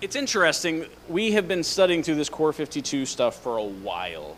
it's 0.00 0.14
interesting. 0.14 0.86
We 1.08 1.32
have 1.32 1.48
been 1.48 1.64
studying 1.64 2.02
through 2.02 2.14
this 2.16 2.28
Core 2.28 2.52
52 2.52 3.04
stuff 3.04 3.42
for 3.42 3.56
a 3.56 3.64
while. 3.64 4.36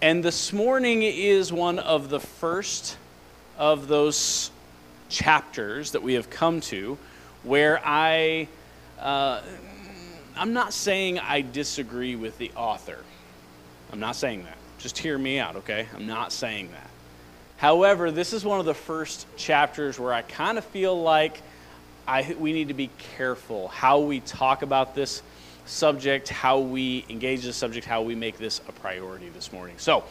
And 0.00 0.22
this 0.22 0.52
morning 0.52 1.02
is 1.02 1.52
one 1.52 1.80
of 1.80 2.10
the 2.10 2.20
first 2.20 2.96
of 3.58 3.88
those 3.88 4.50
chapters 5.08 5.92
that 5.92 6.02
we 6.02 6.14
have 6.14 6.30
come 6.30 6.60
to 6.60 6.96
where 7.42 7.80
I, 7.84 8.48
uh, 9.00 9.40
I'm 10.36 10.52
not 10.52 10.72
saying 10.72 11.18
I 11.18 11.40
disagree 11.40 12.14
with 12.14 12.38
the 12.38 12.52
author. 12.54 12.98
I'm 13.92 14.00
not 14.00 14.14
saying 14.14 14.44
that. 14.44 14.58
Just 14.78 14.98
hear 14.98 15.18
me 15.18 15.40
out, 15.40 15.56
okay? 15.56 15.88
I'm 15.94 16.06
not 16.06 16.32
saying 16.32 16.70
that. 16.70 16.90
However, 17.56 18.10
this 18.10 18.32
is 18.32 18.44
one 18.44 18.60
of 18.60 18.66
the 18.66 18.74
first 18.74 19.26
chapters 19.36 19.98
where 19.98 20.12
I 20.12 20.22
kind 20.22 20.56
of 20.58 20.64
feel 20.64 21.00
like 21.00 21.40
I, 22.06 22.36
we 22.38 22.52
need 22.52 22.68
to 22.68 22.74
be 22.74 22.90
careful 23.16 23.68
how 23.68 24.00
we 24.00 24.20
talk 24.20 24.62
about 24.62 24.94
this 24.94 25.22
subject, 25.66 26.28
how 26.28 26.58
we 26.58 27.04
engage 27.08 27.42
this 27.42 27.56
subject, 27.56 27.86
how 27.86 28.02
we 28.02 28.14
make 28.14 28.38
this 28.38 28.60
a 28.68 28.72
priority 28.72 29.30
this 29.30 29.52
morning. 29.52 29.76
So, 29.78 30.04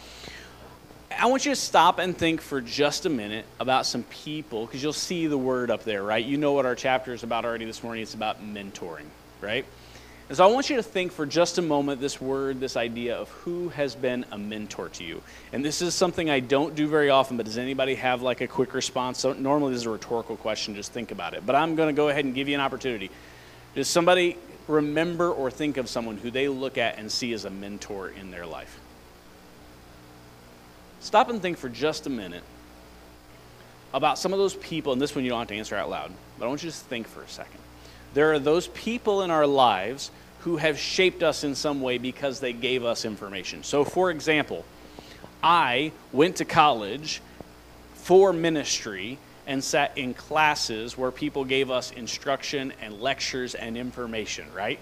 I 1.19 1.27
want 1.27 1.45
you 1.45 1.51
to 1.51 1.55
stop 1.55 1.99
and 1.99 2.17
think 2.17 2.41
for 2.41 2.59
just 2.59 3.05
a 3.05 3.09
minute 3.09 3.45
about 3.59 3.85
some 3.85 4.03
people, 4.03 4.65
because 4.65 4.81
you'll 4.81 4.93
see 4.93 5.27
the 5.27 5.37
word 5.37 5.69
up 5.69 5.83
there, 5.83 6.01
right? 6.01 6.25
You 6.25 6.37
know 6.37 6.53
what 6.53 6.65
our 6.65 6.75
chapter 6.75 7.13
is 7.13 7.21
about 7.21 7.45
already 7.45 7.65
this 7.65 7.83
morning. 7.83 8.01
It's 8.01 8.15
about 8.15 8.43
mentoring, 8.43 9.05
right? 9.39 9.65
And 10.33 10.37
so 10.39 10.49
I 10.49 10.51
want 10.51 10.67
you 10.71 10.77
to 10.77 10.81
think 10.81 11.11
for 11.11 11.27
just 11.27 11.59
a 11.59 11.61
moment 11.61 12.01
this 12.01 12.19
word, 12.19 12.59
this 12.59 12.75
idea 12.75 13.15
of 13.15 13.29
who 13.29 13.69
has 13.69 13.93
been 13.93 14.25
a 14.31 14.37
mentor 14.39 14.89
to 14.89 15.03
you. 15.03 15.21
And 15.51 15.63
this 15.63 15.79
is 15.79 15.93
something 15.93 16.27
I 16.27 16.39
don't 16.39 16.73
do 16.73 16.87
very 16.87 17.11
often, 17.11 17.37
but 17.37 17.45
does 17.45 17.59
anybody 17.59 17.93
have 17.93 18.23
like 18.23 18.41
a 18.41 18.47
quick 18.47 18.73
response? 18.73 19.19
So 19.19 19.33
normally 19.33 19.73
this 19.73 19.81
is 19.81 19.85
a 19.85 19.91
rhetorical 19.91 20.35
question, 20.35 20.73
just 20.73 20.91
think 20.91 21.11
about 21.11 21.35
it. 21.35 21.45
But 21.45 21.55
I'm 21.55 21.75
going 21.75 21.89
to 21.89 21.93
go 21.93 22.09
ahead 22.09 22.25
and 22.25 22.33
give 22.33 22.47
you 22.49 22.55
an 22.55 22.61
opportunity. 22.61 23.11
Does 23.75 23.87
somebody 23.87 24.35
remember 24.67 25.31
or 25.31 25.51
think 25.51 25.77
of 25.77 25.87
someone 25.87 26.17
who 26.17 26.31
they 26.31 26.47
look 26.47 26.79
at 26.79 26.97
and 26.97 27.11
see 27.11 27.31
as 27.33 27.45
a 27.45 27.51
mentor 27.51 28.09
in 28.09 28.31
their 28.31 28.47
life? 28.47 28.79
Stop 31.01 31.29
and 31.29 31.43
think 31.43 31.59
for 31.59 31.69
just 31.69 32.07
a 32.07 32.09
minute 32.09 32.43
about 33.93 34.17
some 34.17 34.33
of 34.33 34.39
those 34.39 34.55
people, 34.55 34.93
and 34.93 34.99
this 34.99 35.13
one 35.13 35.23
you 35.23 35.29
don't 35.29 35.37
have 35.37 35.47
to 35.49 35.55
answer 35.55 35.75
out 35.75 35.91
loud, 35.91 36.11
but 36.39 36.45
I 36.45 36.47
want 36.47 36.63
you 36.63 36.71
to 36.71 36.75
just 36.75 36.87
think 36.87 37.07
for 37.07 37.21
a 37.21 37.29
second. 37.29 37.59
There 38.15 38.33
are 38.33 38.39
those 38.39 38.67
people 38.69 39.21
in 39.21 39.29
our 39.29 39.45
lives 39.45 40.09
who 40.43 40.57
have 40.57 40.77
shaped 40.77 41.23
us 41.23 41.43
in 41.43 41.55
some 41.55 41.81
way 41.81 41.97
because 41.97 42.39
they 42.39 42.51
gave 42.51 42.83
us 42.83 43.05
information. 43.05 43.63
So, 43.63 43.85
for 43.85 44.11
example, 44.11 44.65
I 45.41 45.91
went 46.11 46.37
to 46.37 46.45
college 46.45 47.21
for 47.95 48.33
ministry 48.33 49.17
and 49.47 49.63
sat 49.63 49.97
in 49.97 50.13
classes 50.13 50.97
where 50.97 51.11
people 51.11 51.45
gave 51.45 51.71
us 51.71 51.91
instruction 51.91 52.73
and 52.81 53.01
lectures 53.01 53.55
and 53.55 53.77
information, 53.77 54.45
right? 54.53 54.79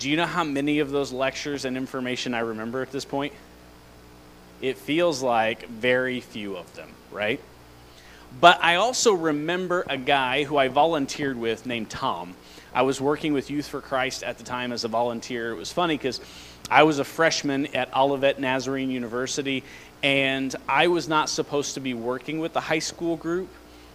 Do 0.00 0.10
you 0.10 0.16
know 0.16 0.26
how 0.26 0.42
many 0.42 0.80
of 0.80 0.90
those 0.90 1.12
lectures 1.12 1.64
and 1.64 1.76
information 1.76 2.34
I 2.34 2.40
remember 2.40 2.82
at 2.82 2.90
this 2.90 3.04
point? 3.04 3.32
It 4.60 4.76
feels 4.78 5.22
like 5.22 5.68
very 5.68 6.20
few 6.20 6.56
of 6.56 6.74
them, 6.74 6.90
right? 7.12 7.40
But 8.40 8.62
I 8.62 8.76
also 8.76 9.12
remember 9.12 9.84
a 9.88 9.96
guy 9.96 10.42
who 10.42 10.56
I 10.56 10.68
volunteered 10.68 11.36
with 11.36 11.66
named 11.66 11.90
Tom. 11.90 12.34
I 12.74 12.82
was 12.82 13.00
working 13.00 13.32
with 13.32 13.50
Youth 13.50 13.66
for 13.66 13.80
Christ 13.80 14.22
at 14.22 14.38
the 14.38 14.44
time 14.44 14.72
as 14.72 14.84
a 14.84 14.88
volunteer. 14.88 15.50
It 15.50 15.56
was 15.56 15.70
funny 15.70 15.96
because 15.96 16.20
I 16.70 16.84
was 16.84 16.98
a 16.98 17.04
freshman 17.04 17.66
at 17.74 17.94
Olivet 17.94 18.40
Nazarene 18.40 18.90
University, 18.90 19.62
and 20.02 20.54
I 20.68 20.88
was 20.88 21.08
not 21.08 21.28
supposed 21.28 21.74
to 21.74 21.80
be 21.80 21.92
working 21.92 22.38
with 22.38 22.54
the 22.54 22.60
high 22.60 22.78
school 22.78 23.16
group 23.16 23.48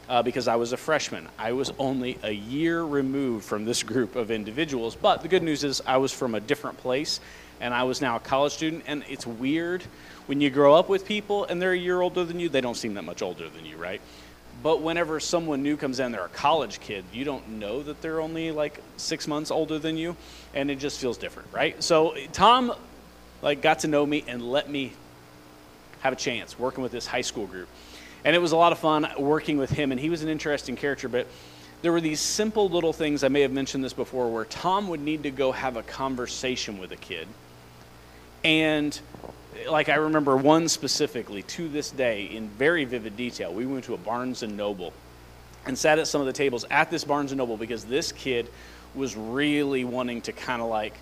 uh, 0.10 0.22
because 0.22 0.48
I 0.48 0.58
was 0.58 0.74
a 0.74 0.78
freshman. 0.78 1.28
I 1.40 1.54
was 1.54 1.72
only 1.80 2.20
a 2.22 2.32
year 2.32 2.84
removed 2.84 3.46
from 3.46 3.66
this 3.66 3.82
group 3.82 4.16
of 4.16 4.30
individuals. 4.30 4.96
But 4.96 5.22
the 5.22 5.28
good 5.28 5.44
news 5.44 5.64
is, 5.64 5.82
I 5.86 5.98
was 5.98 6.14
from 6.14 6.36
a 6.36 6.40
different 6.40 6.78
place, 6.78 7.20
and 7.60 7.74
I 7.74 7.84
was 7.84 8.00
now 8.00 8.18
a 8.18 8.20
college 8.20 8.54
student. 8.54 8.84
And 8.86 9.04
it's 9.10 9.26
weird 9.26 9.84
when 10.28 10.40
you 10.40 10.50
grow 10.50 10.76
up 10.76 10.88
with 10.88 11.06
people 11.06 11.46
and 11.46 11.62
they're 11.62 11.72
a 11.72 11.78
year 11.78 12.02
older 12.02 12.24
than 12.24 12.40
you, 12.40 12.50
they 12.50 12.62
don't 12.62 12.78
seem 12.78 12.94
that 12.94 13.04
much 13.04 13.22
older 13.22 13.50
than 13.50 13.66
you, 13.66 13.78
right? 13.78 14.02
But 14.64 14.82
whenever 14.82 15.20
someone 15.20 15.62
new 15.62 15.78
comes 15.78 16.00
in, 16.00 16.12
they're 16.12 16.26
a 16.26 16.30
college 16.30 16.80
kid, 16.80 17.06
you 17.14 17.24
don't 17.24 17.48
know 17.60 17.84
that 17.84 18.02
they're 18.02 18.20
only 18.20 18.52
like 18.52 18.82
six 18.98 19.28
months 19.28 19.52
older 19.52 19.78
than 19.78 19.98
you, 19.98 20.16
and 20.54 20.72
it 20.72 20.80
just 20.80 21.00
feels 21.00 21.18
different, 21.18 21.50
right? 21.54 21.82
So 21.84 22.16
Tom, 22.34 22.74
like, 23.42 23.62
got 23.62 23.80
to 23.80 23.88
know 23.88 24.06
me 24.06 24.26
and 24.28 24.42
let 24.42 24.70
me 24.70 24.94
have 26.00 26.14
a 26.14 26.16
chance 26.16 26.58
working 26.58 26.82
with 26.82 26.92
this 26.92 27.06
high 27.06 27.22
school 27.22 27.46
group, 27.46 27.68
and 28.26 28.36
it 28.36 28.40
was 28.40 28.52
a 28.52 28.58
lot 28.58 28.72
of 28.72 28.80
fun 28.80 29.08
working 29.18 29.58
with 29.58 29.70
him. 29.70 29.92
And 29.92 30.02
he 30.02 30.10
was 30.10 30.24
an 30.24 30.30
interesting 30.30 30.76
character, 30.76 31.08
but 31.08 31.28
there 31.84 31.92
were 31.92 32.02
these 32.02 32.20
simple 32.20 32.68
little 32.68 32.94
things. 32.94 33.24
I 33.24 33.28
may 33.28 33.42
have 33.42 33.52
mentioned 33.52 33.84
this 33.84 33.94
before, 33.94 34.32
where 34.32 34.46
Tom 34.46 34.88
would 34.90 35.02
need 35.02 35.24
to 35.24 35.32
go 35.32 35.52
have 35.52 35.78
a 35.78 35.84
conversation 35.84 36.80
with 36.80 36.92
a 36.92 36.98
kid, 36.98 37.28
and 38.44 39.00
like 39.70 39.90
I 39.90 39.96
remember 39.96 40.38
one 40.38 40.68
specifically 40.68 41.44
to 41.44 41.68
this 41.68 41.92
day 41.92 42.26
in 42.26 42.50
very 42.50 42.86
vivid 42.86 43.18
detail. 43.18 43.54
We 43.54 43.66
went 43.66 43.86
to 43.86 43.94
a 43.94 43.98
Barnes 43.98 44.44
and 44.44 44.56
Noble 44.56 44.94
and 45.66 45.78
sat 45.78 46.00
at 46.00 46.08
some 46.08 46.22
of 46.22 46.28
the 46.28 46.34
tables 46.34 46.66
at 46.70 46.90
this 46.90 47.04
Barnes 47.04 47.32
and 47.32 47.40
Noble 47.40 47.58
because 47.58 47.86
this 47.86 48.12
kid 48.12 48.50
was 48.96 49.16
really 49.16 49.84
wanting 49.84 50.22
to 50.24 50.32
kind 50.32 50.62
of 50.62 50.70
like 50.70 50.94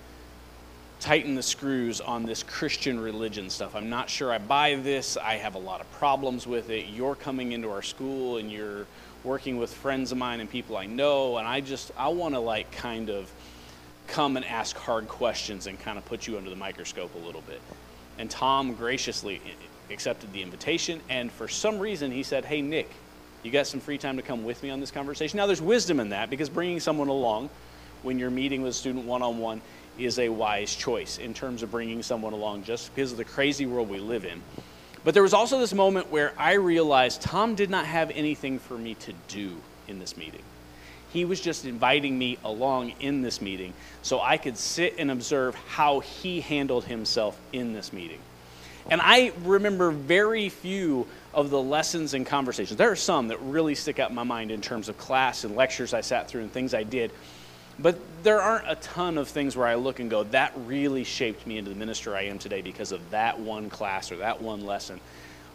tighten 1.00 1.36
the 1.36 1.44
screws 1.44 2.02
on 2.02 2.26
this 2.26 2.42
Christian 2.44 3.00
religion 3.00 3.50
stuff. 3.50 3.76
I'm 3.76 3.90
not 3.90 4.10
sure 4.10 4.32
I 4.32 4.38
buy 4.38 4.76
this. 4.76 5.18
I 5.18 5.36
have 5.36 5.56
a 5.56 5.60
lot 5.60 5.82
of 5.82 5.92
problems 5.94 6.48
with 6.48 6.70
it. 6.70 6.88
You're 6.88 7.16
coming 7.16 7.52
into 7.52 7.70
our 7.70 7.82
school 7.82 8.38
and 8.38 8.52
you're 8.52 8.88
working 9.24 9.58
with 9.58 9.74
friends 9.74 10.12
of 10.12 10.18
mine 10.18 10.40
and 10.40 10.50
people 10.50 10.78
I 10.78 10.86
know 10.86 11.38
and 11.38 11.48
I 11.48 11.62
just 11.62 11.92
I 11.98 12.08
want 12.10 12.36
to 12.36 12.40
like 12.40 12.72
kind 12.72 13.10
of 13.10 13.32
come 14.08 14.38
and 14.38 14.46
ask 14.46 14.76
hard 14.78 15.08
questions 15.08 15.68
and 15.68 15.80
kind 15.80 15.98
of 15.98 16.06
put 16.06 16.28
you 16.28 16.38
under 16.38 16.50
the 16.50 16.56
microscope 16.56 17.14
a 17.16 17.26
little 17.26 17.42
bit. 17.42 17.62
And 18.18 18.30
Tom 18.30 18.74
graciously 18.76 19.42
accepted 19.90 20.32
the 20.34 20.42
invitation. 20.42 21.02
And 21.10 21.32
for 21.32 21.48
some 21.48 21.80
reason, 21.80 22.12
he 22.12 22.24
said, 22.24 22.46
Hey, 22.46 22.62
Nick, 22.62 22.90
you 23.44 23.52
got 23.52 23.68
some 23.68 23.80
free 23.80 23.98
time 23.98 24.18
to 24.18 24.24
come 24.24 24.44
with 24.44 24.64
me 24.64 24.70
on 24.70 24.80
this 24.80 24.92
conversation? 24.92 25.38
Now, 25.38 25.46
there's 25.46 25.62
wisdom 25.62 26.00
in 26.00 26.10
that 26.10 26.30
because 26.30 26.50
bringing 26.50 26.80
someone 26.80 27.10
along 27.10 27.50
when 28.04 28.20
you're 28.20 28.32
meeting 28.32 28.62
with 28.62 28.72
a 28.72 28.74
student 28.74 29.06
one 29.06 29.22
on 29.22 29.38
one 29.38 29.62
is 29.98 30.20
a 30.20 30.30
wise 30.30 30.76
choice 30.76 31.18
in 31.18 31.34
terms 31.34 31.64
of 31.64 31.72
bringing 31.72 32.04
someone 32.04 32.34
along 32.34 32.64
just 32.64 32.94
because 32.94 33.12
of 33.12 33.18
the 33.18 33.26
crazy 33.26 33.66
world 33.66 33.90
we 33.90 34.00
live 34.00 34.26
in. 34.26 34.42
But 35.04 35.14
there 35.14 35.24
was 35.24 35.34
also 35.34 35.60
this 35.60 35.74
moment 35.74 36.12
where 36.12 36.34
I 36.38 36.54
realized 36.54 37.22
Tom 37.22 37.56
did 37.56 37.70
not 37.70 37.86
have 37.86 38.12
anything 38.12 38.58
for 38.60 38.78
me 38.78 38.96
to 38.96 39.14
do 39.28 39.56
in 39.88 40.00
this 40.00 40.18
meeting. 40.18 40.42
He 41.16 41.24
was 41.24 41.40
just 41.40 41.64
inviting 41.64 42.20
me 42.20 42.38
along 42.44 42.92
in 43.00 43.22
this 43.22 43.40
meeting 43.40 43.74
so 44.02 44.20
I 44.20 44.36
could 44.36 44.58
sit 44.58 44.96
and 44.98 45.10
observe 45.10 45.56
how 45.56 46.02
he 46.02 46.42
handled 46.42 46.84
himself 46.84 47.40
in 47.54 47.72
this 47.72 47.94
meeting. 47.94 48.20
And 48.90 49.00
I 49.02 49.32
remember 49.46 49.92
very 49.92 50.50
few 50.50 51.08
of 51.34 51.52
the 51.52 51.62
lessons 51.62 52.16
and 52.16 52.26
conversations. 52.26 52.78
There 52.78 52.92
are 52.92 52.98
some 52.98 53.30
that 53.30 53.40
really 53.44 53.76
stick 53.76 53.98
out 53.98 54.10
in 54.10 54.16
my 54.16 54.24
mind 54.24 54.52
in 54.52 54.60
terms 54.60 54.90
of 54.90 54.98
class 54.98 55.46
and 55.46 55.56
lectures 55.56 55.94
I 55.94 56.02
sat 56.02 56.28
through 56.28 56.42
and 56.42 56.52
things 56.52 56.74
I 56.74 56.84
did. 56.84 57.12
But 57.80 57.98
there 58.24 58.42
aren't 58.42 58.70
a 58.70 58.76
ton 58.76 59.18
of 59.18 59.30
things 59.30 59.56
where 59.56 59.68
I 59.68 59.76
look 59.76 60.02
and 60.02 60.10
go, 60.10 60.24
that 60.26 60.52
really 60.66 61.06
shaped 61.06 61.48
me 61.48 61.58
into 61.58 61.70
the 61.70 61.78
minister 61.78 62.14
I 62.14 62.24
am 62.24 62.40
today 62.40 62.62
because 62.62 62.92
of 62.92 63.12
that 63.12 63.40
one 63.40 63.70
class 63.70 64.12
or 64.12 64.18
that 64.18 64.42
one 64.42 64.66
lesson. 64.66 65.00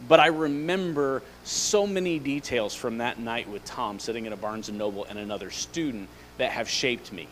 But 0.09 0.21
I 0.21 0.27
remember 0.27 1.23
so 1.45 1.87
many 1.87 2.19
details 2.19 2.75
from 2.75 2.99
that 2.99 3.19
night 3.19 3.49
with 3.49 3.65
Tom 3.65 3.99
sitting 3.99 4.27
at 4.27 4.33
a 4.33 4.37
Barnes 4.37 4.69
and 4.69 4.79
Noble 4.79 5.05
and 5.05 5.19
another 5.19 5.51
student 5.51 6.09
that 6.39 6.53
have 6.53 6.69
shaped 6.69 7.13
me. 7.13 7.29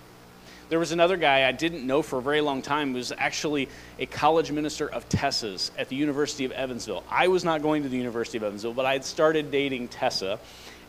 There 0.68 0.78
was 0.78 0.92
another 0.92 1.16
guy 1.16 1.48
I 1.48 1.52
didn't 1.52 1.86
know 1.86 2.02
for 2.02 2.18
a 2.18 2.22
very 2.22 2.42
long 2.42 2.60
time 2.60 2.88
who 2.90 2.96
was 2.96 3.10
actually 3.16 3.68
a 3.98 4.04
college 4.04 4.52
minister 4.52 4.86
of 4.86 5.08
Tessa's 5.08 5.70
at 5.78 5.88
the 5.88 5.96
University 5.96 6.44
of 6.44 6.52
Evansville. 6.52 7.04
I 7.10 7.28
was 7.28 7.42
not 7.42 7.62
going 7.62 7.84
to 7.84 7.88
the 7.88 7.96
University 7.96 8.36
of 8.36 8.44
Evansville, 8.44 8.74
but 8.74 8.84
I 8.84 8.92
had 8.92 9.04
started 9.04 9.50
dating 9.50 9.88
Tessa 9.88 10.38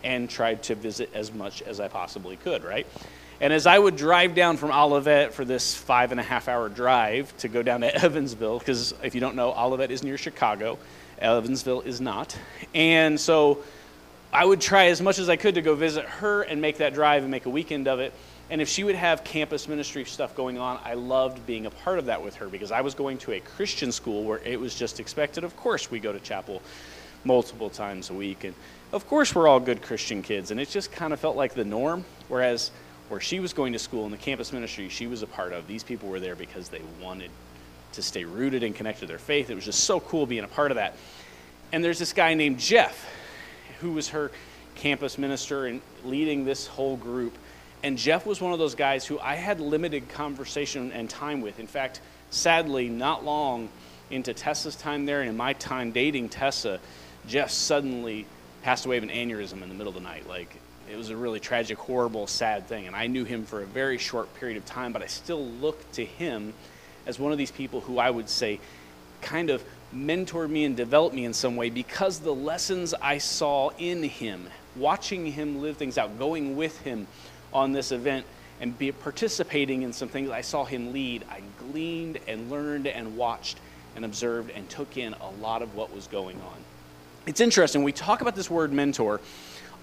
and 0.04 0.30
tried 0.30 0.64
to 0.64 0.76
visit 0.76 1.10
as 1.14 1.34
much 1.34 1.62
as 1.62 1.80
I 1.80 1.88
possibly 1.88 2.36
could, 2.36 2.66
right? 2.66 2.86
And 3.42 3.54
as 3.54 3.66
I 3.66 3.80
would 3.80 3.96
drive 3.96 4.36
down 4.36 4.58
from 4.58 4.72
Olivet 4.72 5.34
for 5.34 5.46
this 5.46 5.74
five 5.74 6.12
and 6.12 6.20
a 6.20 6.24
half 6.24 6.50
hour 6.50 6.68
drive 6.68 7.36
to 7.38 7.48
go 7.48 7.64
down 7.64 7.82
to 7.82 7.96
Evansville, 8.04 8.60
because 8.60 8.94
if 9.02 9.16
you 9.16 9.22
don't 9.22 9.36
know, 9.36 9.54
Olivet 9.54 9.92
is 9.92 10.04
near 10.04 10.18
Chicago, 10.18 10.78
Evansville 11.20 11.82
is 11.82 12.02
not. 12.02 12.38
And 12.74 13.20
so 13.20 13.64
I 14.32 14.46
would 14.46 14.62
try 14.62 14.88
as 14.88 15.02
much 15.02 15.20
as 15.20 15.30
I 15.30 15.36
could 15.36 15.56
to 15.56 15.62
go 15.62 15.76
visit 15.76 16.06
her 16.06 16.44
and 16.44 16.62
make 16.62 16.78
that 16.78 16.94
drive 16.94 17.24
and 17.24 17.32
make 17.32 17.46
a 17.46 17.50
weekend 17.50 17.88
of 17.88 18.00
it. 18.00 18.14
And 18.52 18.62
if 18.62 18.70
she 18.70 18.84
would 18.84 18.96
have 18.96 19.24
campus 19.24 19.68
ministry 19.68 20.06
stuff 20.06 20.36
going 20.36 20.58
on, 20.58 20.80
I 20.84 20.96
loved 20.96 21.46
being 21.46 21.66
a 21.66 21.70
part 21.70 22.00
of 22.00 22.06
that 22.06 22.24
with 22.24 22.36
her 22.36 22.48
because 22.48 22.72
I 22.72 22.82
was 22.82 22.96
going 22.96 23.18
to 23.20 23.34
a 23.34 23.40
Christian 23.40 23.92
school 23.92 24.24
where 24.24 24.40
it 24.40 24.60
was 24.60 24.74
just 24.74 25.00
expected. 25.00 25.44
Of 25.44 25.56
course, 25.56 25.92
we 25.92 26.00
go 26.00 26.12
to 26.12 26.20
chapel 26.20 26.62
multiple 27.24 27.70
times 27.70 28.10
a 28.10 28.14
week. 28.14 28.44
And 28.44 28.56
of 28.92 29.08
course, 29.08 29.36
we're 29.36 29.48
all 29.48 29.60
good 29.60 29.82
Christian 29.82 30.24
kids. 30.24 30.52
And 30.52 30.60
it 30.60 30.70
just 30.70 30.92
kind 30.92 31.14
of 31.14 31.20
felt 31.20 31.36
like 31.36 31.54
the 31.54 31.66
norm. 31.66 32.06
Whereas 32.28 32.72
where 33.10 33.20
she 33.20 33.40
was 33.40 33.54
going 33.54 33.74
to 33.74 33.80
school 33.80 34.06
in 34.06 34.12
the 34.12 34.18
campus 34.18 34.54
ministry 34.54 34.90
she 34.90 35.08
was 35.08 35.24
a 35.24 35.28
part 35.28 35.54
of, 35.54 35.68
these 35.68 35.84
people 35.84 36.10
were 36.10 36.20
there 36.20 36.36
because 36.36 36.70
they 36.70 36.82
wanted 37.02 37.32
to 37.94 38.02
stay 38.02 38.24
rooted 38.24 38.64
and 38.64 38.76
connected 38.76 39.02
to 39.02 39.06
their 39.08 39.18
faith. 39.18 39.50
It 39.50 39.56
was 39.56 39.66
just 39.66 39.84
so 39.84 40.00
cool 40.00 40.26
being 40.26 40.44
a 40.44 40.48
part 40.48 40.72
of 40.72 40.76
that. 40.76 40.96
And 41.72 41.84
there's 41.84 42.00
this 42.00 42.14
guy 42.14 42.34
named 42.34 42.60
Jeff 42.60 43.08
who 43.80 43.92
was 43.92 44.10
her 44.10 44.32
campus 44.76 45.18
minister 45.18 45.66
and 45.66 45.82
leading 46.04 46.46
this 46.46 46.68
whole 46.68 46.98
group. 46.98 47.38
And 47.84 47.98
Jeff 47.98 48.26
was 48.26 48.42
one 48.42 48.54
of 48.54 48.60
those 48.60 48.76
guys 48.76 49.06
who 49.06 49.20
I 49.20 49.36
had 49.36 49.60
limited 49.60 50.10
conversation 50.10 50.92
and 50.92 51.10
time 51.10 51.42
with. 51.42 51.60
In 51.60 51.68
fact, 51.68 52.02
sadly, 52.30 52.90
not 52.90 53.24
long 53.24 53.70
into 54.10 54.34
Tessa's 54.34 54.76
time 54.76 55.06
there 55.06 55.22
and 55.22 55.30
in 55.30 55.38
my 55.38 55.54
time 55.54 55.92
dating 55.92 56.30
Tessa, 56.30 56.80
Jeff 57.28 57.52
suddenly 57.52 58.26
passed 58.64 58.86
away 58.86 58.98
of 58.98 59.04
an 59.04 59.10
aneurysm 59.10 59.62
in 59.62 59.70
the 59.70 59.76
middle 59.76 59.90
of 59.90 59.96
the 59.96 60.02
night. 60.02 60.28
Like, 60.28 60.56
it 60.92 60.98
was 60.98 61.10
a 61.10 61.16
really 61.16 61.40
tragic, 61.40 61.78
horrible, 61.78 62.28
sad 62.28 62.68
thing. 62.68 62.88
And 62.88 62.96
I 62.96 63.08
knew 63.08 63.24
him 63.24 63.46
for 63.46 63.62
a 63.62 63.66
very 63.66 63.98
short 63.98 64.34
period 64.36 64.58
of 64.58 64.66
time, 64.66 64.92
but 64.92 65.04
I 65.04 65.08
still 65.08 65.46
looked 65.46 65.94
to 65.94 66.06
him 66.06 66.54
as 67.10 67.20
one 67.20 67.32
of 67.32 67.38
these 67.38 67.52
people 67.52 67.82
who 67.82 67.98
I 67.98 68.10
would 68.10 68.30
say 68.30 68.60
kind 69.22 69.50
of 69.50 69.64
mentored 69.94 70.50
me 70.50 70.64
and 70.64 70.78
developed 70.78 71.16
me 71.16 71.26
in 71.26 71.34
some 71.34 71.56
way 71.56 71.70
because 71.70 72.20
the 72.20 72.34
lessons 72.34 72.94
I 72.94 73.18
saw 73.18 73.72
in 73.80 74.04
him, 74.04 74.48
watching 74.76 75.26
him 75.26 75.62
live 75.62 75.76
things 75.76 75.98
out, 75.98 76.18
going 76.20 76.56
with 76.56 76.80
him 76.82 77.08
on 77.52 77.72
this 77.72 77.92
event 77.92 78.26
and 78.62 78.78
be 78.78 78.92
participating 78.92 79.82
in 79.82 79.92
some 79.92 80.08
things 80.08 80.30
I 80.30 80.42
saw 80.42 80.64
him 80.64 80.94
lead, 80.94 81.26
I 81.30 81.42
gleaned 81.58 82.20
and 82.28 82.52
learned 82.52 82.88
and 82.88 83.18
watched 83.18 83.58
and 83.96 84.06
observed 84.06 84.52
and 84.52 84.70
took 84.70 84.96
in 84.96 85.14
a 85.14 85.30
lot 85.42 85.64
of 85.64 85.76
what 85.76 85.94
was 85.94 86.06
going 86.08 86.38
on. 86.38 86.58
It's 87.26 87.42
interesting, 87.42 87.84
we 87.84 87.92
talk 87.92 88.22
about 88.22 88.36
this 88.36 88.50
word 88.50 88.72
mentor. 88.72 89.20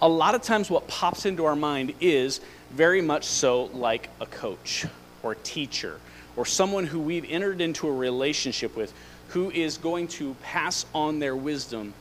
A 0.00 0.08
lot 0.08 0.34
of 0.34 0.42
times, 0.42 0.70
what 0.70 0.86
pops 0.88 1.24
into 1.24 1.46
our 1.46 1.56
mind 1.56 1.94
is 2.00 2.40
very 2.70 3.00
much 3.00 3.24
so 3.24 3.64
like 3.64 4.10
a 4.20 4.26
coach 4.26 4.84
or 5.22 5.32
a 5.32 5.36
teacher 5.36 5.98
or 6.36 6.44
someone 6.46 6.86
who 6.86 7.00
we've 7.00 7.24
entered 7.28 7.60
into 7.60 7.88
a 7.88 7.92
relationship 7.92 8.76
with 8.76 8.92
who 9.28 9.50
is 9.50 9.78
going 9.78 10.08
to 10.08 10.34
pass 10.42 10.86
on 10.94 11.18
their 11.18 11.34
wisdom 11.34 11.94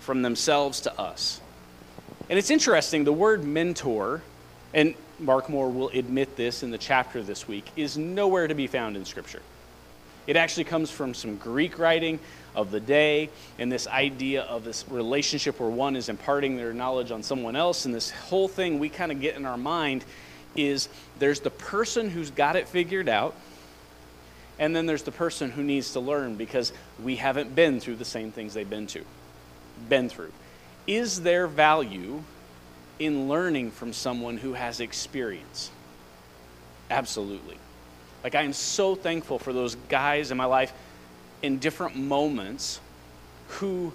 from 0.00 0.22
themselves 0.22 0.80
to 0.82 1.00
us. 1.00 1.40
And 2.30 2.38
it's 2.38 2.50
interesting, 2.50 3.04
the 3.04 3.12
word 3.12 3.44
mentor 3.44 4.22
and 4.72 4.94
Mark 5.18 5.48
Moore 5.48 5.70
will 5.70 5.90
admit 5.90 6.36
this 6.36 6.62
in 6.62 6.70
the 6.70 6.78
chapter 6.78 7.22
this 7.22 7.46
week, 7.46 7.70
is 7.76 7.96
nowhere 7.96 8.48
to 8.48 8.54
be 8.54 8.66
found 8.66 8.96
in 8.96 9.04
Scripture. 9.04 9.42
It 10.26 10.36
actually 10.36 10.64
comes 10.64 10.90
from 10.90 11.14
some 11.14 11.36
Greek 11.36 11.78
writing 11.78 12.18
of 12.54 12.70
the 12.70 12.80
day 12.80 13.28
and 13.58 13.70
this 13.70 13.86
idea 13.86 14.42
of 14.42 14.64
this 14.64 14.84
relationship 14.88 15.60
where 15.60 15.68
one 15.68 15.96
is 15.96 16.08
imparting 16.08 16.56
their 16.56 16.72
knowledge 16.72 17.10
on 17.10 17.22
someone 17.22 17.56
else. 17.56 17.84
And 17.84 17.94
this 17.94 18.10
whole 18.10 18.48
thing 18.48 18.78
we 18.78 18.88
kind 18.88 19.12
of 19.12 19.20
get 19.20 19.36
in 19.36 19.44
our 19.44 19.58
mind 19.58 20.04
is 20.56 20.88
there's 21.18 21.40
the 21.40 21.50
person 21.50 22.08
who's 22.08 22.30
got 22.30 22.56
it 22.56 22.68
figured 22.68 23.08
out, 23.08 23.34
and 24.58 24.74
then 24.74 24.86
there's 24.86 25.02
the 25.02 25.12
person 25.12 25.50
who 25.50 25.62
needs 25.62 25.92
to 25.92 26.00
learn 26.00 26.36
because 26.36 26.72
we 27.02 27.16
haven't 27.16 27.54
been 27.54 27.80
through 27.80 27.96
the 27.96 28.04
same 28.04 28.30
things 28.30 28.54
they've 28.54 28.68
been 28.68 28.86
to, 28.88 29.04
been 29.88 30.08
through. 30.08 30.32
Is 30.86 31.22
there 31.22 31.46
value 31.46 32.22
in 32.98 33.28
learning 33.28 33.70
from 33.70 33.92
someone 33.92 34.36
who 34.36 34.52
has 34.52 34.80
experience. 34.80 35.70
Absolutely. 36.90 37.58
Like, 38.22 38.34
I 38.34 38.42
am 38.42 38.52
so 38.52 38.94
thankful 38.94 39.38
for 39.38 39.52
those 39.52 39.74
guys 39.88 40.30
in 40.30 40.36
my 40.36 40.44
life 40.44 40.72
in 41.42 41.58
different 41.58 41.96
moments 41.96 42.80
who 43.48 43.92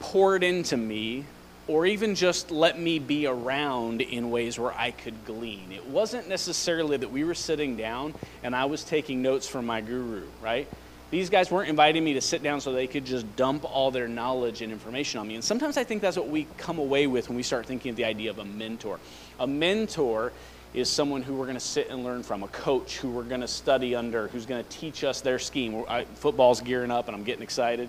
poured 0.00 0.42
into 0.42 0.76
me 0.76 1.24
or 1.68 1.84
even 1.86 2.14
just 2.14 2.50
let 2.50 2.78
me 2.78 2.98
be 2.98 3.26
around 3.26 4.00
in 4.00 4.30
ways 4.30 4.58
where 4.58 4.72
I 4.72 4.90
could 4.90 5.24
glean. 5.26 5.70
It 5.70 5.86
wasn't 5.86 6.28
necessarily 6.28 6.96
that 6.96 7.12
we 7.12 7.24
were 7.24 7.34
sitting 7.34 7.76
down 7.76 8.14
and 8.42 8.56
I 8.56 8.64
was 8.64 8.82
taking 8.82 9.20
notes 9.20 9.46
from 9.46 9.66
my 9.66 9.82
guru, 9.82 10.24
right? 10.42 10.66
These 11.10 11.30
guys 11.30 11.50
weren't 11.50 11.68
inviting 11.68 12.04
me 12.04 12.14
to 12.14 12.20
sit 12.20 12.42
down 12.42 12.60
so 12.60 12.72
they 12.72 12.86
could 12.86 13.04
just 13.04 13.36
dump 13.36 13.64
all 13.64 13.90
their 13.90 14.08
knowledge 14.08 14.62
and 14.62 14.72
information 14.72 15.20
on 15.20 15.28
me. 15.28 15.34
And 15.36 15.44
sometimes 15.44 15.76
I 15.76 15.84
think 15.84 16.02
that's 16.02 16.16
what 16.16 16.28
we 16.28 16.46
come 16.56 16.78
away 16.78 17.06
with 17.06 17.28
when 17.28 17.36
we 17.36 17.42
start 17.42 17.66
thinking 17.66 17.90
of 17.90 17.96
the 17.96 18.04
idea 18.04 18.30
of 18.30 18.38
a 18.38 18.44
mentor. 18.44 18.98
A 19.40 19.46
mentor 19.46 20.32
is 20.74 20.90
someone 20.90 21.22
who 21.22 21.34
we're 21.34 21.46
going 21.46 21.56
to 21.56 21.60
sit 21.60 21.88
and 21.88 22.04
learn 22.04 22.22
from, 22.22 22.42
a 22.42 22.48
coach 22.48 22.98
who 22.98 23.10
we're 23.10 23.22
going 23.22 23.40
to 23.40 23.48
study 23.48 23.94
under, 23.94 24.28
who's 24.28 24.44
going 24.44 24.62
to 24.62 24.70
teach 24.70 25.02
us 25.02 25.22
their 25.22 25.38
scheme. 25.38 25.82
Football's 26.16 26.60
gearing 26.60 26.90
up 26.90 27.08
and 27.08 27.16
I'm 27.16 27.24
getting 27.24 27.42
excited, 27.42 27.88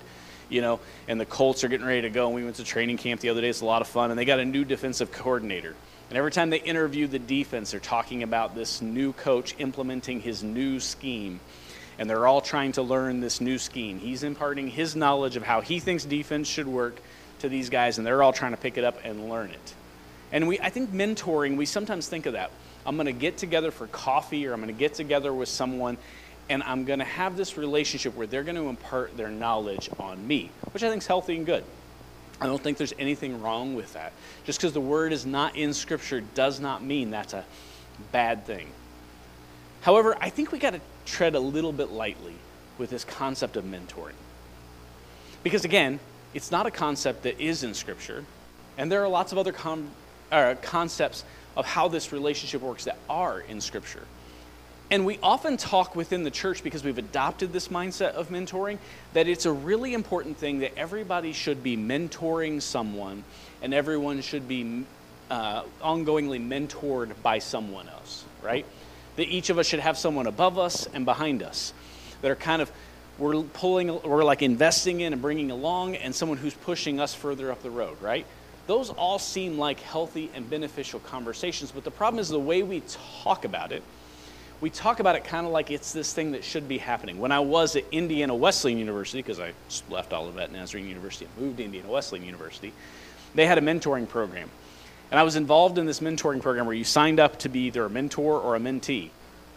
you 0.49 0.61
know, 0.61 0.79
and 1.07 1.19
the 1.19 1.25
Colts 1.25 1.63
are 1.63 1.67
getting 1.67 1.85
ready 1.85 2.01
to 2.01 2.09
go. 2.09 2.27
And 2.27 2.35
we 2.35 2.43
went 2.43 2.57
to 2.57 2.63
training 2.63 2.97
camp 2.97 3.21
the 3.21 3.29
other 3.29 3.41
day. 3.41 3.49
It's 3.49 3.61
a 3.61 3.65
lot 3.65 3.81
of 3.81 3.87
fun. 3.87 4.11
And 4.11 4.19
they 4.19 4.25
got 4.25 4.39
a 4.39 4.45
new 4.45 4.65
defensive 4.65 5.11
coordinator. 5.11 5.75
And 6.09 6.17
every 6.17 6.31
time 6.31 6.49
they 6.49 6.59
interview 6.61 7.07
the 7.07 7.19
defense, 7.19 7.71
they're 7.71 7.79
talking 7.79 8.23
about 8.23 8.55
this 8.55 8.81
new 8.81 9.13
coach 9.13 9.55
implementing 9.59 10.21
his 10.21 10.43
new 10.43 10.79
scheme 10.79 11.39
and 11.99 12.09
they're 12.09 12.25
all 12.25 12.39
trying 12.39 12.71
to 12.71 12.81
learn 12.81 13.19
this 13.19 13.41
new 13.41 13.57
scheme. 13.57 13.99
He's 13.99 14.23
imparting 14.23 14.69
his 14.69 14.95
knowledge 14.95 15.35
of 15.35 15.43
how 15.43 15.59
he 15.59 15.79
thinks 15.79 16.05
defense 16.05 16.47
should 16.47 16.67
work 16.67 17.01
to 17.39 17.49
these 17.49 17.69
guys, 17.69 17.97
and 17.97 18.07
they're 18.07 18.23
all 18.23 18.31
trying 18.31 18.51
to 18.51 18.57
pick 18.57 18.77
it 18.77 18.85
up 18.85 18.99
and 19.03 19.29
learn 19.29 19.51
it. 19.51 19.73
And 20.31 20.47
we, 20.47 20.59
I 20.59 20.69
think 20.69 20.91
mentoring, 20.91 21.57
we 21.57 21.65
sometimes 21.65 22.07
think 22.07 22.25
of 22.25 22.33
that. 22.33 22.51
I'm 22.85 22.95
going 22.95 23.07
to 23.07 23.11
get 23.11 23.37
together 23.37 23.69
for 23.69 23.85
coffee, 23.87 24.47
or 24.47 24.53
I'm 24.53 24.61
going 24.61 24.73
to 24.73 24.79
get 24.79 24.93
together 24.93 25.33
with 25.33 25.49
someone, 25.49 25.97
and 26.49 26.63
I'm 26.63 26.83
going 26.83 26.99
to 26.99 27.05
have 27.05 27.37
this 27.37 27.57
relationship 27.57 28.15
where 28.15 28.27
they're 28.27 28.43
going 28.43 28.55
to 28.55 28.67
impart 28.67 29.15
their 29.15 29.29
knowledge 29.29 29.89
on 29.99 30.25
me, 30.27 30.49
which 30.71 30.83
I 30.83 30.89
think 30.89 31.03
is 31.03 31.07
healthy 31.07 31.37
and 31.37 31.45
good. 31.45 31.63
I 32.41 32.45
don't 32.45 32.61
think 32.61 32.77
there's 32.77 32.93
anything 32.97 33.41
wrong 33.41 33.75
with 33.75 33.93
that. 33.93 34.13
Just 34.45 34.59
because 34.59 34.73
the 34.73 34.81
word 34.81 35.13
is 35.13 35.25
not 35.25 35.55
in 35.55 35.73
Scripture 35.73 36.21
does 36.21 36.59
not 36.59 36.83
mean 36.83 37.11
that's 37.11 37.33
a 37.33 37.45
bad 38.11 38.45
thing. 38.45 38.67
However, 39.81 40.17
I 40.19 40.29
think 40.29 40.51
we 40.51 40.59
got 40.59 40.73
to 40.73 40.81
tread 41.05 41.35
a 41.35 41.39
little 41.39 41.71
bit 41.71 41.91
lightly 41.91 42.35
with 42.77 42.89
this 42.89 43.03
concept 43.03 43.57
of 43.57 43.65
mentoring. 43.65 44.13
Because 45.43 45.65
again, 45.65 45.99
it's 46.33 46.51
not 46.51 46.65
a 46.65 46.71
concept 46.71 47.23
that 47.23 47.39
is 47.39 47.63
in 47.63 47.73
Scripture, 47.73 48.25
and 48.77 48.91
there 48.91 49.03
are 49.03 49.07
lots 49.07 49.31
of 49.31 49.37
other 49.37 49.51
com- 49.51 49.91
uh, 50.31 50.55
concepts 50.61 51.23
of 51.57 51.65
how 51.65 51.87
this 51.87 52.11
relationship 52.11 52.61
works 52.61 52.85
that 52.85 52.97
are 53.09 53.41
in 53.41 53.59
Scripture. 53.59 54.03
And 54.91 55.05
we 55.05 55.19
often 55.21 55.57
talk 55.57 55.95
within 55.95 56.23
the 56.23 56.31
church 56.31 56.63
because 56.63 56.83
we've 56.83 56.97
adopted 56.97 57.53
this 57.53 57.67
mindset 57.67 58.13
of 58.13 58.29
mentoring 58.29 58.79
that 59.13 59.27
it's 59.27 59.45
a 59.45 59.51
really 59.51 59.93
important 59.93 60.37
thing 60.37 60.59
that 60.59 60.75
everybody 60.77 61.31
should 61.31 61.61
be 61.61 61.77
mentoring 61.77 62.61
someone 62.61 63.23
and 63.61 63.73
everyone 63.73 64.21
should 64.21 64.47
be 64.47 64.85
uh, 65.29 65.63
ongoingly 65.83 66.39
mentored 66.39 67.11
by 67.21 67.37
someone 67.37 67.87
else, 67.87 68.25
right? 68.41 68.65
that 69.19 69.27
each 69.27 69.49
of 69.49 69.59
us 69.59 69.67
should 69.67 69.81
have 69.81 69.97
someone 69.97 70.27
above 70.27 70.57
us 70.57 70.87
and 70.93 71.03
behind 71.03 71.43
us 71.43 71.73
that 72.21 72.31
are 72.31 72.37
kind 72.37 72.61
of 72.61 72.71
we're 73.17 73.43
pulling 73.43 74.01
we're 74.03 74.23
like 74.23 74.41
investing 74.41 75.01
in 75.01 75.11
and 75.11 75.21
bringing 75.21 75.51
along 75.51 75.97
and 75.97 76.15
someone 76.15 76.37
who's 76.37 76.53
pushing 76.53 77.01
us 77.01 77.13
further 77.13 77.51
up 77.51 77.61
the 77.61 77.69
road 77.69 78.01
right 78.01 78.25
those 78.67 78.89
all 78.91 79.19
seem 79.19 79.57
like 79.57 79.77
healthy 79.81 80.31
and 80.33 80.49
beneficial 80.49 81.01
conversations 81.01 81.69
but 81.69 81.83
the 81.83 81.91
problem 81.91 82.17
is 82.17 82.29
the 82.29 82.39
way 82.39 82.63
we 82.63 82.81
talk 83.23 83.43
about 83.43 83.73
it 83.73 83.83
we 84.61 84.69
talk 84.69 84.99
about 84.99 85.15
it 85.15 85.23
kind 85.23 85.45
of 85.45 85.51
like 85.51 85.71
it's 85.71 85.93
this 85.93 86.13
thing 86.13 86.31
that 86.31 86.43
should 86.43 86.67
be 86.67 86.77
happening 86.77 87.19
when 87.19 87.31
i 87.31 87.39
was 87.39 87.75
at 87.75 87.83
indiana 87.91 88.35
wesleyan 88.35 88.77
university 88.77 89.19
because 89.19 89.39
i 89.39 89.53
left 89.89 90.13
olivet 90.13 90.51
nazarene 90.51 90.87
university 90.87 91.25
and 91.25 91.45
moved 91.45 91.57
to 91.57 91.63
indiana 91.63 91.89
wesleyan 91.89 92.25
university 92.25 92.73
they 93.35 93.45
had 93.45 93.57
a 93.57 93.61
mentoring 93.61 94.07
program 94.07 94.49
and 95.11 95.19
I 95.19 95.23
was 95.23 95.35
involved 95.35 95.77
in 95.77 95.85
this 95.85 96.01
mentoring 96.01 96.41
program 96.41 96.65
where 96.65 96.75
you 96.75 96.83
signed 96.83 97.19
up 97.19 97.39
to 97.39 97.49
be 97.49 97.61
either 97.61 97.85
a 97.85 97.89
mentor 97.89 98.39
or 98.39 98.55
a 98.55 98.59
mentee. 98.59 99.09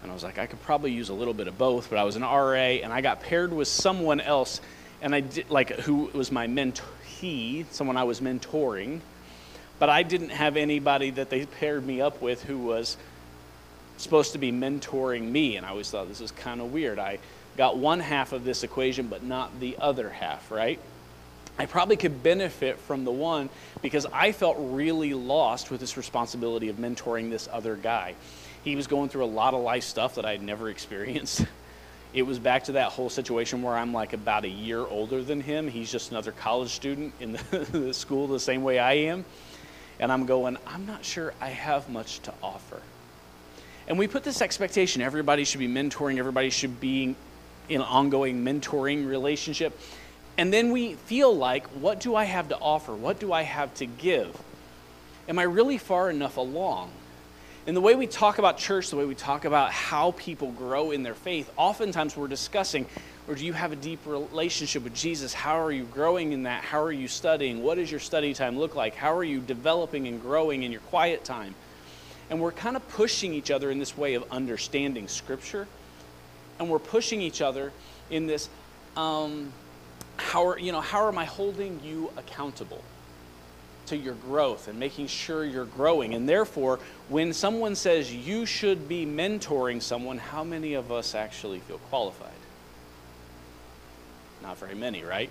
And 0.02 0.11
I 0.11 0.14
was 0.14 0.25
like, 0.25 0.38
I 0.38 0.47
could 0.47 0.62
probably 0.62 0.92
use 0.92 1.11
a 1.11 1.14
little 1.14 1.35
bit 1.35 1.47
of 1.47 1.59
both, 1.59 1.90
but 1.90 1.99
I 1.99 2.04
was 2.04 2.16
an 2.16 2.23
RA 2.23 2.54
and 2.54 2.92
I 2.92 3.02
got 3.02 3.21
paired 3.21 3.52
with 3.52 3.68
someone 3.68 4.21
else 4.21 4.61
and 5.00 5.14
I 5.14 5.21
did 5.21 5.50
like 5.50 5.71
who 5.80 6.11
was 6.14 6.32
my 6.32 6.47
mentee, 6.47 7.66
someone 7.71 7.97
I 7.97 8.04
was 8.04 8.21
mentoring, 8.21 9.00
but 9.78 9.90
I 9.90 10.02
didn't 10.02 10.30
have 10.30 10.56
anybody 10.56 11.11
that 11.11 11.28
they 11.28 11.44
paired 11.44 11.85
me 11.87 12.00
up 12.00 12.23
with 12.23 12.42
who 12.44 12.59
was 12.59 12.97
supposed 14.02 14.32
to 14.32 14.38
be 14.38 14.52
mentoring 14.52 15.30
me 15.30 15.56
and 15.56 15.66
I 15.66 15.71
always 15.71 15.90
thought 15.90 16.09
this 16.09 16.21
is 16.21 16.30
kind 16.30 16.61
of 16.61 16.73
weird. 16.73 16.99
I 16.99 17.18
got 17.56 17.76
one 17.76 18.00
half 18.00 18.32
of 18.32 18.44
this 18.44 18.62
equation 18.62 19.09
but 19.09 19.23
not 19.23 19.61
the 19.61 19.76
other 19.78 20.09
half, 20.11 20.50
right? 20.50 20.78
I 21.59 21.66
probably 21.66 21.97
could 21.97 22.23
benefit 22.23 22.78
from 22.78 23.04
the 23.04 23.11
one 23.11 23.50
because 23.82 24.06
I 24.06 24.32
felt 24.32 24.56
really 24.59 25.14
lost 25.14 25.71
with 25.71 25.80
this 25.80 25.97
responsibility 25.97 26.68
of 26.68 26.76
mentoring 26.76 27.30
this 27.30 27.49
other 27.52 27.76
guy. 27.76 28.14
He 28.64 28.76
was 28.76 28.87
going 28.87 29.09
through 29.11 29.25
a 29.25 29.26
lot 29.26 29.54
of 29.54 29.61
life 29.61 29.85
stuff 29.85 30.14
that 30.14 30.25
I'd 30.25 30.42
never 30.42 30.71
experienced. 30.71 31.44
It 32.14 32.23
was 32.23 32.38
back 32.38 32.64
to 32.64 32.73
that 32.73 32.92
whole 32.92 33.09
situation 33.09 33.62
where 33.62 33.75
I'm 33.75 33.92
like 33.92 34.12
about 34.12 34.44
a 34.44 34.49
year 34.49 34.80
older 34.80 35.23
than 35.23 35.40
him. 35.40 35.68
He's 35.68 35.90
just 35.90 36.11
another 36.11 36.32
college 36.32 36.71
student 36.71 37.14
in 37.21 37.32
the, 37.32 37.59
the 37.73 37.94
school 37.94 38.26
the 38.26 38.40
same 38.40 38.62
way 38.62 38.78
I 38.78 38.94
am. 38.94 39.25
And 39.99 40.11
I'm 40.11 40.26
going, 40.26 40.59
I'm 40.66 40.87
not 40.87 41.04
sure 41.04 41.32
I 41.40 41.49
have 41.49 41.88
much 41.88 42.21
to 42.21 42.35
offer. 42.42 42.80
And 43.89 43.99
we 43.99 44.07
put 44.07 44.25
this 44.25 44.41
expectation 44.43 45.03
everybody 45.03 45.45
should 45.45 45.61
be 45.61 45.69
mentoring, 45.69 46.19
everybody 46.19 46.51
should 46.51 46.81
be 46.81 47.15
in 47.69 47.81
an 47.81 47.87
ongoing 47.87 48.45
mentoring 48.45 49.07
relationship. 49.09 49.79
And 50.39 50.53
then 50.53 50.73
we 50.73 50.95
feel 50.95 51.35
like, 51.35 51.67
what 51.69 52.01
do 52.01 52.15
I 52.15 52.25
have 52.25 52.49
to 52.49 52.59
offer? 52.59 52.95
What 52.95 53.21
do 53.21 53.33
I 53.33 53.43
have 53.43 53.73
to 53.75 53.87
give? 53.87 54.37
Am 55.29 55.39
I 55.39 55.43
really 55.45 55.79
far 55.79 56.11
enough 56.11 56.37
along? 56.37 56.91
And 57.67 57.77
the 57.77 57.81
way 57.81 57.95
we 57.95 58.09
talk 58.09 58.39
about 58.39 58.59
church, 58.59 58.91
the 58.91 58.97
way 58.97 59.05
we 59.05 59.15
talk 59.15 59.45
about 59.45 59.71
how 59.71 60.12
people 60.12 60.51
grow 60.51 60.91
in 60.91 61.05
their 61.05 61.15
faith, 61.15 61.51
oftentimes 61.57 62.17
we're 62.17 62.27
discussing, 62.27 62.87
or 63.29 63.37
do 63.37 63.47
you 63.47 63.53
have 63.53 63.71
a 63.71 63.77
deep 63.77 64.01
relationship 64.05 64.83
with 64.83 64.95
Jesus? 64.95 65.33
How 65.33 65.61
are 65.61 65.71
you 65.71 65.85
growing 65.85 66.33
in 66.33 66.43
that? 66.43 66.65
How 66.65 66.83
are 66.83 66.91
you 66.91 67.07
studying? 67.07 67.62
What 67.62 67.77
does 67.77 67.89
your 67.89 68.01
study 68.01 68.35
time 68.35 68.59
look 68.59 68.75
like? 68.75 68.97
How 68.97 69.17
are 69.17 69.23
you 69.23 69.39
developing 69.39 70.09
and 70.09 70.21
growing 70.21 70.65
in 70.65 70.73
your 70.73 70.81
quiet 70.81 71.25
time? 71.25 71.55
And 72.33 72.41
we're 72.41 72.53
kind 72.53 72.77
of 72.77 72.89
pushing 72.89 73.35
each 73.35 73.51
other 73.51 73.71
in 73.71 73.79
this 73.79 73.95
way 73.95 74.15
of 74.15 74.25
understanding 74.31 75.07
Scripture. 75.07 75.69
And 76.59 76.71
we're 76.71 76.79
pushing 76.79 77.21
each 77.21 77.43
other 77.43 77.73
in 78.09 78.27
this 78.27 78.49
um, 78.97 79.53
how, 80.17 80.47
are, 80.47 80.59
you 80.59 80.73
know, 80.73 80.81
how 80.81 81.09
am 81.09 81.19
I 81.19 81.27
holding 81.27 81.79
you 81.85 82.11
accountable 82.17 82.83
to 83.85 83.99
your 83.99 84.15
growth 84.15 84.67
and 84.67 84.81
making 84.81 85.09
sure 85.09 85.45
you're 85.45 85.67
growing? 85.67 86.15
And 86.15 86.27
therefore, 86.27 86.81
when 87.11 87.35
someone 87.35 87.75
says 87.75 88.11
you 88.15 88.47
should 88.47 88.89
be 88.89 89.05
mentoring 89.05 89.83
someone, 89.83 90.17
how 90.17 90.43
many 90.43 90.73
of 90.73 90.91
us 90.91 91.15
actually 91.15 91.59
feel 91.59 91.81
qualified? 91.91 92.31
Not 94.41 94.57
very 94.57 94.75
many, 94.75 95.03
right? 95.03 95.29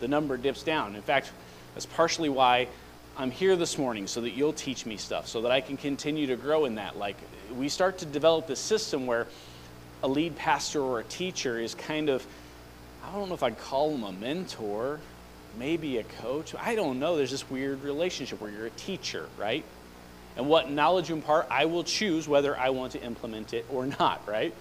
The 0.00 0.08
number 0.08 0.36
dips 0.36 0.64
down. 0.64 0.96
In 0.96 1.02
fact, 1.02 1.30
that's 1.74 1.86
partially 1.86 2.28
why 2.28 2.66
I'm 3.16 3.30
here 3.30 3.54
this 3.54 3.78
morning 3.78 4.08
so 4.08 4.22
that 4.22 4.30
you'll 4.30 4.52
teach 4.52 4.86
me 4.86 4.96
stuff 4.96 5.28
so 5.28 5.42
that 5.42 5.52
I 5.52 5.60
can 5.60 5.76
continue 5.76 6.26
to 6.26 6.36
grow 6.36 6.64
in 6.64 6.74
that. 6.76 6.98
Like, 6.98 7.16
we 7.56 7.68
start 7.68 7.98
to 7.98 8.06
develop 8.06 8.48
this 8.48 8.58
system 8.58 9.06
where 9.06 9.28
a 10.02 10.08
lead 10.08 10.34
pastor 10.34 10.80
or 10.80 10.98
a 10.98 11.04
teacher 11.04 11.60
is 11.60 11.76
kind 11.76 12.08
of, 12.08 12.26
I 13.04 13.12
don't 13.12 13.28
know 13.28 13.34
if 13.34 13.44
I'd 13.44 13.56
call 13.56 13.92
them 13.92 14.02
a 14.02 14.10
mentor, 14.10 14.98
maybe 15.56 15.98
a 15.98 16.02
coach. 16.02 16.56
I 16.56 16.74
don't 16.74 16.98
know. 16.98 17.16
There's 17.16 17.30
this 17.30 17.48
weird 17.48 17.84
relationship 17.84 18.40
where 18.40 18.50
you're 18.50 18.66
a 18.66 18.70
teacher, 18.70 19.28
right? 19.38 19.64
And 20.36 20.48
what 20.48 20.68
knowledge 20.68 21.08
you 21.08 21.14
impart, 21.14 21.46
I 21.50 21.66
will 21.66 21.84
choose 21.84 22.26
whether 22.26 22.58
I 22.58 22.70
want 22.70 22.92
to 22.92 23.02
implement 23.02 23.54
it 23.54 23.64
or 23.70 23.86
not, 23.86 24.26
right? 24.26 24.52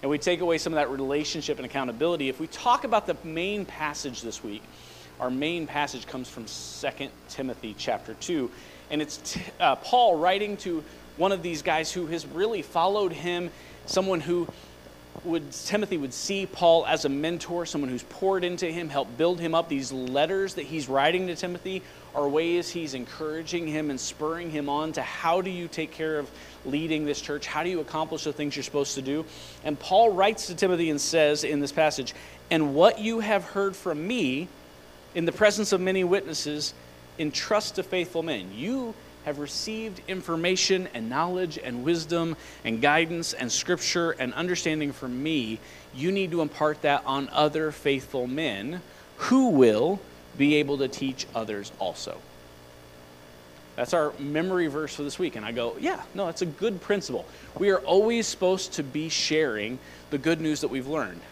And 0.00 0.10
we 0.10 0.16
take 0.16 0.40
away 0.40 0.56
some 0.56 0.72
of 0.72 0.78
that 0.78 0.88
relationship 0.88 1.58
and 1.58 1.66
accountability. 1.66 2.30
If 2.30 2.40
we 2.40 2.46
talk 2.46 2.84
about 2.84 3.06
the 3.06 3.18
main 3.22 3.66
passage 3.66 4.22
this 4.22 4.42
week, 4.42 4.62
our 5.20 5.30
main 5.30 5.66
passage 5.66 6.06
comes 6.06 6.28
from 6.28 6.44
2 6.44 7.08
Timothy 7.28 7.74
chapter 7.76 8.14
2. 8.14 8.50
And 8.90 9.02
it's 9.02 9.38
uh, 9.60 9.76
Paul 9.76 10.16
writing 10.16 10.56
to 10.58 10.84
one 11.16 11.32
of 11.32 11.42
these 11.42 11.62
guys 11.62 11.92
who 11.92 12.06
has 12.06 12.26
really 12.26 12.62
followed 12.62 13.12
him, 13.12 13.50
someone 13.86 14.20
who 14.20 14.48
would 15.24 15.50
Timothy 15.50 15.96
would 15.96 16.14
see 16.14 16.46
Paul 16.46 16.86
as 16.86 17.04
a 17.04 17.08
mentor, 17.08 17.66
someone 17.66 17.90
who's 17.90 18.04
poured 18.04 18.44
into 18.44 18.66
him, 18.66 18.88
helped 18.88 19.18
build 19.18 19.40
him 19.40 19.54
up. 19.54 19.68
These 19.68 19.90
letters 19.90 20.54
that 20.54 20.62
he's 20.66 20.88
writing 20.88 21.26
to 21.26 21.34
Timothy 21.34 21.82
are 22.14 22.28
ways 22.28 22.70
he's 22.70 22.94
encouraging 22.94 23.66
him 23.66 23.90
and 23.90 23.98
spurring 23.98 24.50
him 24.50 24.68
on 24.68 24.92
to 24.92 25.02
how 25.02 25.40
do 25.40 25.50
you 25.50 25.66
take 25.66 25.90
care 25.90 26.18
of 26.18 26.30
leading 26.64 27.04
this 27.04 27.20
church? 27.20 27.46
How 27.46 27.64
do 27.64 27.70
you 27.70 27.80
accomplish 27.80 28.24
the 28.24 28.32
things 28.32 28.54
you're 28.54 28.62
supposed 28.62 28.94
to 28.94 29.02
do? 29.02 29.24
And 29.64 29.78
Paul 29.78 30.12
writes 30.12 30.46
to 30.46 30.54
Timothy 30.54 30.90
and 30.90 31.00
says 31.00 31.42
in 31.42 31.58
this 31.58 31.72
passage, 31.72 32.14
"And 32.50 32.74
what 32.74 33.00
you 33.00 33.20
have 33.20 33.44
heard 33.44 33.74
from 33.74 34.06
me 34.06 34.48
in 35.18 35.24
the 35.24 35.32
presence 35.32 35.72
of 35.72 35.80
many 35.80 36.04
witnesses, 36.04 36.74
entrust 37.18 37.74
to 37.74 37.82
faithful 37.82 38.22
men. 38.22 38.52
You 38.54 38.94
have 39.24 39.40
received 39.40 40.00
information 40.06 40.88
and 40.94 41.10
knowledge 41.10 41.58
and 41.58 41.82
wisdom 41.82 42.36
and 42.64 42.80
guidance 42.80 43.32
and 43.32 43.50
scripture 43.50 44.12
and 44.12 44.32
understanding 44.34 44.92
from 44.92 45.20
me. 45.20 45.58
You 45.92 46.12
need 46.12 46.30
to 46.30 46.40
impart 46.40 46.82
that 46.82 47.02
on 47.04 47.28
other 47.30 47.72
faithful 47.72 48.28
men 48.28 48.80
who 49.16 49.48
will 49.48 49.98
be 50.36 50.54
able 50.54 50.78
to 50.78 50.86
teach 50.86 51.26
others 51.34 51.72
also. 51.80 52.16
That's 53.74 53.94
our 53.94 54.12
memory 54.20 54.68
verse 54.68 54.94
for 54.94 55.02
this 55.02 55.18
week. 55.18 55.34
And 55.34 55.44
I 55.44 55.50
go, 55.50 55.76
yeah, 55.80 56.00
no, 56.14 56.26
that's 56.26 56.42
a 56.42 56.46
good 56.46 56.80
principle. 56.80 57.26
We 57.58 57.70
are 57.70 57.80
always 57.80 58.28
supposed 58.28 58.74
to 58.74 58.84
be 58.84 59.08
sharing 59.08 59.80
the 60.10 60.18
good 60.18 60.40
news 60.40 60.60
that 60.60 60.68
we've 60.68 60.86
learned 60.86 61.22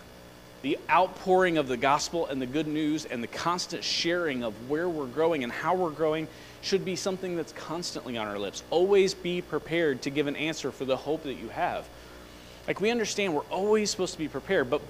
the 0.62 0.78
outpouring 0.90 1.58
of 1.58 1.68
the 1.68 1.76
gospel 1.76 2.26
and 2.26 2.40
the 2.40 2.46
good 2.46 2.66
news 2.66 3.04
and 3.04 3.22
the 3.22 3.28
constant 3.28 3.84
sharing 3.84 4.42
of 4.42 4.54
where 4.68 4.88
we're 4.88 5.06
growing 5.06 5.44
and 5.44 5.52
how 5.52 5.75
we're 5.75 5.90
growing 5.90 6.26
should 6.62 6.84
be 6.84 6.96
something 6.96 7.36
that's 7.36 7.52
constantly 7.52 8.16
on 8.16 8.26
our 8.26 8.38
lips. 8.38 8.62
Always 8.70 9.14
be 9.14 9.42
prepared 9.42 10.02
to 10.02 10.10
give 10.10 10.26
an 10.26 10.36
answer 10.36 10.72
for 10.72 10.84
the 10.84 10.96
hope 10.96 11.22
that 11.25 11.34
you 11.34 11.48
have. 11.50 11.88
Like 12.66 12.80
we 12.80 12.90
understand 12.90 13.34
we're 13.34 13.42
always 13.42 13.90
supposed 13.90 14.14
to 14.14 14.18
be 14.18 14.28
prepared, 14.28 14.68
but 14.68 14.80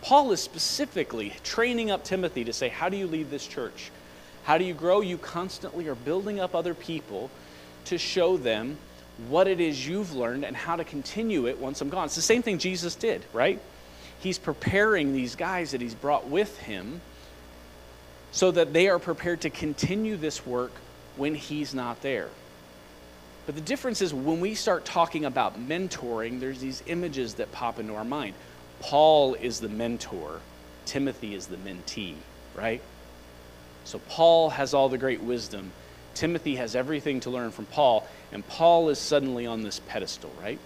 Paul 0.00 0.32
is 0.32 0.40
specifically 0.40 1.32
training 1.44 1.90
up 1.92 2.02
Timothy 2.02 2.44
to 2.44 2.52
say, 2.52 2.68
How 2.68 2.88
do 2.88 2.96
you 2.96 3.06
lead 3.06 3.30
this 3.30 3.46
church? 3.46 3.92
How 4.44 4.58
do 4.58 4.64
you 4.64 4.74
grow? 4.74 5.00
You 5.00 5.18
constantly 5.18 5.86
are 5.86 5.94
building 5.94 6.40
up 6.40 6.54
other 6.54 6.74
people 6.74 7.30
to 7.84 7.98
show 7.98 8.36
them 8.36 8.76
what 9.28 9.46
it 9.46 9.60
is 9.60 9.86
you've 9.86 10.14
learned 10.14 10.44
and 10.44 10.56
how 10.56 10.74
to 10.74 10.84
continue 10.84 11.46
it 11.46 11.58
once 11.58 11.80
I'm 11.80 11.88
gone. 11.88 12.06
It's 12.06 12.16
the 12.16 12.22
same 12.22 12.42
thing 12.42 12.58
Jesus 12.58 12.96
did, 12.96 13.24
right? 13.32 13.60
He's 14.22 14.38
preparing 14.38 15.12
these 15.12 15.34
guys 15.34 15.72
that 15.72 15.80
he's 15.80 15.94
brought 15.94 16.28
with 16.28 16.56
him 16.58 17.00
so 18.30 18.50
that 18.52 18.72
they 18.72 18.88
are 18.88 18.98
prepared 18.98 19.40
to 19.42 19.50
continue 19.50 20.16
this 20.16 20.46
work 20.46 20.72
when 21.16 21.34
he's 21.34 21.74
not 21.74 22.00
there. 22.02 22.28
But 23.44 23.56
the 23.56 23.60
difference 23.60 24.00
is 24.00 24.14
when 24.14 24.40
we 24.40 24.54
start 24.54 24.84
talking 24.84 25.24
about 25.24 25.58
mentoring, 25.58 26.38
there's 26.38 26.60
these 26.60 26.82
images 26.86 27.34
that 27.34 27.50
pop 27.50 27.80
into 27.80 27.94
our 27.94 28.04
mind. 28.04 28.34
Paul 28.80 29.34
is 29.34 29.58
the 29.60 29.68
mentor, 29.68 30.40
Timothy 30.86 31.34
is 31.34 31.46
the 31.46 31.56
mentee, 31.56 32.14
right? 32.54 32.80
So 33.84 33.98
Paul 34.08 34.50
has 34.50 34.72
all 34.72 34.88
the 34.88 34.98
great 34.98 35.20
wisdom. 35.20 35.72
Timothy 36.14 36.56
has 36.56 36.76
everything 36.76 37.20
to 37.20 37.30
learn 37.30 37.50
from 37.50 37.66
Paul, 37.66 38.06
and 38.30 38.46
Paul 38.46 38.88
is 38.90 38.98
suddenly 38.98 39.46
on 39.46 39.62
this 39.62 39.80
pedestal, 39.80 40.30
right? 40.40 40.58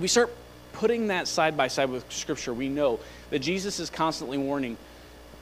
we 0.00 0.08
start 0.08 0.34
putting 0.74 1.08
that 1.08 1.26
side 1.26 1.56
by 1.56 1.68
side 1.68 1.88
with 1.88 2.10
Scripture, 2.12 2.52
we 2.52 2.68
know 2.68 3.00
that 3.30 3.38
Jesus 3.38 3.80
is 3.80 3.88
constantly 3.88 4.38
warning 4.38 4.76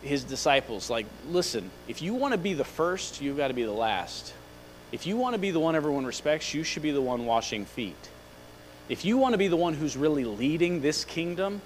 his 0.03 0.25
disciples, 0.25 0.91
like, 0.91 1.07
listen, 1.29 1.71
if 1.89 2.03
you 2.03 2.15
want 2.15 2.33
to 2.33 2.39
be 2.39 2.55
the 2.55 2.65
first, 2.65 3.21
you've 3.21 3.37
got 3.37 3.49
to 3.49 3.55
be 3.55 3.65
the 3.65 3.73
last. 3.73 4.33
If 4.91 5.07
you 5.07 5.17
want 5.17 5.35
to 5.35 5.39
be 5.39 5.51
the 5.51 5.61
one 5.61 5.77
everyone 5.77 6.05
respects, 6.05 6.53
you 6.53 6.65
should 6.65 6.83
be 6.83 6.91
the 6.91 7.01
one 7.01 7.25
washing 7.25 7.65
feet. 7.65 8.09
If 8.89 9.05
you 9.05 9.17
want 9.17 9.33
to 9.33 9.39
be 9.39 9.49
the 9.49 9.57
one 9.57 9.75
who's 9.75 9.97
really 9.97 10.25
leading 10.25 10.83
this 10.83 11.05
kingdom, 11.05 11.63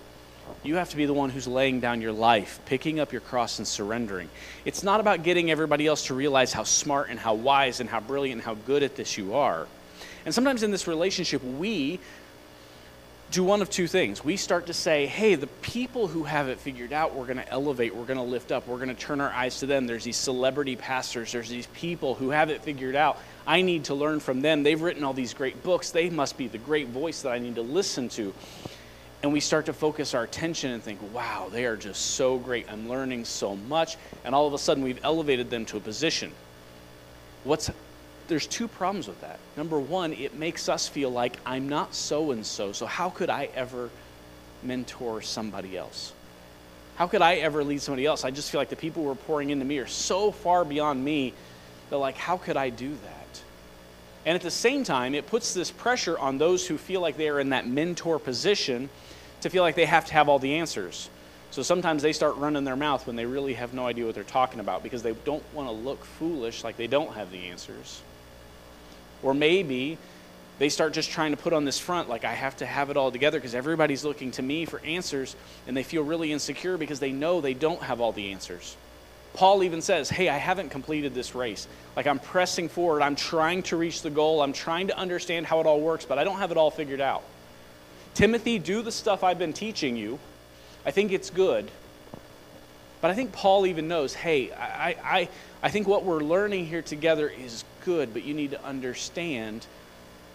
you 0.62 0.76
have 0.76 0.90
to 0.90 0.96
be 0.96 1.06
the 1.06 1.14
one 1.14 1.30
who's 1.30 1.48
laying 1.48 1.80
down 1.80 2.00
your 2.00 2.12
life, 2.12 2.60
picking 2.66 3.00
up 3.00 3.10
your 3.10 3.22
cross 3.22 3.58
and 3.58 3.66
surrendering. 3.66 4.28
It's 4.64 4.82
not 4.82 5.00
about 5.00 5.22
getting 5.22 5.50
everybody 5.50 5.86
else 5.86 6.06
to 6.06 6.14
realize 6.14 6.52
how 6.52 6.62
smart 6.62 7.08
and 7.08 7.18
how 7.18 7.34
wise 7.34 7.80
and 7.80 7.88
how 7.88 8.00
brilliant 8.00 8.40
and 8.40 8.44
how 8.44 8.54
good 8.66 8.82
at 8.82 8.96
this 8.96 9.18
you 9.18 9.34
are. 9.34 9.66
And 10.24 10.34
sometimes 10.34 10.62
in 10.62 10.70
this 10.70 10.86
relationship, 10.86 11.42
we 11.42 12.00
do 13.30 13.42
one 13.42 13.60
of 13.60 13.68
two 13.70 13.88
things. 13.88 14.24
We 14.24 14.36
start 14.36 14.66
to 14.66 14.72
say, 14.72 15.06
hey, 15.06 15.34
the 15.34 15.48
people 15.48 16.06
who 16.06 16.24
have 16.24 16.48
it 16.48 16.60
figured 16.60 16.92
out, 16.92 17.14
we're 17.14 17.26
going 17.26 17.38
to 17.38 17.48
elevate, 17.48 17.94
we're 17.94 18.04
going 18.04 18.18
to 18.18 18.22
lift 18.22 18.52
up, 18.52 18.68
we're 18.68 18.76
going 18.76 18.88
to 18.88 18.94
turn 18.94 19.20
our 19.20 19.30
eyes 19.30 19.58
to 19.60 19.66
them. 19.66 19.86
There's 19.86 20.04
these 20.04 20.16
celebrity 20.16 20.76
pastors, 20.76 21.32
there's 21.32 21.48
these 21.48 21.66
people 21.68 22.14
who 22.14 22.30
have 22.30 22.50
it 22.50 22.62
figured 22.62 22.94
out. 22.94 23.18
I 23.46 23.62
need 23.62 23.84
to 23.84 23.94
learn 23.94 24.20
from 24.20 24.40
them. 24.40 24.62
They've 24.62 24.80
written 24.80 25.02
all 25.02 25.12
these 25.12 25.34
great 25.34 25.62
books. 25.62 25.90
They 25.90 26.08
must 26.08 26.36
be 26.38 26.46
the 26.46 26.58
great 26.58 26.88
voice 26.88 27.22
that 27.22 27.32
I 27.32 27.38
need 27.38 27.56
to 27.56 27.62
listen 27.62 28.08
to. 28.10 28.32
And 29.22 29.32
we 29.32 29.40
start 29.40 29.66
to 29.66 29.72
focus 29.72 30.14
our 30.14 30.22
attention 30.22 30.70
and 30.70 30.82
think, 30.82 31.00
wow, 31.12 31.48
they 31.50 31.64
are 31.64 31.76
just 31.76 32.12
so 32.12 32.38
great. 32.38 32.70
I'm 32.70 32.88
learning 32.88 33.24
so 33.24 33.56
much. 33.56 33.96
And 34.24 34.34
all 34.34 34.46
of 34.46 34.54
a 34.54 34.58
sudden, 34.58 34.84
we've 34.84 35.00
elevated 35.02 35.50
them 35.50 35.64
to 35.66 35.78
a 35.78 35.80
position. 35.80 36.30
What's 37.42 37.70
there's 38.28 38.46
two 38.46 38.68
problems 38.68 39.08
with 39.08 39.20
that. 39.20 39.38
Number 39.56 39.78
one, 39.78 40.12
it 40.12 40.34
makes 40.34 40.68
us 40.68 40.88
feel 40.88 41.10
like 41.10 41.36
I'm 41.44 41.68
not 41.68 41.94
so 41.94 42.30
and 42.30 42.44
so, 42.44 42.72
so 42.72 42.86
how 42.86 43.10
could 43.10 43.30
I 43.30 43.48
ever 43.54 43.90
mentor 44.62 45.22
somebody 45.22 45.76
else? 45.76 46.12
How 46.96 47.06
could 47.06 47.22
I 47.22 47.36
ever 47.36 47.62
lead 47.62 47.82
somebody 47.82 48.06
else? 48.06 48.24
I 48.24 48.30
just 48.30 48.50
feel 48.50 48.60
like 48.60 48.70
the 48.70 48.76
people 48.76 49.04
who 49.04 49.10
are 49.10 49.14
pouring 49.14 49.50
into 49.50 49.64
me 49.64 49.78
are 49.78 49.86
so 49.86 50.30
far 50.30 50.64
beyond 50.64 51.04
me 51.04 51.34
that, 51.90 51.98
like, 51.98 52.16
how 52.16 52.38
could 52.38 52.56
I 52.56 52.70
do 52.70 52.90
that? 52.90 53.42
And 54.24 54.34
at 54.34 54.42
the 54.42 54.50
same 54.50 54.82
time, 54.82 55.14
it 55.14 55.26
puts 55.26 55.54
this 55.54 55.70
pressure 55.70 56.18
on 56.18 56.38
those 56.38 56.66
who 56.66 56.78
feel 56.78 57.00
like 57.00 57.16
they 57.16 57.28
are 57.28 57.38
in 57.38 57.50
that 57.50 57.66
mentor 57.66 58.18
position 58.18 58.88
to 59.42 59.50
feel 59.50 59.62
like 59.62 59.76
they 59.76 59.86
have 59.86 60.06
to 60.06 60.12
have 60.14 60.28
all 60.28 60.38
the 60.38 60.54
answers. 60.54 61.08
So 61.50 61.62
sometimes 61.62 62.02
they 62.02 62.12
start 62.12 62.36
running 62.36 62.64
their 62.64 62.76
mouth 62.76 63.06
when 63.06 63.14
they 63.14 63.24
really 63.24 63.54
have 63.54 63.72
no 63.72 63.86
idea 63.86 64.04
what 64.04 64.14
they're 64.14 64.24
talking 64.24 64.58
about 64.58 64.82
because 64.82 65.02
they 65.02 65.12
don't 65.24 65.42
want 65.54 65.68
to 65.68 65.72
look 65.72 66.04
foolish 66.04 66.64
like 66.64 66.76
they 66.76 66.88
don't 66.88 67.14
have 67.14 67.30
the 67.30 67.46
answers. 67.46 68.02
Or 69.22 69.34
maybe 69.34 69.98
they 70.58 70.68
start 70.68 70.94
just 70.94 71.10
trying 71.10 71.32
to 71.32 71.36
put 71.36 71.52
on 71.52 71.64
this 71.64 71.78
front 71.78 72.08
like 72.08 72.24
I 72.24 72.32
have 72.32 72.56
to 72.58 72.66
have 72.66 72.90
it 72.90 72.96
all 72.96 73.10
together 73.10 73.38
because 73.38 73.54
everybody's 73.54 74.04
looking 74.04 74.30
to 74.32 74.42
me 74.42 74.64
for 74.64 74.80
answers 74.80 75.36
and 75.66 75.76
they 75.76 75.82
feel 75.82 76.02
really 76.02 76.32
insecure 76.32 76.78
because 76.78 77.00
they 77.00 77.12
know 77.12 77.40
they 77.40 77.54
don't 77.54 77.82
have 77.82 78.00
all 78.00 78.12
the 78.12 78.32
answers. 78.32 78.76
Paul 79.34 79.62
even 79.64 79.82
says, 79.82 80.08
Hey, 80.08 80.30
I 80.30 80.38
haven't 80.38 80.70
completed 80.70 81.14
this 81.14 81.34
race. 81.34 81.68
Like 81.94 82.06
I'm 82.06 82.18
pressing 82.18 82.68
forward. 82.68 83.02
I'm 83.02 83.16
trying 83.16 83.62
to 83.64 83.76
reach 83.76 84.00
the 84.00 84.10
goal. 84.10 84.40
I'm 84.40 84.54
trying 84.54 84.86
to 84.88 84.96
understand 84.96 85.46
how 85.46 85.60
it 85.60 85.66
all 85.66 85.80
works, 85.80 86.06
but 86.06 86.18
I 86.18 86.24
don't 86.24 86.38
have 86.38 86.50
it 86.50 86.56
all 86.56 86.70
figured 86.70 87.02
out. 87.02 87.22
Timothy, 88.14 88.58
do 88.58 88.80
the 88.80 88.92
stuff 88.92 89.22
I've 89.22 89.38
been 89.38 89.52
teaching 89.52 89.94
you. 89.94 90.18
I 90.86 90.90
think 90.90 91.12
it's 91.12 91.28
good. 91.28 91.70
But 93.02 93.10
I 93.10 93.14
think 93.14 93.32
Paul 93.32 93.66
even 93.66 93.88
knows, 93.88 94.14
hey, 94.14 94.52
I, 94.52 94.96
I, 95.04 95.28
I 95.62 95.68
think 95.68 95.86
what 95.86 96.04
we're 96.04 96.20
learning 96.20 96.66
here 96.66 96.80
together 96.80 97.28
is 97.28 97.62
good, 97.86 98.12
but 98.12 98.24
you 98.24 98.34
need 98.34 98.50
to 98.50 98.62
understand 98.64 99.64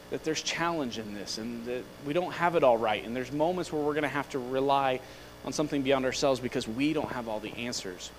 that 0.10 0.24
there's 0.24 0.42
challenge 0.42 0.98
in 0.98 1.14
this 1.14 1.38
and 1.38 1.66
that 1.66 1.84
we 2.08 2.14
don't 2.14 2.32
have 2.32 2.56
it 2.56 2.64
all 2.64 2.78
right. 2.78 3.06
And 3.06 3.16
there's 3.16 3.32
moments 3.32 3.72
where 3.72 3.82
we're 3.82 3.94
going 3.94 4.04
to 4.04 4.10
have 4.10 4.30
to 4.32 4.40
rely 4.40 5.00
on 5.46 5.54
something 5.54 5.82
beyond 5.82 6.06
ourselves 6.06 6.40
because 6.40 6.68
we 6.68 6.94
don't 6.94 7.12
have 7.12 7.28
all 7.28 7.40
the 7.40 7.54
answers. 7.54 8.10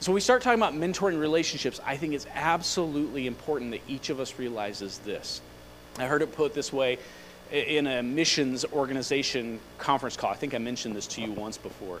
So 0.00 0.10
we 0.10 0.20
start 0.20 0.42
talking 0.42 0.58
about 0.58 0.74
mentoring 0.74 1.20
relationships. 1.20 1.80
I 1.86 1.96
think 1.96 2.14
it's 2.14 2.26
absolutely 2.34 3.26
important 3.26 3.70
that 3.70 3.82
each 3.86 4.10
of 4.10 4.18
us 4.18 4.38
realizes 4.38 4.98
this. 4.98 5.40
I 5.98 6.06
heard 6.06 6.22
it 6.22 6.34
put 6.34 6.54
this 6.54 6.72
way 6.72 6.98
in 7.52 7.86
a 7.86 8.02
missions 8.02 8.64
organization 8.72 9.60
conference 9.78 10.16
call. 10.16 10.30
I 10.30 10.34
think 10.34 10.54
I 10.54 10.58
mentioned 10.58 10.96
this 10.96 11.06
to 11.08 11.20
you 11.20 11.30
once 11.30 11.58
before. 11.58 12.00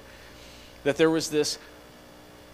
That 0.84 0.96
there 0.96 1.10
was 1.10 1.30
this 1.30 1.58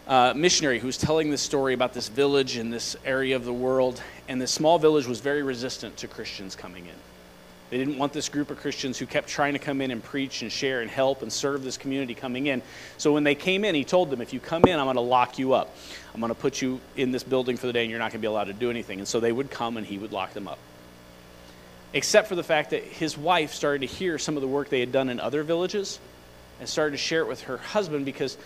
uh, 0.09 0.33
missionary 0.35 0.79
who 0.79 0.87
was 0.87 0.97
telling 0.97 1.31
this 1.31 1.43
story 1.43 1.75
about 1.75 1.93
this 1.93 2.09
village 2.09 2.57
in 2.57 2.71
this 2.71 2.97
area 3.05 3.37
of 3.37 3.45
the 3.45 3.53
world, 3.53 4.03
and 4.27 4.41
this 4.41 4.51
small 4.51 4.79
village 4.79 5.07
was 5.07 5.21
very 5.21 5.43
resistant 5.43 5.97
to 5.99 6.09
Christians 6.09 6.57
coming 6.57 6.87
in. 6.87 6.95
They 7.69 7.77
didn't 7.77 7.99
want 7.99 8.15
this 8.15 8.31
group 8.31 8.51
of 8.51 8.57
Christians 8.57 8.97
who 8.97 9.05
kept 9.05 9.29
trying 9.29 9.53
to 9.53 9.59
come 9.59 9.83
in 9.83 9.91
and 9.91 10.03
preach 10.03 10.41
and 10.41 10.51
share 10.51 10.81
and 10.81 10.91
help 10.91 11.21
and 11.21 11.31
serve 11.31 11.63
this 11.63 11.77
community 11.77 12.15
coming 12.15 12.47
in. 12.47 12.63
So 12.97 13.13
when 13.13 13.25
they 13.25 13.35
came 13.35 13.63
in, 13.63 13.75
he 13.75 13.85
told 13.85 14.09
them, 14.09 14.23
if 14.23 14.33
you 14.33 14.41
come 14.41 14.65
in, 14.65 14.79
I'm 14.79 14.87
going 14.87 14.97
to 14.97 15.03
lock 15.03 15.39
you 15.39 15.53
up. 15.53 15.77
I'm 16.15 16.21
going 16.21 16.31
to 16.31 16.41
put 16.41 16.63
you 16.63 16.81
in 16.97 17.11
this 17.11 17.23
building 17.23 17.59
for 17.59 17.67
the 17.67 17.75
day 17.75 17.83
and 17.83 17.91
you're 17.91 17.99
not 17.99 18.11
going 18.11 18.21
to 18.21 18.27
be 18.27 18.27
allowed 18.27 18.45
to 18.45 18.55
do 18.55 18.71
anything. 18.71 19.01
And 19.01 19.07
so 19.07 19.21
they 19.21 19.33
would 19.33 19.51
come 19.51 19.77
and 19.77 19.87
he 19.87 19.99
would 19.99 20.13
lock 20.13 20.33
them 20.33 20.49
up. 20.49 20.59
Except 21.93 22.27
for 22.27 22.37
the 22.37 22.43
fact 22.43 22.71
that 22.71 22.85
his 22.85 23.19
wife 23.19 23.53
started 23.53 23.87
to 23.87 23.95
hear 23.95 24.19
some 24.19 24.37
of 24.37 24.41
the 24.41 24.49
work 24.49 24.71
they 24.71 24.81
had 24.81 24.93
done 24.93 25.11
in 25.11 25.21
other 25.21 25.43
villages 25.43 25.99
and 26.61 26.69
started 26.69 26.93
to 26.93 26.99
share 26.99 27.21
it 27.21 27.29
with 27.29 27.43
her 27.43 27.59
husband 27.59 28.07
because 28.07 28.39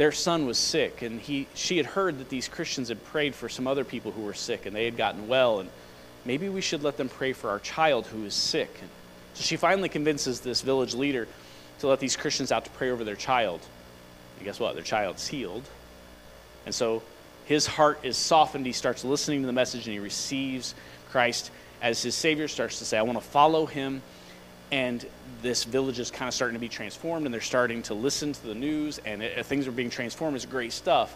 their 0.00 0.12
son 0.12 0.46
was 0.46 0.56
sick 0.56 1.02
and 1.02 1.20
he, 1.20 1.46
she 1.52 1.76
had 1.76 1.84
heard 1.84 2.20
that 2.20 2.30
these 2.30 2.48
Christians 2.48 2.88
had 2.88 3.04
prayed 3.04 3.34
for 3.34 3.50
some 3.50 3.66
other 3.66 3.84
people 3.84 4.12
who 4.12 4.22
were 4.22 4.32
sick 4.32 4.64
and 4.64 4.74
they 4.74 4.86
had 4.86 4.96
gotten 4.96 5.28
well. 5.28 5.60
And 5.60 5.68
maybe 6.24 6.48
we 6.48 6.62
should 6.62 6.82
let 6.82 6.96
them 6.96 7.10
pray 7.10 7.34
for 7.34 7.50
our 7.50 7.58
child 7.58 8.06
who 8.06 8.24
is 8.24 8.32
sick. 8.32 8.74
So 9.34 9.42
she 9.42 9.56
finally 9.56 9.90
convinces 9.90 10.40
this 10.40 10.62
village 10.62 10.94
leader 10.94 11.28
to 11.80 11.86
let 11.86 12.00
these 12.00 12.16
Christians 12.16 12.50
out 12.50 12.64
to 12.64 12.70
pray 12.70 12.90
over 12.90 13.04
their 13.04 13.14
child. 13.14 13.60
And 14.38 14.46
guess 14.46 14.58
what? 14.58 14.72
Their 14.72 14.82
child's 14.82 15.26
healed. 15.26 15.64
And 16.64 16.74
so 16.74 17.02
his 17.44 17.66
heart 17.66 18.00
is 18.02 18.16
softened. 18.16 18.64
He 18.64 18.72
starts 18.72 19.04
listening 19.04 19.42
to 19.42 19.46
the 19.46 19.52
message 19.52 19.86
and 19.86 19.92
he 19.92 20.00
receives 20.00 20.74
Christ 21.10 21.50
as 21.82 22.02
his 22.02 22.14
Savior, 22.14 22.48
starts 22.48 22.78
to 22.78 22.86
say, 22.86 22.96
I 22.96 23.02
want 23.02 23.18
to 23.18 23.24
follow 23.24 23.66
him. 23.66 24.00
And 24.72 25.04
this 25.42 25.64
village 25.64 25.98
is 25.98 26.10
kind 26.10 26.28
of 26.28 26.34
starting 26.34 26.54
to 26.54 26.60
be 26.60 26.68
transformed 26.68 27.26
and 27.26 27.34
they're 27.34 27.40
starting 27.40 27.82
to 27.84 27.94
listen 27.94 28.32
to 28.32 28.46
the 28.46 28.54
news 28.54 28.98
and 28.98 29.22
it, 29.22 29.38
uh, 29.38 29.42
things 29.42 29.66
are 29.66 29.72
being 29.72 29.90
transformed. 29.90 30.36
It's 30.36 30.46
great 30.46 30.72
stuff. 30.72 31.14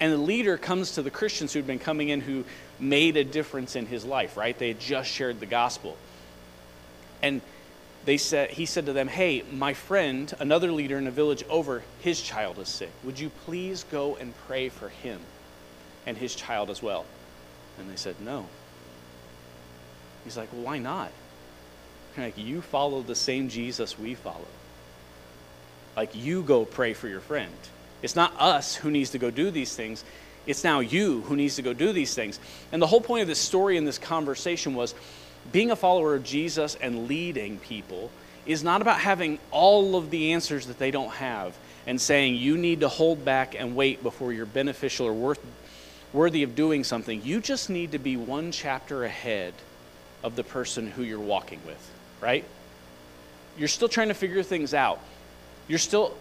And 0.00 0.12
the 0.12 0.18
leader 0.18 0.56
comes 0.56 0.92
to 0.92 1.02
the 1.02 1.10
Christians 1.10 1.52
who'd 1.52 1.66
been 1.66 1.78
coming 1.78 2.08
in 2.08 2.20
who 2.20 2.44
made 2.78 3.16
a 3.16 3.24
difference 3.24 3.74
in 3.74 3.86
his 3.86 4.04
life, 4.04 4.36
right? 4.36 4.56
They 4.56 4.68
had 4.68 4.80
just 4.80 5.10
shared 5.10 5.40
the 5.40 5.46
gospel. 5.46 5.96
And 7.20 7.40
they 8.04 8.16
said, 8.16 8.50
he 8.50 8.64
said 8.64 8.86
to 8.86 8.92
them, 8.92 9.08
Hey, 9.08 9.42
my 9.52 9.74
friend, 9.74 10.32
another 10.38 10.70
leader 10.70 10.98
in 10.98 11.06
a 11.06 11.10
village 11.10 11.44
over, 11.50 11.82
his 12.00 12.22
child 12.22 12.58
is 12.58 12.68
sick. 12.68 12.90
Would 13.04 13.18
you 13.18 13.30
please 13.44 13.84
go 13.90 14.16
and 14.16 14.32
pray 14.46 14.68
for 14.68 14.88
him 14.88 15.20
and 16.06 16.16
his 16.16 16.34
child 16.34 16.70
as 16.70 16.82
well? 16.82 17.04
And 17.78 17.90
they 17.90 17.96
said, 17.96 18.16
No. 18.20 18.46
He's 20.24 20.36
like, 20.36 20.52
Well, 20.52 20.62
why 20.62 20.78
not? 20.78 21.10
Like, 22.18 22.36
you 22.36 22.60
follow 22.60 23.02
the 23.02 23.14
same 23.14 23.48
Jesus 23.48 23.98
we 23.98 24.14
follow. 24.14 24.46
Like, 25.96 26.14
you 26.14 26.42
go 26.42 26.64
pray 26.64 26.92
for 26.92 27.08
your 27.08 27.20
friend. 27.20 27.52
It's 28.02 28.16
not 28.16 28.32
us 28.38 28.74
who 28.74 28.90
needs 28.90 29.10
to 29.10 29.18
go 29.18 29.30
do 29.30 29.50
these 29.50 29.74
things. 29.74 30.04
It's 30.46 30.64
now 30.64 30.80
you 30.80 31.22
who 31.22 31.36
needs 31.36 31.56
to 31.56 31.62
go 31.62 31.72
do 31.72 31.92
these 31.92 32.14
things. 32.14 32.40
And 32.72 32.80
the 32.82 32.86
whole 32.86 33.00
point 33.00 33.22
of 33.22 33.28
this 33.28 33.38
story 33.38 33.76
and 33.76 33.86
this 33.86 33.98
conversation 33.98 34.74
was 34.74 34.94
being 35.52 35.70
a 35.70 35.76
follower 35.76 36.14
of 36.14 36.24
Jesus 36.24 36.74
and 36.74 37.06
leading 37.08 37.58
people 37.58 38.10
is 38.46 38.64
not 38.64 38.80
about 38.82 38.98
having 38.98 39.38
all 39.50 39.94
of 39.96 40.10
the 40.10 40.32
answers 40.32 40.66
that 40.66 40.78
they 40.78 40.90
don't 40.90 41.12
have 41.12 41.56
and 41.86 42.00
saying 42.00 42.34
you 42.36 42.56
need 42.56 42.80
to 42.80 42.88
hold 42.88 43.24
back 43.24 43.54
and 43.58 43.76
wait 43.76 44.02
before 44.02 44.32
you're 44.32 44.46
beneficial 44.46 45.06
or 45.06 45.12
worth, 45.12 45.40
worthy 46.12 46.42
of 46.42 46.54
doing 46.54 46.84
something. 46.84 47.22
You 47.22 47.40
just 47.40 47.70
need 47.70 47.92
to 47.92 47.98
be 47.98 48.16
one 48.16 48.52
chapter 48.52 49.04
ahead 49.04 49.54
of 50.22 50.36
the 50.36 50.44
person 50.44 50.90
who 50.90 51.02
you're 51.02 51.20
walking 51.20 51.60
with, 51.66 51.90
right? 52.20 52.44
You're 53.58 53.68
still 53.68 53.88
trying 53.88 54.08
to 54.08 54.14
figure 54.14 54.42
things 54.42 54.74
out. 54.74 55.00
You're 55.66 55.78
still 55.78 56.14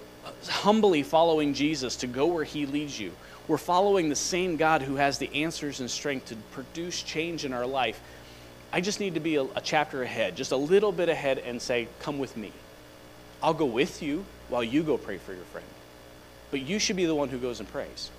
humbly 0.47 1.03
following 1.03 1.53
Jesus 1.53 1.97
to 1.97 2.07
go 2.07 2.27
where 2.27 2.43
he 2.43 2.65
leads 2.65 2.99
you. 2.99 3.11
We're 3.47 3.57
following 3.57 4.09
the 4.09 4.15
same 4.15 4.57
God 4.57 4.81
who 4.81 4.95
has 4.95 5.17
the 5.17 5.43
answers 5.43 5.79
and 5.79 5.89
strength 5.89 6.27
to 6.27 6.35
produce 6.51 7.01
change 7.01 7.45
in 7.45 7.53
our 7.53 7.65
life. 7.65 8.01
I 8.73 8.81
just 8.81 8.99
need 8.99 9.13
to 9.13 9.21
be 9.21 9.35
a, 9.37 9.43
a, 9.43 9.61
chapter 9.63 10.03
ahead, 10.03 10.35
just 10.35 10.51
a 10.51 10.57
little 10.57 10.91
bit 10.91 11.07
ahead, 11.07 11.39
and 11.39 11.61
say, 11.61 11.87
Come 11.99 12.19
with 12.19 12.35
me. 12.35 12.51
I'll 13.41 13.53
go 13.53 13.65
with 13.65 14.03
you 14.03 14.25
while 14.49 14.63
you 14.63 14.83
go 14.83 14.97
pray 14.97 15.17
for 15.17 15.33
your 15.33 15.45
friend. 15.45 15.67
But 16.51 16.61
you 16.61 16.79
should 16.79 16.97
be 16.97 17.05
the 17.05 17.15
one 17.15 17.29
who 17.29 17.37
goes 17.37 17.59
and 17.59 17.69
prays. 17.69 18.11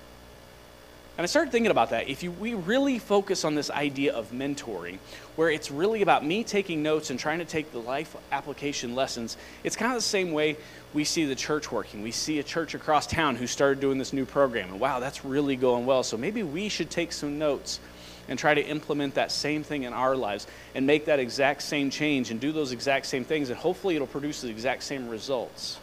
And 1.19 1.25
I 1.25 1.27
started 1.27 1.51
thinking 1.51 1.69
about 1.69 1.89
that. 1.89 2.07
If 2.07 2.23
you, 2.23 2.31
we 2.31 2.53
really 2.53 2.97
focus 2.97 3.43
on 3.43 3.53
this 3.53 3.69
idea 3.69 4.13
of 4.13 4.31
mentoring, 4.31 4.99
where 5.35 5.49
it's 5.49 5.69
really 5.69 6.01
about 6.01 6.25
me 6.25 6.45
taking 6.45 6.81
notes 6.81 7.09
and 7.09 7.19
trying 7.19 7.39
to 7.39 7.45
take 7.45 7.73
the 7.73 7.79
life 7.79 8.15
application 8.31 8.95
lessons, 8.95 9.35
it's 9.65 9.75
kind 9.75 9.91
of 9.91 9.97
the 9.97 10.01
same 10.01 10.31
way 10.31 10.55
we 10.93 11.03
see 11.03 11.25
the 11.25 11.35
church 11.35 11.73
working. 11.73 12.03
We 12.03 12.11
see 12.11 12.39
a 12.39 12.43
church 12.43 12.73
across 12.73 13.05
town 13.05 13.35
who 13.35 13.47
started 13.47 13.81
doing 13.81 13.97
this 13.97 14.13
new 14.13 14.23
program, 14.23 14.69
and 14.69 14.79
wow, 14.79 15.01
that's 15.01 15.25
really 15.25 15.57
going 15.57 15.85
well. 15.85 16.03
So 16.03 16.15
maybe 16.15 16.41
we 16.41 16.69
should 16.69 16.89
take 16.89 17.11
some 17.11 17.37
notes 17.37 17.81
and 18.29 18.39
try 18.39 18.53
to 18.53 18.61
implement 18.61 19.15
that 19.15 19.29
same 19.29 19.61
thing 19.61 19.83
in 19.83 19.91
our 19.91 20.15
lives 20.15 20.47
and 20.73 20.87
make 20.87 21.03
that 21.07 21.19
exact 21.19 21.63
same 21.63 21.89
change 21.89 22.31
and 22.31 22.39
do 22.39 22.53
those 22.53 22.71
exact 22.71 23.07
same 23.07 23.25
things, 23.25 23.49
and 23.49 23.59
hopefully 23.59 23.95
it'll 23.95 24.07
produce 24.07 24.39
the 24.39 24.47
exact 24.47 24.83
same 24.83 25.09
results. 25.09 25.79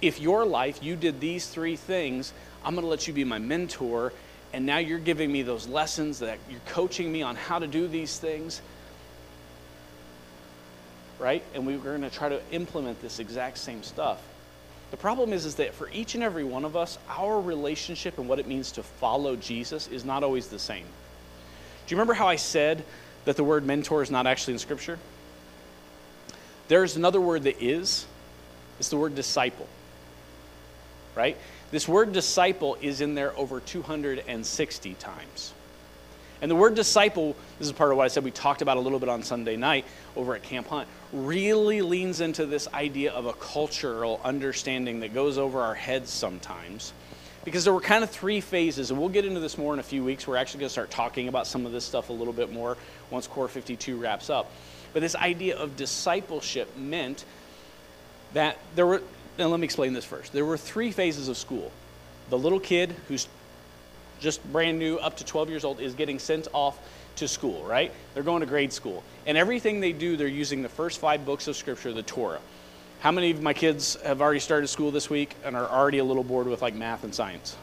If 0.00 0.20
your 0.20 0.44
life, 0.44 0.82
you 0.82 0.96
did 0.96 1.20
these 1.20 1.46
three 1.48 1.76
things, 1.76 2.32
I'm 2.64 2.74
going 2.74 2.84
to 2.84 2.88
let 2.90 3.06
you 3.06 3.12
be 3.12 3.24
my 3.24 3.38
mentor. 3.38 4.12
And 4.52 4.64
now 4.64 4.78
you're 4.78 4.98
giving 4.98 5.30
me 5.30 5.42
those 5.42 5.66
lessons 5.66 6.20
that 6.20 6.38
you're 6.50 6.60
coaching 6.66 7.10
me 7.10 7.22
on 7.22 7.36
how 7.36 7.58
to 7.58 7.66
do 7.66 7.88
these 7.88 8.18
things. 8.18 8.62
Right? 11.18 11.42
And 11.54 11.66
we 11.66 11.74
are 11.74 11.78
going 11.78 12.02
to 12.02 12.10
try 12.10 12.28
to 12.28 12.40
implement 12.52 13.02
this 13.02 13.18
exact 13.18 13.58
same 13.58 13.82
stuff. 13.82 14.22
The 14.90 14.96
problem 14.96 15.32
is, 15.32 15.44
is 15.44 15.56
that 15.56 15.74
for 15.74 15.90
each 15.90 16.14
and 16.14 16.24
every 16.24 16.44
one 16.44 16.64
of 16.64 16.76
us, 16.76 16.96
our 17.08 17.40
relationship 17.40 18.18
and 18.18 18.28
what 18.28 18.38
it 18.38 18.46
means 18.46 18.72
to 18.72 18.82
follow 18.82 19.36
Jesus 19.36 19.88
is 19.88 20.04
not 20.04 20.22
always 20.22 20.48
the 20.48 20.58
same. 20.58 20.84
Do 21.86 21.94
you 21.94 21.96
remember 21.96 22.14
how 22.14 22.28
I 22.28 22.36
said 22.36 22.84
that 23.24 23.36
the 23.36 23.44
word 23.44 23.66
mentor 23.66 24.02
is 24.02 24.10
not 24.10 24.26
actually 24.26 24.54
in 24.54 24.58
Scripture? 24.58 24.98
There's 26.68 26.96
another 26.96 27.20
word 27.20 27.42
that 27.44 27.62
is. 27.62 28.06
It's 28.78 28.88
the 28.88 28.96
word 28.96 29.14
disciple. 29.14 29.66
Right? 31.18 31.36
This 31.72 31.88
word 31.88 32.12
disciple 32.12 32.78
is 32.80 33.00
in 33.00 33.16
there 33.16 33.36
over 33.36 33.58
260 33.58 34.94
times. 34.94 35.52
And 36.40 36.48
the 36.48 36.54
word 36.54 36.76
disciple, 36.76 37.34
this 37.58 37.66
is 37.66 37.72
part 37.72 37.90
of 37.90 37.96
what 37.96 38.04
I 38.04 38.08
said 38.08 38.22
we 38.22 38.30
talked 38.30 38.62
about 38.62 38.76
a 38.76 38.80
little 38.80 39.00
bit 39.00 39.08
on 39.08 39.24
Sunday 39.24 39.56
night 39.56 39.84
over 40.14 40.36
at 40.36 40.44
Camp 40.44 40.68
Hunt, 40.68 40.86
really 41.12 41.82
leans 41.82 42.20
into 42.20 42.46
this 42.46 42.68
idea 42.68 43.10
of 43.10 43.26
a 43.26 43.32
cultural 43.32 44.20
understanding 44.22 45.00
that 45.00 45.12
goes 45.12 45.38
over 45.38 45.60
our 45.60 45.74
heads 45.74 46.10
sometimes. 46.10 46.92
Because 47.44 47.64
there 47.64 47.74
were 47.74 47.80
kind 47.80 48.04
of 48.04 48.10
three 48.10 48.40
phases, 48.40 48.92
and 48.92 49.00
we'll 49.00 49.08
get 49.08 49.24
into 49.24 49.40
this 49.40 49.58
more 49.58 49.74
in 49.74 49.80
a 49.80 49.82
few 49.82 50.04
weeks. 50.04 50.24
We're 50.24 50.36
actually 50.36 50.60
going 50.60 50.68
to 50.68 50.72
start 50.72 50.92
talking 50.92 51.26
about 51.26 51.48
some 51.48 51.66
of 51.66 51.72
this 51.72 51.84
stuff 51.84 52.10
a 52.10 52.12
little 52.12 52.32
bit 52.32 52.52
more 52.52 52.76
once 53.10 53.26
Core 53.26 53.48
52 53.48 53.96
wraps 53.96 54.30
up. 54.30 54.52
But 54.92 55.00
this 55.00 55.16
idea 55.16 55.56
of 55.56 55.76
discipleship 55.76 56.76
meant 56.76 57.24
that 58.34 58.58
there 58.76 58.86
were 58.86 59.02
now, 59.38 59.46
let 59.46 59.60
me 59.60 59.64
explain 59.64 59.92
this 59.92 60.04
first. 60.04 60.32
There 60.32 60.44
were 60.44 60.56
three 60.56 60.90
phases 60.90 61.28
of 61.28 61.36
school. 61.36 61.70
The 62.28 62.38
little 62.38 62.58
kid 62.58 62.94
who's 63.06 63.28
just 64.18 64.44
brand 64.52 64.80
new, 64.80 64.96
up 64.96 65.16
to 65.18 65.24
12 65.24 65.48
years 65.48 65.64
old, 65.64 65.80
is 65.80 65.94
getting 65.94 66.18
sent 66.18 66.48
off 66.52 66.76
to 67.16 67.28
school, 67.28 67.62
right? 67.64 67.92
They're 68.14 68.24
going 68.24 68.40
to 68.40 68.46
grade 68.46 68.72
school. 68.72 69.04
And 69.26 69.38
everything 69.38 69.78
they 69.78 69.92
do, 69.92 70.16
they're 70.16 70.26
using 70.26 70.62
the 70.62 70.68
first 70.68 70.98
five 70.98 71.24
books 71.24 71.46
of 71.46 71.56
Scripture, 71.56 71.92
the 71.92 72.02
Torah. 72.02 72.40
How 73.00 73.12
many 73.12 73.30
of 73.30 73.40
my 73.40 73.54
kids 73.54 73.94
have 74.02 74.20
already 74.20 74.40
started 74.40 74.66
school 74.66 74.90
this 74.90 75.08
week 75.08 75.36
and 75.44 75.54
are 75.54 75.68
already 75.68 75.98
a 75.98 76.04
little 76.04 76.24
bored 76.24 76.48
with 76.48 76.60
like 76.60 76.74
math 76.74 77.04
and 77.04 77.14
science? 77.14 77.56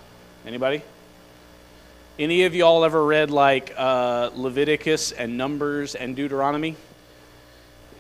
Anybody? 0.48 0.82
Any 2.18 2.44
of 2.46 2.56
y'all 2.56 2.86
ever 2.86 3.04
read 3.04 3.32
like 3.32 3.74
uh, 3.76 4.30
Leviticus 4.34 5.12
and 5.12 5.38
Numbers 5.38 5.96
and 5.96 6.16
Deuteronomy? 6.16 6.78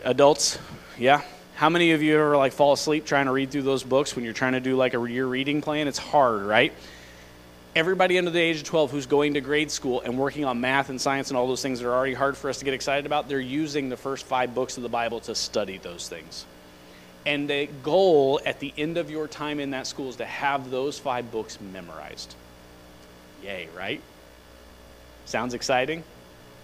Adults? 0.05 0.59
Yeah? 0.97 1.21
How 1.55 1.69
many 1.69 1.91
of 1.93 2.03
you 2.03 2.15
ever 2.15 2.35
like 2.35 2.51
fall 2.51 2.73
asleep 2.73 3.05
trying 3.05 3.27
to 3.27 3.31
read 3.31 3.49
through 3.49 3.61
those 3.61 3.81
books 3.81 4.13
when 4.13 4.25
you're 4.25 4.33
trying 4.33 4.53
to 4.53 4.59
do 4.59 4.75
like 4.75 4.93
a 4.93 5.09
year 5.09 5.25
reading 5.25 5.61
plan? 5.61 5.87
It's 5.87 5.97
hard, 5.97 6.41
right? 6.43 6.73
Everybody 7.73 8.17
under 8.17 8.29
the 8.29 8.41
age 8.41 8.57
of 8.57 8.63
12 8.65 8.91
who's 8.91 9.05
going 9.05 9.35
to 9.35 9.41
grade 9.41 9.71
school 9.71 10.01
and 10.01 10.17
working 10.17 10.43
on 10.43 10.59
math 10.59 10.89
and 10.89 10.99
science 10.99 11.29
and 11.29 11.37
all 11.37 11.47
those 11.47 11.61
things 11.61 11.79
that 11.79 11.87
are 11.87 11.93
already 11.93 12.13
hard 12.13 12.35
for 12.35 12.49
us 12.49 12.59
to 12.59 12.65
get 12.65 12.73
excited 12.73 13.05
about, 13.05 13.29
they're 13.29 13.39
using 13.39 13.87
the 13.87 13.95
first 13.95 14.25
five 14.25 14.53
books 14.53 14.75
of 14.75 14.83
the 14.83 14.89
Bible 14.89 15.21
to 15.21 15.33
study 15.33 15.77
those 15.77 16.09
things. 16.09 16.45
And 17.25 17.49
the 17.49 17.67
goal 17.83 18.41
at 18.45 18.59
the 18.59 18.73
end 18.77 18.97
of 18.97 19.09
your 19.09 19.25
time 19.25 19.61
in 19.61 19.71
that 19.71 19.87
school 19.87 20.09
is 20.09 20.17
to 20.17 20.25
have 20.25 20.71
those 20.71 20.99
five 20.99 21.31
books 21.31 21.57
memorized. 21.61 22.35
Yay, 23.41 23.69
right? 23.75 24.01
Sounds 25.23 25.53
exciting? 25.53 26.03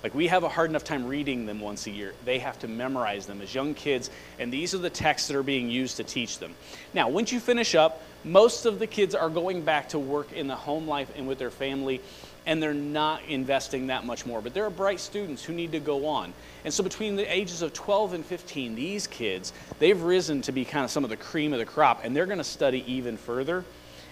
Like 0.03 0.15
we 0.15 0.27
have 0.27 0.43
a 0.43 0.49
hard 0.49 0.69
enough 0.69 0.83
time 0.83 1.07
reading 1.07 1.45
them 1.45 1.59
once 1.59 1.87
a 1.87 1.91
year. 1.91 2.13
They 2.25 2.39
have 2.39 2.57
to 2.59 2.67
memorize 2.67 3.25
them 3.25 3.41
as 3.41 3.53
young 3.53 3.73
kids, 3.73 4.09
and 4.39 4.51
these 4.51 4.73
are 4.73 4.79
the 4.79 4.89
texts 4.89 5.27
that 5.27 5.37
are 5.37 5.43
being 5.43 5.69
used 5.69 5.97
to 5.97 6.03
teach 6.03 6.39
them. 6.39 6.55
Now, 6.93 7.09
once 7.09 7.31
you 7.31 7.39
finish 7.39 7.75
up, 7.75 8.01
most 8.23 8.65
of 8.65 8.79
the 8.79 8.87
kids 8.87 9.15
are 9.15 9.29
going 9.29 9.63
back 9.63 9.89
to 9.89 9.99
work 9.99 10.31
in 10.31 10.47
the 10.47 10.55
home 10.55 10.87
life 10.87 11.11
and 11.15 11.27
with 11.27 11.39
their 11.39 11.51
family 11.51 12.01
and 12.45 12.61
they're 12.61 12.73
not 12.73 13.23
investing 13.27 13.87
that 13.87 14.05
much 14.05 14.25
more. 14.25 14.41
But 14.41 14.53
there 14.53 14.65
are 14.65 14.71
bright 14.71 14.99
students 14.99 15.43
who 15.43 15.53
need 15.53 15.71
to 15.73 15.79
go 15.79 16.07
on. 16.07 16.33
And 16.65 16.73
so 16.73 16.83
between 16.83 17.15
the 17.15 17.31
ages 17.31 17.61
of 17.61 17.73
12 17.73 18.13
and 18.13 18.25
15, 18.25 18.75
these 18.75 19.07
kids, 19.07 19.53
they've 19.79 20.01
risen 20.01 20.41
to 20.43 20.51
be 20.51 20.65
kind 20.65 20.83
of 20.83 20.91
some 20.91 21.03
of 21.03 21.09
the 21.09 21.17
cream 21.17 21.53
of 21.53 21.59
the 21.59 21.65
crop, 21.65 22.03
and 22.03 22.15
they're 22.15 22.25
going 22.25 22.39
to 22.39 22.43
study 22.43 22.83
even 22.91 23.17
further, 23.17 23.63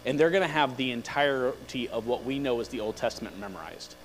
and 0.05 0.19
they're 0.19 0.29
going 0.29 0.43
to 0.43 0.47
have 0.47 0.77
the 0.77 0.91
entirety 0.91 1.89
of 1.89 2.07
what 2.07 2.23
we 2.23 2.39
know 2.39 2.59
as 2.59 2.67
the 2.69 2.79
Old 2.79 2.95
Testament 2.95 3.39
memorized. 3.39 3.95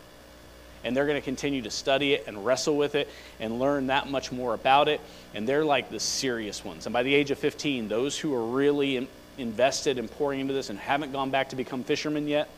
And 0.85 0.97
they're 0.97 1.07
going 1.07 1.20
to 1.20 1.25
continue 1.25 1.62
to 1.62 1.70
study 1.70 2.12
it 2.12 2.25
and 2.27 2.44
wrestle 2.44 2.77
with 2.77 2.94
it 2.94 3.09
and 3.40 3.59
learn 3.59 3.87
that 3.88 4.09
much 4.09 4.31
more 4.31 4.55
about 4.55 4.88
it. 4.88 5.01
And 5.35 5.49
they're 5.49 5.64
like 5.64 5.90
the 5.90 6.01
serious 6.01 6.64
ones. 6.64 6.87
And 6.87 6.92
by 6.92 7.03
the 7.03 7.14
age 7.14 7.31
of 7.31 7.38
15, 7.38 7.88
those 7.88 8.18
who 8.18 8.35
are 8.35 8.44
really 8.44 9.09
invested 9.38 9.99
in 9.99 10.09
pouring 10.09 10.40
into 10.40 10.53
this 10.53 10.70
and 10.70 10.79
haven't 10.79 11.12
gone 11.12 11.31
back 11.31 11.49
to 11.51 11.57
become 11.57 11.85
fishermen 11.85 12.29
yet, 12.29 12.49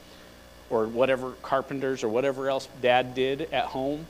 or 0.68 0.86
whatever 0.86 1.32
carpenters 1.42 2.02
or 2.02 2.08
whatever 2.08 2.50
else 2.50 2.68
dad 2.82 3.14
did 3.14 3.42
at 3.52 3.66
home, 3.66 4.06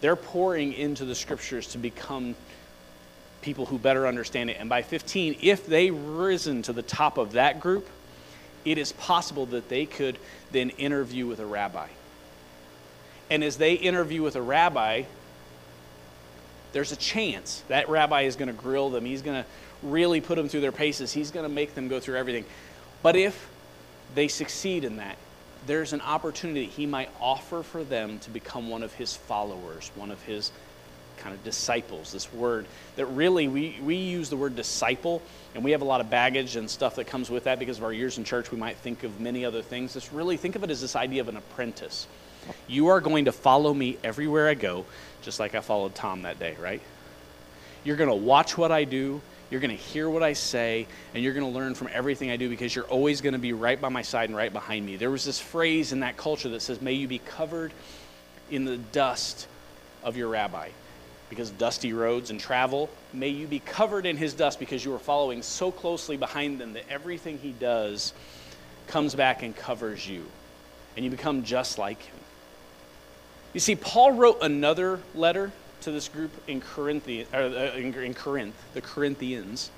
they're 0.00 0.16
pouring 0.16 0.72
into 0.72 1.04
the 1.04 1.14
scriptures 1.14 1.66
to 1.68 1.78
become 1.78 2.34
people 3.42 3.66
who 3.66 3.78
better 3.78 4.06
understand 4.06 4.50
it. 4.50 4.56
And 4.58 4.68
by 4.68 4.82
15, 4.82 5.36
if 5.42 5.66
they 5.66 5.90
risen 5.90 6.62
to 6.62 6.72
the 6.72 6.82
top 6.82 7.18
of 7.18 7.32
that 7.32 7.60
group, 7.60 7.86
it 8.64 8.78
is 8.78 8.92
possible 8.92 9.46
that 9.46 9.68
they 9.68 9.86
could 9.86 10.18
then 10.52 10.70
interview 10.70 11.26
with 11.26 11.40
a 11.40 11.46
rabbi. 11.46 11.88
And 13.30 13.44
as 13.44 13.56
they 13.56 13.74
interview 13.74 14.22
with 14.22 14.36
a 14.36 14.42
rabbi, 14.42 15.04
there's 16.72 16.92
a 16.92 16.96
chance 16.96 17.62
that 17.68 17.88
rabbi 17.88 18.22
is 18.22 18.36
going 18.36 18.48
to 18.48 18.54
grill 18.54 18.90
them. 18.90 19.04
He's 19.04 19.22
going 19.22 19.42
to 19.42 19.48
really 19.82 20.20
put 20.20 20.36
them 20.36 20.48
through 20.48 20.60
their 20.60 20.72
paces. 20.72 21.12
He's 21.12 21.30
going 21.30 21.44
to 21.44 21.54
make 21.54 21.74
them 21.74 21.88
go 21.88 22.00
through 22.00 22.16
everything. 22.16 22.44
But 23.02 23.16
if 23.16 23.48
they 24.14 24.28
succeed 24.28 24.84
in 24.84 24.96
that, 24.96 25.16
there's 25.66 25.92
an 25.92 26.00
opportunity 26.00 26.66
he 26.66 26.86
might 26.86 27.10
offer 27.20 27.62
for 27.62 27.84
them 27.84 28.18
to 28.20 28.30
become 28.30 28.68
one 28.68 28.82
of 28.82 28.92
his 28.94 29.14
followers, 29.14 29.90
one 29.94 30.10
of 30.10 30.22
his 30.22 30.52
kind 31.18 31.34
of 31.34 31.44
disciples. 31.44 32.12
This 32.12 32.32
word 32.32 32.66
that 32.96 33.06
really 33.06 33.46
we, 33.46 33.78
we 33.82 33.96
use 33.96 34.30
the 34.30 34.36
word 34.36 34.56
disciple, 34.56 35.22
and 35.54 35.62
we 35.62 35.72
have 35.72 35.82
a 35.82 35.84
lot 35.84 36.00
of 36.00 36.08
baggage 36.08 36.56
and 36.56 36.68
stuff 36.68 36.96
that 36.96 37.06
comes 37.06 37.30
with 37.30 37.44
that 37.44 37.58
because 37.58 37.78
of 37.78 37.84
our 37.84 37.92
years 37.92 38.18
in 38.18 38.24
church. 38.24 38.50
We 38.50 38.58
might 38.58 38.76
think 38.78 39.02
of 39.04 39.20
many 39.20 39.44
other 39.44 39.62
things. 39.62 39.94
Just 39.94 40.12
really 40.12 40.36
think 40.36 40.56
of 40.56 40.64
it 40.64 40.70
as 40.70 40.80
this 40.80 40.96
idea 40.96 41.20
of 41.20 41.28
an 41.28 41.36
apprentice. 41.36 42.06
You 42.66 42.88
are 42.88 43.00
going 43.00 43.26
to 43.26 43.32
follow 43.32 43.72
me 43.72 43.98
everywhere 44.02 44.48
I 44.48 44.54
go, 44.54 44.84
just 45.22 45.40
like 45.40 45.54
I 45.54 45.60
followed 45.60 45.94
Tom 45.94 46.22
that 46.22 46.38
day, 46.38 46.56
right? 46.60 46.80
You're 47.84 47.96
going 47.96 48.10
to 48.10 48.14
watch 48.14 48.58
what 48.58 48.72
I 48.72 48.84
do. 48.84 49.20
You're 49.50 49.60
going 49.60 49.76
to 49.76 49.82
hear 49.82 50.08
what 50.08 50.22
I 50.22 50.34
say, 50.34 50.86
and 51.12 51.24
you're 51.24 51.34
going 51.34 51.50
to 51.50 51.58
learn 51.58 51.74
from 51.74 51.88
everything 51.92 52.30
I 52.30 52.36
do 52.36 52.48
because 52.48 52.74
you're 52.74 52.84
always 52.84 53.20
going 53.20 53.32
to 53.32 53.38
be 53.38 53.52
right 53.52 53.80
by 53.80 53.88
my 53.88 54.02
side 54.02 54.28
and 54.28 54.36
right 54.36 54.52
behind 54.52 54.86
me. 54.86 54.96
There 54.96 55.10
was 55.10 55.24
this 55.24 55.40
phrase 55.40 55.92
in 55.92 56.00
that 56.00 56.16
culture 56.16 56.48
that 56.50 56.62
says, 56.62 56.80
May 56.80 56.92
you 56.92 57.08
be 57.08 57.18
covered 57.18 57.72
in 58.50 58.64
the 58.64 58.76
dust 58.76 59.48
of 60.02 60.16
your 60.16 60.28
rabbi. 60.28 60.68
Because 61.28 61.50
dusty 61.50 61.92
roads 61.92 62.30
and 62.30 62.40
travel, 62.40 62.90
may 63.12 63.28
you 63.28 63.46
be 63.46 63.60
covered 63.60 64.04
in 64.04 64.16
his 64.16 64.34
dust 64.34 64.58
because 64.58 64.84
you 64.84 64.92
are 64.94 64.98
following 64.98 65.42
so 65.42 65.70
closely 65.70 66.16
behind 66.16 66.60
them 66.60 66.72
that 66.72 66.84
everything 66.90 67.38
he 67.38 67.52
does 67.52 68.12
comes 68.88 69.14
back 69.14 69.42
and 69.42 69.54
covers 69.54 70.08
you. 70.08 70.26
And 70.96 71.04
you 71.04 71.10
become 71.10 71.44
just 71.44 71.78
like 71.78 72.02
him. 72.02 72.19
You 73.52 73.60
see, 73.60 73.74
Paul 73.74 74.12
wrote 74.12 74.38
another 74.42 75.00
letter 75.14 75.50
to 75.82 75.90
this 75.90 76.08
group 76.08 76.30
in, 76.46 76.62
uh, 76.62 77.72
in 77.76 78.14
Corinth, 78.14 78.54
the 78.74 78.80
Corinthians, 78.80 79.70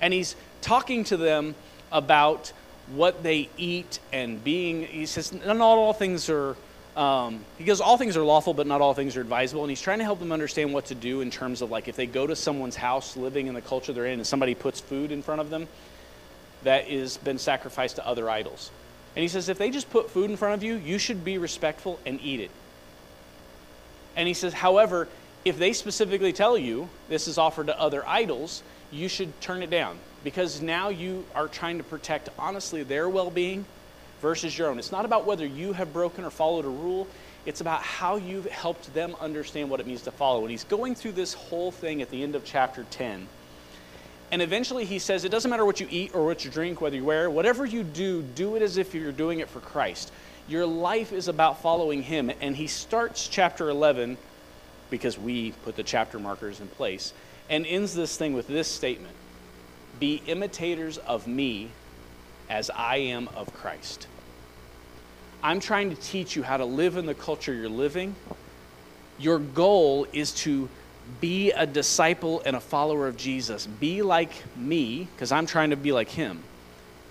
and 0.00 0.12
he's 0.12 0.36
talking 0.60 1.04
to 1.04 1.16
them 1.16 1.54
about 1.90 2.52
what 2.88 3.22
they 3.22 3.48
eat 3.56 3.98
and 4.12 4.42
being. 4.42 4.84
He 4.84 5.06
says, 5.06 5.32
not 5.32 5.58
all 5.60 5.92
things 5.92 6.28
are. 6.28 6.56
Um, 6.96 7.44
he 7.58 7.64
goes, 7.64 7.80
all 7.80 7.96
things 7.96 8.16
are 8.16 8.24
lawful, 8.24 8.54
but 8.54 8.66
not 8.66 8.80
all 8.80 8.92
things 8.92 9.16
are 9.16 9.20
advisable. 9.20 9.62
And 9.62 9.70
he's 9.70 9.80
trying 9.80 9.98
to 9.98 10.04
help 10.04 10.18
them 10.18 10.32
understand 10.32 10.74
what 10.74 10.86
to 10.86 10.96
do 10.96 11.20
in 11.20 11.30
terms 11.30 11.62
of 11.62 11.70
like 11.70 11.86
if 11.86 11.94
they 11.94 12.06
go 12.06 12.26
to 12.26 12.34
someone's 12.34 12.74
house, 12.74 13.16
living 13.16 13.46
in 13.46 13.54
the 13.54 13.62
culture 13.62 13.92
they're 13.92 14.06
in, 14.06 14.14
and 14.14 14.26
somebody 14.26 14.56
puts 14.56 14.80
food 14.80 15.12
in 15.12 15.22
front 15.22 15.40
of 15.40 15.48
them 15.48 15.68
that 16.64 16.88
has 16.88 17.16
been 17.18 17.38
sacrificed 17.38 17.96
to 17.96 18.06
other 18.06 18.28
idols. 18.28 18.72
And 19.14 19.22
he 19.22 19.28
says, 19.28 19.48
if 19.48 19.58
they 19.58 19.70
just 19.70 19.90
put 19.90 20.10
food 20.10 20.28
in 20.28 20.36
front 20.36 20.54
of 20.54 20.64
you, 20.64 20.74
you 20.74 20.98
should 20.98 21.24
be 21.24 21.38
respectful 21.38 22.00
and 22.04 22.20
eat 22.20 22.40
it. 22.40 22.50
And 24.18 24.26
he 24.26 24.34
says, 24.34 24.52
however, 24.52 25.06
if 25.44 25.58
they 25.58 25.72
specifically 25.72 26.32
tell 26.32 26.58
you 26.58 26.88
this 27.08 27.28
is 27.28 27.38
offered 27.38 27.68
to 27.68 27.80
other 27.80 28.06
idols, 28.06 28.64
you 28.90 29.08
should 29.08 29.40
turn 29.40 29.62
it 29.62 29.70
down 29.70 29.96
because 30.24 30.60
now 30.60 30.88
you 30.88 31.24
are 31.36 31.46
trying 31.46 31.78
to 31.78 31.84
protect, 31.84 32.28
honestly, 32.36 32.82
their 32.82 33.08
well 33.08 33.30
being 33.30 33.64
versus 34.20 34.58
your 34.58 34.68
own. 34.68 34.78
It's 34.80 34.90
not 34.90 35.04
about 35.04 35.24
whether 35.24 35.46
you 35.46 35.72
have 35.72 35.92
broken 35.92 36.24
or 36.24 36.30
followed 36.30 36.64
a 36.64 36.68
rule, 36.68 37.06
it's 37.46 37.60
about 37.60 37.80
how 37.82 38.16
you've 38.16 38.46
helped 38.46 38.92
them 38.92 39.14
understand 39.20 39.70
what 39.70 39.78
it 39.78 39.86
means 39.86 40.02
to 40.02 40.10
follow. 40.10 40.42
And 40.42 40.50
he's 40.50 40.64
going 40.64 40.96
through 40.96 41.12
this 41.12 41.32
whole 41.32 41.70
thing 41.70 42.02
at 42.02 42.10
the 42.10 42.24
end 42.24 42.34
of 42.34 42.44
chapter 42.44 42.84
10. 42.90 43.28
And 44.32 44.42
eventually 44.42 44.84
he 44.84 44.98
says, 44.98 45.24
It 45.24 45.30
doesn't 45.30 45.48
matter 45.48 45.64
what 45.64 45.78
you 45.78 45.86
eat 45.88 46.12
or 46.12 46.26
what 46.26 46.44
you 46.44 46.50
drink, 46.50 46.80
whether 46.80 46.96
you 46.96 47.04
wear, 47.04 47.30
whatever 47.30 47.64
you 47.64 47.84
do, 47.84 48.22
do 48.22 48.56
it 48.56 48.62
as 48.62 48.78
if 48.78 48.94
you're 48.94 49.12
doing 49.12 49.38
it 49.38 49.48
for 49.48 49.60
Christ. 49.60 50.10
Your 50.48 50.64
life 50.64 51.12
is 51.12 51.28
about 51.28 51.60
following 51.60 52.02
him. 52.02 52.30
And 52.40 52.56
he 52.56 52.66
starts 52.66 53.28
chapter 53.28 53.68
11 53.68 54.16
because 54.90 55.18
we 55.18 55.52
put 55.64 55.76
the 55.76 55.82
chapter 55.82 56.18
markers 56.18 56.60
in 56.60 56.66
place, 56.68 57.12
and 57.50 57.66
ends 57.66 57.94
this 57.94 58.16
thing 58.16 58.32
with 58.32 58.48
this 58.48 58.68
statement 58.68 59.14
Be 60.00 60.22
imitators 60.26 60.98
of 60.98 61.26
me 61.26 61.70
as 62.48 62.70
I 62.70 62.96
am 62.96 63.28
of 63.36 63.52
Christ. 63.52 64.06
I'm 65.42 65.60
trying 65.60 65.90
to 65.90 65.96
teach 65.96 66.34
you 66.34 66.42
how 66.42 66.56
to 66.56 66.64
live 66.64 66.96
in 66.96 67.06
the 67.06 67.14
culture 67.14 67.52
you're 67.52 67.68
living. 67.68 68.14
Your 69.18 69.38
goal 69.38 70.06
is 70.12 70.32
to 70.36 70.68
be 71.20 71.52
a 71.52 71.66
disciple 71.66 72.42
and 72.44 72.56
a 72.56 72.60
follower 72.60 73.06
of 73.06 73.16
Jesus. 73.16 73.66
Be 73.66 74.02
like 74.02 74.30
me, 74.56 75.08
because 75.14 75.30
I'm 75.30 75.46
trying 75.46 75.70
to 75.70 75.76
be 75.76 75.92
like 75.92 76.08
him. 76.08 76.42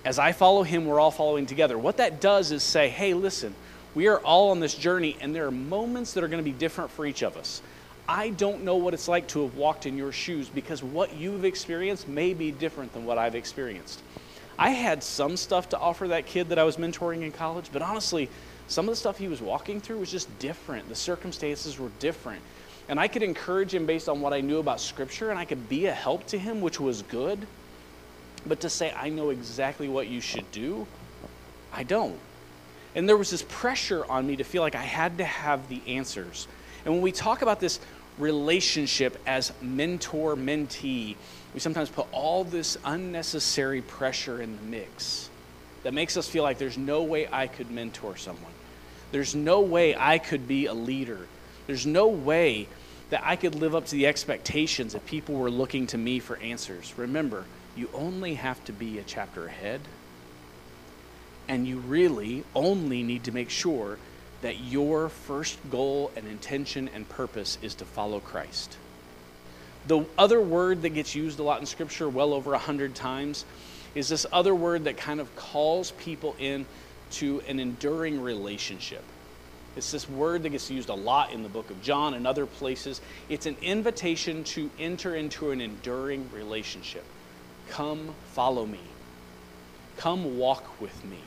As 0.08 0.20
I 0.20 0.32
follow 0.32 0.64
him, 0.64 0.86
we're 0.86 1.02
all 1.02 1.12
following 1.12 1.46
together. 1.46 1.78
What 1.78 1.98
that 1.98 2.22
does 2.22 2.54
is 2.54 2.64
say, 2.64 2.88
hey, 2.88 3.14
listen, 3.14 3.54
we 3.94 4.08
are 4.08 4.20
all 4.20 4.52
on 4.52 4.62
this 4.62 4.74
journey, 4.74 5.18
and 5.20 5.36
there 5.36 5.46
are 5.46 5.52
moments 5.52 6.14
that 6.14 6.24
are 6.24 6.30
going 6.30 6.42
to 6.42 6.50
be 6.50 6.58
different 6.58 6.92
for 6.92 7.06
each 7.06 7.24
of 7.24 7.36
us. 7.36 7.62
I 8.08 8.30
don't 8.30 8.64
know 8.64 8.78
what 8.78 8.94
it's 8.94 9.10
like 9.10 9.28
to 9.28 9.44
have 9.44 9.56
walked 9.56 9.86
in 9.86 9.98
your 9.98 10.14
shoes 10.14 10.48
because 10.48 10.82
what 10.82 11.14
you've 11.16 11.44
experienced 11.44 12.08
may 12.08 12.34
be 12.34 12.52
different 12.52 12.94
than 12.94 13.06
what 13.06 13.18
I've 13.18 13.36
experienced. 13.36 14.02
I 14.58 14.70
had 14.70 15.04
some 15.04 15.36
stuff 15.36 15.68
to 15.70 15.78
offer 15.78 16.08
that 16.08 16.26
kid 16.26 16.48
that 16.48 16.58
I 16.58 16.64
was 16.64 16.78
mentoring 16.78 17.24
in 17.24 17.34
college, 17.34 17.70
but 17.74 17.82
honestly, 17.82 18.30
some 18.70 18.86
of 18.88 18.94
the 18.94 18.96
stuff 18.96 19.18
he 19.18 19.28
was 19.28 19.42
walking 19.42 19.82
through 19.82 20.00
was 20.00 20.10
just 20.10 20.30
different. 20.40 20.88
The 20.88 20.96
circumstances 20.96 21.78
were 21.78 21.92
different. 22.00 22.42
And 22.88 22.98
I 22.98 23.10
could 23.10 23.24
encourage 23.24 23.74
him 23.74 23.86
based 23.86 24.08
on 24.08 24.22
what 24.22 24.32
I 24.32 24.40
knew 24.40 24.60
about 24.60 24.80
Scripture, 24.80 25.32
and 25.32 25.38
I 25.38 25.44
could 25.44 25.68
be 25.68 25.88
a 25.88 25.94
help 25.94 26.28
to 26.28 26.40
him, 26.40 26.62
which 26.62 26.80
was 26.80 27.02
good. 27.02 27.46
But 28.48 28.62
to 28.62 28.70
say, 28.70 28.94
I 28.94 29.10
know 29.10 29.30
exactly 29.30 29.88
what 29.88 30.08
you 30.08 30.22
should 30.22 30.50
do, 30.52 30.88
I 31.74 31.84
don't. 31.84 32.18
And 32.96 33.08
there 33.08 33.18
was 33.18 33.30
this 33.30 33.44
pressure 33.48 34.06
on 34.10 34.26
me 34.26 34.38
to 34.38 34.44
feel 34.44 34.62
like 34.62 34.76
I 34.76 34.82
had 34.82 35.18
to 35.20 35.26
have 35.26 35.68
the 35.70 35.82
answers. 35.88 36.48
And 36.86 36.94
when 36.94 37.04
we 37.04 37.12
talk 37.12 37.42
about 37.42 37.60
this 37.60 37.80
relationship 38.18 39.22
as 39.28 39.52
mentor 39.62 40.36
mentee, 40.36 41.16
we 41.54 41.60
sometimes 41.60 41.90
put 41.90 42.08
all 42.12 42.44
this 42.44 42.78
unnecessary 42.86 43.82
pressure 43.82 44.42
in 44.42 44.56
the 44.56 44.64
mix 44.64 45.30
that 45.84 45.94
makes 45.94 46.18
us 46.18 46.28
feel 46.28 46.44
like 46.44 46.58
there's 46.58 46.78
no 46.78 47.04
way 47.04 47.28
I 47.32 47.48
could 47.48 47.70
mentor 47.70 48.18
someone. 48.18 48.52
There's 49.12 49.36
no 49.36 49.62
way 49.62 49.96
I 49.96 50.18
could 50.18 50.48
be 50.48 50.66
a 50.66 50.74
leader. 50.74 51.28
There's 51.68 51.86
no 51.86 52.08
way 52.08 52.68
that 53.10 53.22
I 53.24 53.36
could 53.36 53.56
live 53.56 53.76
up 53.76 53.86
to 53.86 53.92
the 53.92 54.08
expectations 54.08 54.96
if 54.96 55.06
people 55.06 55.36
were 55.36 55.52
looking 55.52 55.88
to 55.88 55.98
me 55.98 56.20
for 56.20 56.38
answers. 56.38 56.94
Remember, 56.98 57.46
you 57.78 57.90
only 57.94 58.36
have 58.36 58.64
to 58.66 58.74
be 58.74 58.98
a 58.98 59.04
chapter 59.04 59.46
ahead 59.46 59.82
and 61.48 61.68
you 61.68 61.80
really 61.80 62.44
only 62.54 63.04
need 63.04 63.24
to 63.26 63.32
make 63.32 63.50
sure 63.50 63.98
that 64.42 64.60
your 64.60 65.10
first 65.10 65.58
goal 65.70 66.12
and 66.16 66.28
intention 66.28 66.90
and 66.94 67.08
purpose 67.10 67.58
is 67.62 67.76
to 67.76 67.86
follow 67.86 68.20
Christ. 68.20 68.78
The 69.88 70.06
other 70.18 70.42
word 70.42 70.82
that 70.82 70.90
gets 70.90 71.16
used 71.16 71.40
a 71.40 71.44
lot 71.44 71.60
in 71.60 71.66
Scripture, 71.66 72.10
well 72.10 72.34
over 72.34 72.54
a 72.54 72.60
hundred 72.60 72.94
times, 72.94 73.46
is 73.96 74.10
this 74.10 74.26
other 74.32 74.54
word 74.54 74.84
that 74.84 74.98
kind 74.98 75.20
of 75.20 75.34
calls 75.36 75.92
people 75.92 76.36
in 76.38 76.66
to 77.12 77.42
an 77.48 77.60
enduring 77.60 78.22
relationship. 78.22 79.04
It's 79.78 79.92
this 79.92 80.10
word 80.10 80.44
that 80.44 80.50
gets 80.50 80.70
used 80.70 80.90
a 80.90 80.94
lot 80.94 81.32
in 81.32 81.44
the 81.44 81.50
book 81.50 81.70
of 81.70 81.82
John 81.82 82.14
and 82.14 82.28
other 82.28 82.46
places. 82.46 83.00
It's 83.30 83.46
an 83.46 83.56
invitation 83.62 84.44
to 84.46 84.70
enter 84.78 85.16
into 85.16 85.52
an 85.52 85.62
enduring 85.62 86.30
relationship. 86.34 87.06
Come 87.70 88.14
follow 88.34 88.66
me. 88.66 88.80
Come 89.98 90.38
walk 90.38 90.80
with 90.82 91.04
me 91.06 91.20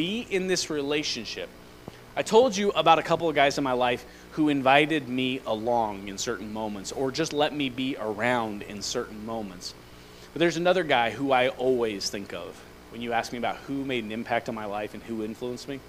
be 0.00 0.26
in 0.30 0.46
this 0.46 0.70
relationship. 0.70 1.50
I 2.16 2.22
told 2.22 2.56
you 2.56 2.70
about 2.70 2.98
a 2.98 3.02
couple 3.02 3.28
of 3.28 3.34
guys 3.34 3.58
in 3.58 3.64
my 3.64 3.72
life 3.72 4.02
who 4.32 4.48
invited 4.48 5.10
me 5.10 5.42
along 5.46 6.08
in 6.08 6.16
certain 6.16 6.54
moments 6.54 6.90
or 6.90 7.10
just 7.10 7.34
let 7.34 7.54
me 7.54 7.68
be 7.68 7.96
around 8.00 8.62
in 8.62 8.80
certain 8.80 9.26
moments. 9.26 9.74
But 10.32 10.40
there's 10.40 10.56
another 10.56 10.84
guy 10.84 11.10
who 11.10 11.32
I 11.32 11.48
always 11.48 12.08
think 12.08 12.32
of 12.32 12.58
when 12.90 13.02
you 13.02 13.12
ask 13.12 13.30
me 13.30 13.36
about 13.36 13.56
who 13.56 13.84
made 13.84 14.04
an 14.04 14.10
impact 14.10 14.48
on 14.48 14.54
my 14.54 14.64
life 14.64 14.94
and 14.94 15.02
who 15.02 15.22
influenced 15.22 15.68
me. 15.68 15.80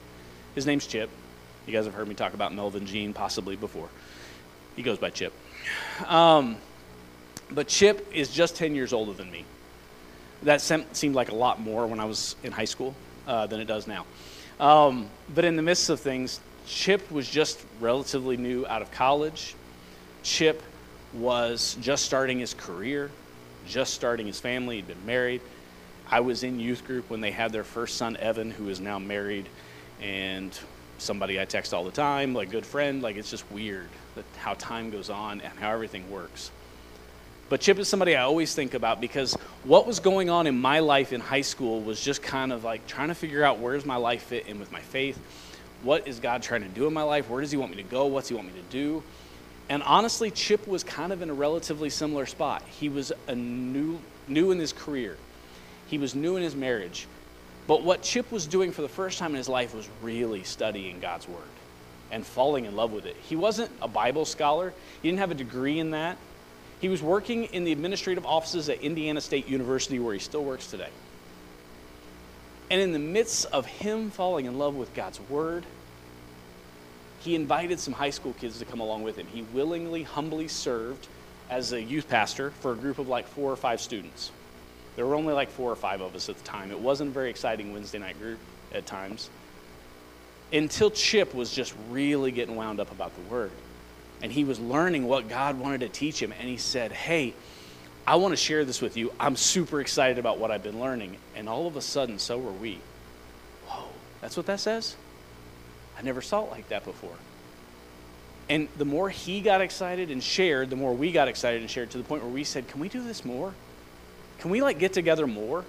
His 0.56 0.66
name's 0.66 0.88
Chip. 0.88 1.10
You 1.66 1.72
guys 1.72 1.86
have 1.86 1.94
heard 1.94 2.10
me 2.10 2.16
talk 2.16 2.34
about 2.34 2.54
Melvin 2.54 2.86
Jean 2.86 3.14
possibly 3.14 3.56
before. 3.56 3.88
He 4.76 4.84
goes 4.84 4.98
by 4.98 5.10
Chip. 5.10 5.32
Um, 6.06 6.58
but 7.50 7.70
Chip 7.70 8.12
is 8.14 8.30
just 8.30 8.58
10 8.58 8.76
years 8.76 8.92
older 8.92 9.14
than 9.14 9.32
me. 9.32 9.46
That 10.44 10.62
seemed 10.62 11.16
like 11.16 11.30
a 11.30 11.36
lot 11.36 11.60
more 11.60 11.86
when 11.88 12.00
I 12.00 12.06
was 12.06 12.36
in 12.44 12.52
high 12.52 12.66
school 12.66 12.96
uh, 13.28 13.48
than 13.48 13.60
it 13.60 13.66
does 13.66 13.88
now. 13.88 14.06
Um, 14.60 15.08
but 15.34 15.46
in 15.46 15.56
the 15.56 15.62
midst 15.62 15.90
of 15.90 16.00
things, 16.00 16.40
Chip 16.66 17.12
was 17.12 17.30
just 17.30 17.64
relatively 17.80 18.38
new 18.38 18.66
out 18.68 18.82
of 18.82 18.92
college. 18.92 19.56
Chip 20.24 20.62
was 21.14 21.78
just 21.82 22.06
starting 22.06 22.40
his 22.40 22.54
career, 22.54 23.12
just 23.68 23.94
starting 23.94 24.28
his 24.28 24.40
family. 24.40 24.78
He'd 24.78 24.88
been 24.88 25.06
married. 25.06 25.42
I 26.10 26.20
was 26.20 26.44
in 26.44 26.60
youth 26.60 26.86
group 26.86 27.10
when 27.10 27.22
they 27.22 27.32
had 27.32 27.52
their 27.52 27.64
first 27.64 27.98
son, 27.98 28.18
Evan, 28.18 28.52
who 28.52 28.70
is 28.70 28.80
now 28.80 29.00
married, 29.00 29.48
and 30.02 30.58
somebody 30.98 31.40
I 31.40 31.46
text 31.46 31.74
all 31.74 31.84
the 31.84 31.92
time, 31.92 32.34
like 32.34 32.52
good 32.52 32.66
friend. 32.66 33.02
Like 33.02 33.16
it's 33.16 33.32
just 33.32 33.50
weird 33.52 33.88
how 34.38 34.54
time 34.56 34.92
goes 34.92 35.10
on 35.10 35.42
and 35.42 35.60
how 35.60 35.72
everything 35.72 36.10
works. 36.12 36.52
But 37.52 37.60
Chip 37.60 37.80
is 37.80 37.90
somebody 37.90 38.16
I 38.16 38.22
always 38.22 38.56
think 38.56 38.76
about 38.76 39.02
because 39.02 39.34
what 39.66 39.86
was 39.86 40.00
going 40.00 40.30
on 40.30 40.48
in 40.48 40.58
my 40.58 40.80
life 40.80 41.12
in 41.12 41.20
high 41.20 41.42
school 41.42 41.82
was 41.82 42.00
just 42.00 42.22
kind 42.22 42.54
of 42.54 42.64
like 42.64 42.88
trying 42.88 43.10
to 43.10 43.14
figure 43.14 43.44
out 43.44 43.60
where's 43.60 43.86
my 43.86 43.98
life 43.98 44.24
fit 44.24 44.48
in 44.48 44.58
with 44.58 44.72
my 44.72 44.80
faith. 44.80 45.20
What 45.84 46.08
is 46.08 46.22
God 46.22 46.44
trying 46.44 46.62
to 46.62 46.70
do 46.70 46.88
in 46.88 46.94
my 46.94 47.04
life? 47.04 47.30
Where 47.30 47.42
does 47.42 47.52
He 47.52 47.58
want 47.58 47.72
me 47.72 47.84
to 47.84 47.90
go? 47.90 48.06
What's 48.06 48.30
He 48.30 48.36
want 48.36 48.48
me 48.48 48.54
to 48.54 48.72
do? 48.72 49.04
And 49.68 49.84
honestly, 49.84 50.32
Chip 50.32 50.66
was 50.66 50.86
kind 50.86 51.12
of 51.12 51.22
in 51.22 51.30
a 51.30 51.34
relatively 51.34 51.90
similar 51.90 52.26
spot. 52.26 52.64
He 52.70 52.88
was 52.88 53.12
a 53.28 53.36
new, 53.36 54.00
new 54.30 54.52
in 54.52 54.58
his 54.58 54.72
career. 54.72 55.18
He 55.88 55.98
was 55.98 56.16
new 56.16 56.38
in 56.38 56.44
his 56.44 56.56
marriage. 56.56 57.06
But 57.68 57.84
what 57.84 58.02
Chip 58.02 58.32
was 58.32 58.48
doing 58.48 58.72
for 58.72 58.82
the 58.82 58.88
first 58.88 59.20
time 59.20 59.32
in 59.32 59.36
his 59.36 59.50
life 59.50 59.76
was 59.76 59.90
really 60.02 60.44
studying 60.44 61.02
God's 61.02 61.28
Word 61.28 61.44
and 62.12 62.26
falling 62.26 62.64
in 62.64 62.78
love 62.78 62.94
with 62.94 63.06
it. 63.06 63.18
He 63.24 63.36
wasn't 63.36 63.72
a 63.82 63.90
Bible 63.90 64.24
scholar, 64.24 64.74
he 65.02 65.10
didn't 65.10 65.20
have 65.20 65.32
a 65.32 65.36
degree 65.36 65.80
in 65.80 65.92
that. 65.92 66.16
He 66.82 66.90
was 66.90 67.04
working 67.04 67.46
in 67.46 67.64
the 67.64 67.72
administrative 67.72 68.26
offices 68.26 68.68
at 68.68 68.82
Indiana 68.82 69.22
State 69.22 69.48
University, 69.48 70.00
where 70.00 70.16
he 70.16 70.20
still 70.20 70.44
works 70.44 70.66
today. 70.66 70.90
And 72.72 72.82
in 72.82 72.92
the 72.92 73.00
midst 73.00 73.46
of 73.46 73.68
him 73.68 74.10
falling 74.10 74.48
in 74.48 74.58
love 74.58 74.76
with 74.76 74.94
God's 74.96 75.20
Word, 75.30 75.64
he 77.20 77.36
invited 77.36 77.80
some 77.80 77.94
high 77.94 78.10
school 78.10 78.34
kids 78.34 78.58
to 78.60 78.66
come 78.66 78.80
along 78.80 79.04
with 79.04 79.16
him. 79.16 79.28
He 79.28 79.44
willingly, 79.54 80.02
humbly 80.02 80.48
served 80.48 81.08
as 81.52 81.72
a 81.72 81.80
youth 81.80 82.10
pastor 82.10 82.50
for 82.62 82.72
a 82.72 82.76
group 82.76 82.98
of 82.98 83.08
like 83.08 83.28
four 83.28 83.52
or 83.52 83.56
five 83.56 83.80
students. 83.80 84.32
There 84.96 85.06
were 85.06 85.14
only 85.14 85.34
like 85.34 85.52
four 85.52 85.72
or 85.72 85.76
five 85.76 86.02
of 86.02 86.16
us 86.16 86.30
at 86.30 86.38
the 86.38 86.44
time. 86.44 86.72
It 86.72 86.80
wasn't 86.80 87.12
a 87.12 87.14
very 87.14 87.30
exciting 87.30 87.74
Wednesday 87.74 88.00
night 88.00 88.18
group 88.20 88.40
at 88.74 88.88
times. 88.88 89.30
Until 90.52 90.90
Chip 90.90 91.36
was 91.36 91.54
just 91.54 91.76
really 91.92 92.32
getting 92.32 92.56
wound 92.56 92.80
up 92.80 92.92
about 92.92 93.14
the 93.16 93.22
Word 93.30 93.52
and 94.22 94.32
he 94.32 94.44
was 94.44 94.60
learning 94.60 95.08
what 95.08 95.28
God 95.28 95.60
wanted 95.60 95.82
to 95.82 95.90
teach 95.90 96.22
him. 96.22 96.32
And 96.32 96.48
he 96.48 96.58
said, 96.58 96.92
Hey, 96.92 97.34
I 98.06 98.16
want 98.16 98.34
to 98.34 98.38
share 98.38 98.66
this 98.66 98.82
with 98.82 98.98
you. 98.98 99.14
I'm 99.20 99.36
super 99.36 99.82
excited 99.82 100.18
about 100.18 100.38
what 100.38 100.52
I've 100.52 100.64
been 100.64 100.80
learning. 100.80 101.18
And 101.36 101.50
all 101.50 101.68
of 101.68 101.76
a 101.76 101.82
sudden, 101.82 102.20
so 102.20 102.38
were 102.38 102.52
we. 102.52 102.80
Whoa, 103.68 103.88
that's 104.22 104.38
what 104.38 104.46
that 104.48 104.60
says? 104.60 104.96
I 105.98 106.02
never 106.02 106.22
saw 106.22 106.46
it 106.46 106.52
like 106.52 106.70
that 106.70 106.84
before. 106.84 107.16
And 108.50 108.68
the 108.78 108.86
more 108.86 109.10
he 109.10 109.42
got 109.42 109.62
excited 109.62 110.12
and 110.12 110.22
shared, 110.22 110.70
the 110.70 110.76
more 110.76 110.94
we 110.94 111.12
got 111.12 111.28
excited 111.28 111.62
and 111.62 111.70
shared 111.70 111.92
to 111.92 111.98
the 111.98 112.04
point 112.04 112.24
where 112.24 112.32
we 112.32 112.44
said, 112.44 112.68
Can 112.68 112.80
we 112.80 112.90
do 112.90 113.04
this 113.04 113.26
more? 113.26 113.54
Can 114.40 114.52
we 114.52 114.62
like 114.62 114.80
get 114.80 114.94
together 114.94 115.28
more? 115.28 115.66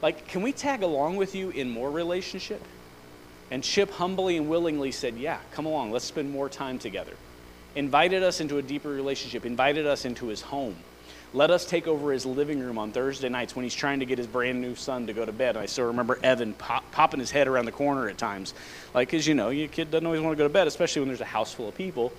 Like, 0.00 0.28
can 0.28 0.42
we 0.42 0.52
tag 0.52 0.82
along 0.82 1.16
with 1.16 1.34
you 1.34 1.50
in 1.50 1.70
more 1.70 1.90
relationship? 1.90 2.62
And 3.50 3.64
Chip 3.64 3.90
humbly 3.90 4.36
and 4.36 4.48
willingly 4.48 4.92
said, 4.92 5.16
Yeah, 5.16 5.38
come 5.52 5.66
along, 5.66 5.90
let's 5.90 6.04
spend 6.04 6.30
more 6.30 6.48
time 6.48 6.78
together 6.78 7.14
invited 7.74 8.22
us 8.22 8.40
into 8.40 8.58
a 8.58 8.62
deeper 8.62 8.88
relationship, 8.88 9.44
invited 9.44 9.86
us 9.86 10.04
into 10.04 10.26
his 10.26 10.40
home. 10.40 10.76
Let 11.34 11.50
us 11.50 11.66
take 11.66 11.86
over 11.86 12.10
his 12.10 12.24
living 12.24 12.58
room 12.58 12.78
on 12.78 12.90
Thursday 12.90 13.28
nights 13.28 13.54
when 13.54 13.62
he's 13.62 13.74
trying 13.74 14.00
to 14.00 14.06
get 14.06 14.16
his 14.16 14.26
brand 14.26 14.62
new 14.62 14.74
son 14.74 15.06
to 15.08 15.12
go 15.12 15.26
to 15.26 15.32
bed. 15.32 15.58
I 15.58 15.66
still 15.66 15.88
remember 15.88 16.18
Evan 16.22 16.54
pop, 16.54 16.90
popping 16.90 17.20
his 17.20 17.30
head 17.30 17.48
around 17.48 17.66
the 17.66 17.72
corner 17.72 18.08
at 18.08 18.16
times. 18.16 18.54
Like, 18.94 19.08
because, 19.08 19.26
you 19.26 19.34
know, 19.34 19.50
your 19.50 19.68
kid 19.68 19.90
doesn't 19.90 20.06
always 20.06 20.22
want 20.22 20.32
to 20.32 20.38
go 20.38 20.48
to 20.48 20.52
bed, 20.52 20.66
especially 20.66 21.00
when 21.00 21.08
there's 21.08 21.20
a 21.20 21.26
house 21.26 21.52
full 21.52 21.68
of 21.68 21.74
people. 21.74 22.12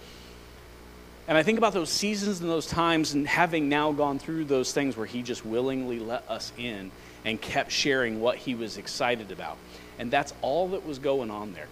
And 1.27 1.37
I 1.37 1.43
think 1.43 1.57
about 1.57 1.73
those 1.73 1.89
seasons 1.89 2.41
and 2.41 2.49
those 2.49 2.67
times 2.67 3.13
and 3.13 3.27
having 3.27 3.67
now 3.67 3.91
gone 3.91 4.19
through 4.19 4.45
those 4.45 4.73
things 4.73 4.95
where 4.95 5.07
he 5.07 5.23
just 5.23 5.43
willingly 5.43 5.99
let 5.99 6.29
us 6.29 6.51
in 6.57 6.91
and 7.25 7.41
kept 7.41 7.71
sharing 7.71 8.21
what 8.21 8.37
he 8.37 8.55
was 8.55 8.77
excited 8.77 9.31
about. 9.31 9.57
And 9.97 10.09
that's 10.11 10.33
all 10.41 10.69
that 10.69 10.85
was 10.85 10.99
going 10.99 11.31
on 11.31 11.53
there. 11.53 11.67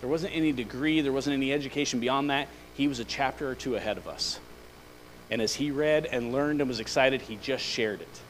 There 0.00 0.08
wasn't 0.08 0.34
any 0.34 0.52
degree, 0.52 1.00
there 1.00 1.12
wasn't 1.12 1.34
any 1.34 1.52
education 1.52 2.00
beyond 2.00 2.30
that. 2.30 2.48
He 2.74 2.88
was 2.88 2.98
a 2.98 3.04
chapter 3.04 3.48
or 3.48 3.54
two 3.54 3.76
ahead 3.76 3.98
of 3.98 4.08
us. 4.08 4.38
And 5.30 5.40
as 5.40 5.54
he 5.54 5.70
read 5.70 6.06
and 6.06 6.32
learned 6.32 6.60
and 6.60 6.68
was 6.68 6.80
excited, 6.80 7.22
he 7.22 7.36
just 7.36 7.64
shared 7.64 8.00
it. 8.00 8.20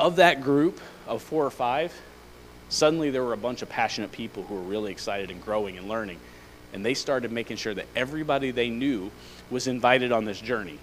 Of 0.00 0.16
that 0.16 0.42
group 0.42 0.80
of 1.06 1.22
four 1.22 1.44
or 1.44 1.50
five, 1.50 1.92
suddenly 2.68 3.10
there 3.10 3.24
were 3.24 3.32
a 3.32 3.38
bunch 3.38 3.62
of 3.62 3.68
passionate 3.68 4.12
people 4.12 4.44
who 4.44 4.54
were 4.54 4.60
really 4.60 4.92
excited 4.92 5.30
and 5.30 5.42
growing 5.42 5.78
and 5.78 5.88
learning. 5.88 6.18
And 6.72 6.84
they 6.84 6.94
started 6.94 7.32
making 7.32 7.56
sure 7.56 7.74
that 7.74 7.86
everybody 7.96 8.50
they 8.50 8.70
knew 8.70 9.10
was 9.50 9.66
invited 9.66 10.12
on 10.12 10.24
this 10.24 10.40
journey. 10.40 10.78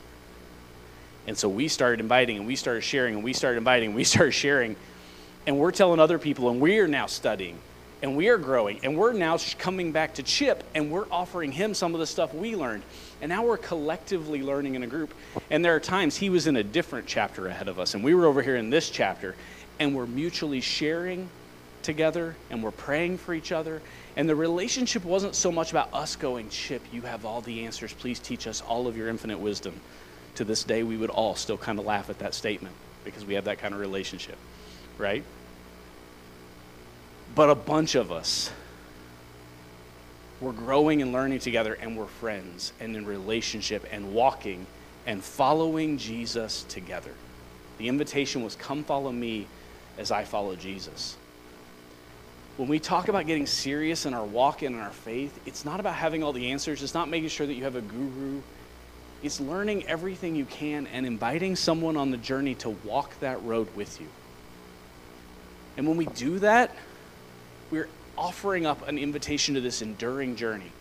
And 1.28 1.38
so 1.38 1.50
we 1.50 1.68
started 1.68 2.00
inviting 2.00 2.38
and 2.38 2.48
we 2.48 2.56
started 2.56 2.82
sharing 2.82 3.16
and 3.16 3.24
we 3.24 3.34
started 3.34 3.58
inviting 3.58 3.88
and 3.90 3.96
we 3.96 4.04
started 4.04 4.32
sharing. 4.32 4.76
And 5.48 5.58
we're 5.60 5.72
telling 5.72 6.00
other 6.00 6.20
people 6.20 6.50
and 6.50 6.60
we 6.60 6.80
are 6.80 6.88
now 6.88 7.06
studying 7.06 7.58
and 8.06 8.16
we 8.16 8.30
are 8.30 8.38
growing 8.38 8.80
and 8.84 8.96
we're 8.96 9.14
now 9.14 9.36
coming 9.58 9.92
back 9.92 10.14
to 10.14 10.22
chip 10.22 10.64
and 10.76 10.92
we're 10.92 11.08
offering 11.10 11.52
him 11.52 11.74
some 11.74 11.96
of 11.96 12.00
the 12.00 12.06
stuff 12.06 12.32
we 12.36 12.56
learned. 12.56 12.84
And 13.20 13.30
now 13.30 13.44
we're 13.44 13.58
collectively 13.58 14.44
learning 14.44 14.76
in 14.76 14.84
a 14.84 14.88
group. 14.88 15.12
And 15.50 15.66
there 15.66 15.76
are 15.76 15.80
times 15.80 16.16
he 16.16 16.30
was 16.30 16.46
in 16.46 16.56
a 16.56 16.64
different 16.64 17.08
chapter 17.08 17.48
ahead 17.48 17.68
of 17.68 17.80
us 17.80 17.96
and 17.96 18.04
we 18.04 18.14
were 18.14 18.28
over 18.28 18.44
here 18.44 18.58
in 18.58 18.70
this 18.70 18.92
chapter 18.92 19.36
and 19.80 19.96
we're 19.96 20.06
mutually 20.06 20.62
sharing 20.62 21.28
together 21.82 22.36
and 22.52 22.62
we're 22.62 22.70
praying 22.70 23.18
for 23.18 23.34
each 23.34 23.52
other. 23.52 23.82
And 24.16 24.30
the 24.30 24.36
relationship 24.36 25.04
wasn't 25.04 25.34
so 25.34 25.52
much 25.52 25.72
about 25.72 25.92
us 25.92 26.16
going 26.16 26.50
chip 26.50 26.84
you 26.94 27.02
have 27.02 27.26
all 27.26 27.42
the 27.42 27.66
answers. 27.66 27.92
Please 27.92 28.20
teach 28.20 28.46
us 28.46 28.62
all 28.62 28.86
of 28.86 28.96
your 28.96 29.10
infinite 29.10 29.40
wisdom. 29.40 29.74
To 30.36 30.44
this 30.44 30.64
day 30.64 30.84
we 30.84 30.96
would 30.96 31.10
all 31.10 31.36
still 31.36 31.58
kind 31.58 31.80
of 31.80 31.86
laugh 31.86 32.12
at 32.12 32.20
that 32.20 32.36
statement 32.36 32.76
because 33.04 33.26
we 33.26 33.34
have 33.34 33.46
that 33.46 33.58
kind 33.58 33.74
of 33.74 33.80
relationship 33.80 34.38
right 35.00 35.24
but 37.36 37.50
a 37.50 37.56
bunch 37.56 37.96
of 37.96 38.12
us, 38.12 38.52
we're 40.40 40.54
growing 40.54 41.02
and 41.02 41.12
learning 41.12 41.40
together, 41.40 41.74
and 41.74 41.98
we're 41.98 42.06
friends 42.06 42.74
and 42.80 42.96
in 42.96 43.06
relationship 43.06 43.86
and 43.92 44.14
walking 44.14 44.66
and 45.06 45.24
following 45.24 45.98
Jesus 45.98 46.64
together. 46.64 47.12
The 47.78 47.90
invitation 47.90 48.44
was 48.44 48.56
come 48.56 48.84
follow 48.84 49.12
me 49.12 49.48
as 49.98 50.12
I 50.12 50.24
follow 50.24 50.56
Jesus. 50.56 51.18
When 52.58 52.70
we 52.70 52.80
talk 52.80 53.10
about 53.10 53.28
getting 53.28 53.46
serious 53.46 54.06
in 54.06 54.14
our 54.14 54.24
walk 54.24 54.62
and 54.62 54.76
in 54.76 54.82
our 54.82 54.92
faith, 54.92 55.38
it's 55.46 55.66
not 55.66 55.82
about 55.82 55.96
having 55.96 56.24
all 56.24 56.32
the 56.32 56.52
answers. 56.52 56.82
It's 56.82 56.94
not 56.94 57.10
making 57.10 57.30
sure 57.30 57.46
that 57.46 57.54
you 57.54 57.66
have 57.66 57.76
a 57.76 57.82
guru. 57.82 58.42
It's 59.24 59.42
learning 59.42 59.88
everything 59.88 60.36
you 60.36 60.46
can 60.46 60.88
and 60.88 61.06
inviting 61.06 61.58
someone 61.58 61.98
on 61.98 62.12
the 62.12 62.18
journey 62.18 62.56
to 62.56 62.70
walk 62.70 63.20
that 63.20 63.44
road 63.44 63.68
with 63.76 64.00
you. 64.00 64.08
And 65.76 65.86
when 65.86 65.98
we 65.98 66.06
do 66.06 66.40
that, 66.40 66.74
we're 67.72 67.90
offering 68.18 68.66
up 68.66 68.88
an 68.88 68.98
invitation 68.98 69.56
to 69.56 69.62
this 69.62 69.82
enduring 69.82 70.36
journey. 70.36 70.72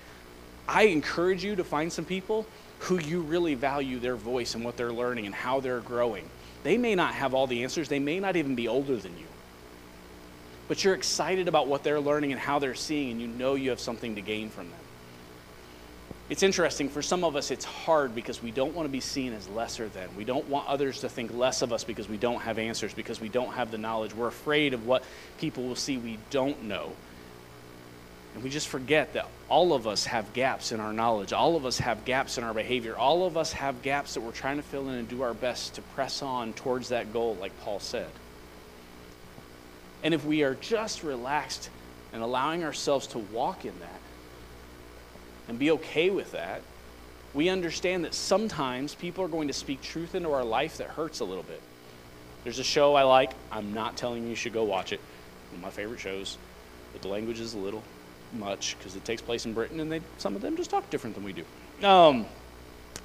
I 0.69 0.85
encourage 0.85 1.45
you 1.45 1.57
to 1.57 1.65
find 1.65 1.93
some 1.93 2.05
people 2.05 2.47
who 2.81 2.99
you 2.99 3.23
really 3.23 3.55
value 3.55 3.99
their 3.99 4.17
voice 4.17 4.55
and 4.55 4.65
what 4.65 4.77
they're 4.77 4.93
learning 4.93 5.27
and 5.27 5.35
how 5.35 5.61
they're 5.61 5.81
growing. 5.81 6.29
They 6.63 6.79
may 6.79 6.95
not 6.95 7.15
have 7.15 7.35
all 7.35 7.47
the 7.47 7.63
answers, 7.63 7.89
they 7.89 7.99
may 7.99 8.21
not 8.21 8.37
even 8.37 8.55
be 8.55 8.69
older 8.69 8.97
than 8.97 9.17
you. 9.19 9.27
But 10.67 10.83
you're 10.83 10.95
excited 10.95 11.49
about 11.49 11.67
what 11.67 11.83
they're 11.83 12.01
learning 12.01 12.33
and 12.33 12.41
how 12.41 12.59
they're 12.59 12.75
seeing, 12.75 13.11
and 13.11 13.21
you 13.21 13.27
know 13.27 13.55
you 13.55 13.71
have 13.71 13.81
something 13.81 14.15
to 14.15 14.23
gain 14.23 14.49
from 14.49 14.71
them. 14.71 14.81
It's 16.31 16.43
interesting, 16.43 16.89
for 16.89 17.03
some 17.03 17.23
of 17.23 17.37
us, 17.37 17.51
it's 17.51 17.67
hard 17.67 18.15
because 18.15 18.43
we 18.43 18.51
don't 18.51 18.75
want 18.75 18.87
to 18.87 18.93
be 18.93 19.01
seen 19.01 19.35
as 19.35 19.47
lesser 19.49 19.89
than. 19.89 20.09
We 20.17 20.25
don't 20.25 20.49
want 20.49 20.67
others 20.69 21.01
to 21.01 21.09
think 21.09 21.35
less 21.35 21.61
of 21.61 21.71
us 21.71 21.85
because 21.85 22.09
we 22.09 22.17
don't 22.17 22.41
have 22.41 22.59
answers, 22.59 22.95
because 22.95 23.21
we 23.21 23.29
don't 23.29 23.53
have 23.53 23.71
the 23.71 23.77
knowledge. 23.77 24.15
We're 24.15 24.29
afraid 24.29 24.73
of 24.73 24.87
what 24.87 25.05
people 25.39 25.65
will 25.65 25.77
see 25.77 25.99
we 25.99 26.19
don't 26.31 26.65
know. 26.65 26.93
And 28.35 28.43
we 28.43 28.49
just 28.49 28.69
forget 28.69 29.13
that 29.13 29.29
all 29.51 29.75
of 29.75 29.87
us 29.87 30.07
have 30.07 30.33
gaps 30.33 30.73
in 30.73 30.81
our 30.81 30.95
knowledge. 30.95 31.35
All 31.35 31.57
of 31.57 31.67
us 31.67 31.79
have 31.79 32.07
gaps 32.07 32.39
in 32.39 32.43
our 32.43 32.55
behavior. 32.55 32.97
All 32.97 33.27
of 33.27 33.37
us 33.37 33.53
have 33.53 33.83
gaps 33.83 34.15
that 34.15 34.23
we're 34.23 34.33
trying 34.33 34.57
to 34.57 34.63
fill 34.63 34.89
in 34.89 34.95
and 34.95 35.09
do 35.09 35.23
our 35.23 35.35
best 35.35 35.75
to 35.75 35.83
press 35.83 36.23
on 36.23 36.55
towards 36.55 36.89
that 36.89 37.13
goal, 37.13 37.37
like 37.39 37.53
Paul 37.61 37.81
said. 37.81 38.11
And 40.03 40.15
if 40.15 40.25
we 40.25 40.43
are 40.43 40.55
just 40.55 41.03
relaxed 41.03 41.69
and 42.15 42.23
allowing 42.23 42.65
ourselves 42.65 43.07
to 43.09 43.19
walk 43.19 43.67
in 43.67 43.79
that, 43.81 44.01
and 45.49 45.59
be 45.59 45.71
okay 45.73 46.11
with 46.11 46.33
that, 46.33 46.63
we 47.35 47.49
understand 47.49 48.05
that 48.05 48.15
sometimes 48.15 48.95
people 48.95 49.25
are 49.25 49.29
going 49.29 49.49
to 49.49 49.55
speak 49.55 49.83
truth 49.83 50.15
into 50.15 50.33
our 50.33 50.45
life 50.45 50.79
that 50.79 50.89
hurts 50.89 51.21
a 51.21 51.25
little 51.25 51.43
bit. 51.43 51.61
There's 52.45 52.59
a 52.59 52.65
show 52.65 52.95
I 52.95 53.03
like. 53.03 53.33
I'm 53.51 53.73
not 53.73 53.97
telling 53.97 54.23
you 54.23 54.31
you 54.31 54.37
should 54.37 54.53
go 54.53 54.65
watch 54.65 54.93
it. 54.93 55.01
One 55.51 55.59
of 55.59 55.63
my 55.63 55.71
favorite 55.71 56.01
shows. 56.01 56.39
but 56.93 57.03
the 57.03 57.09
language 57.09 57.41
is 57.41 57.55
a 57.55 57.59
little 57.59 57.83
much 58.33 58.77
because 58.79 58.97
it 58.97 59.05
takes 59.05 59.23
place 59.23 59.47
in 59.47 59.53
Britain 59.53 59.81
and 59.81 59.91
they, 59.91 60.01
some 60.19 60.37
of 60.37 60.43
them 60.43 60.57
just 60.57 60.71
talk 60.71 60.89
different 60.91 61.15
than 61.17 61.25
we 61.25 61.33
do. 61.33 61.45
Um, 61.87 62.27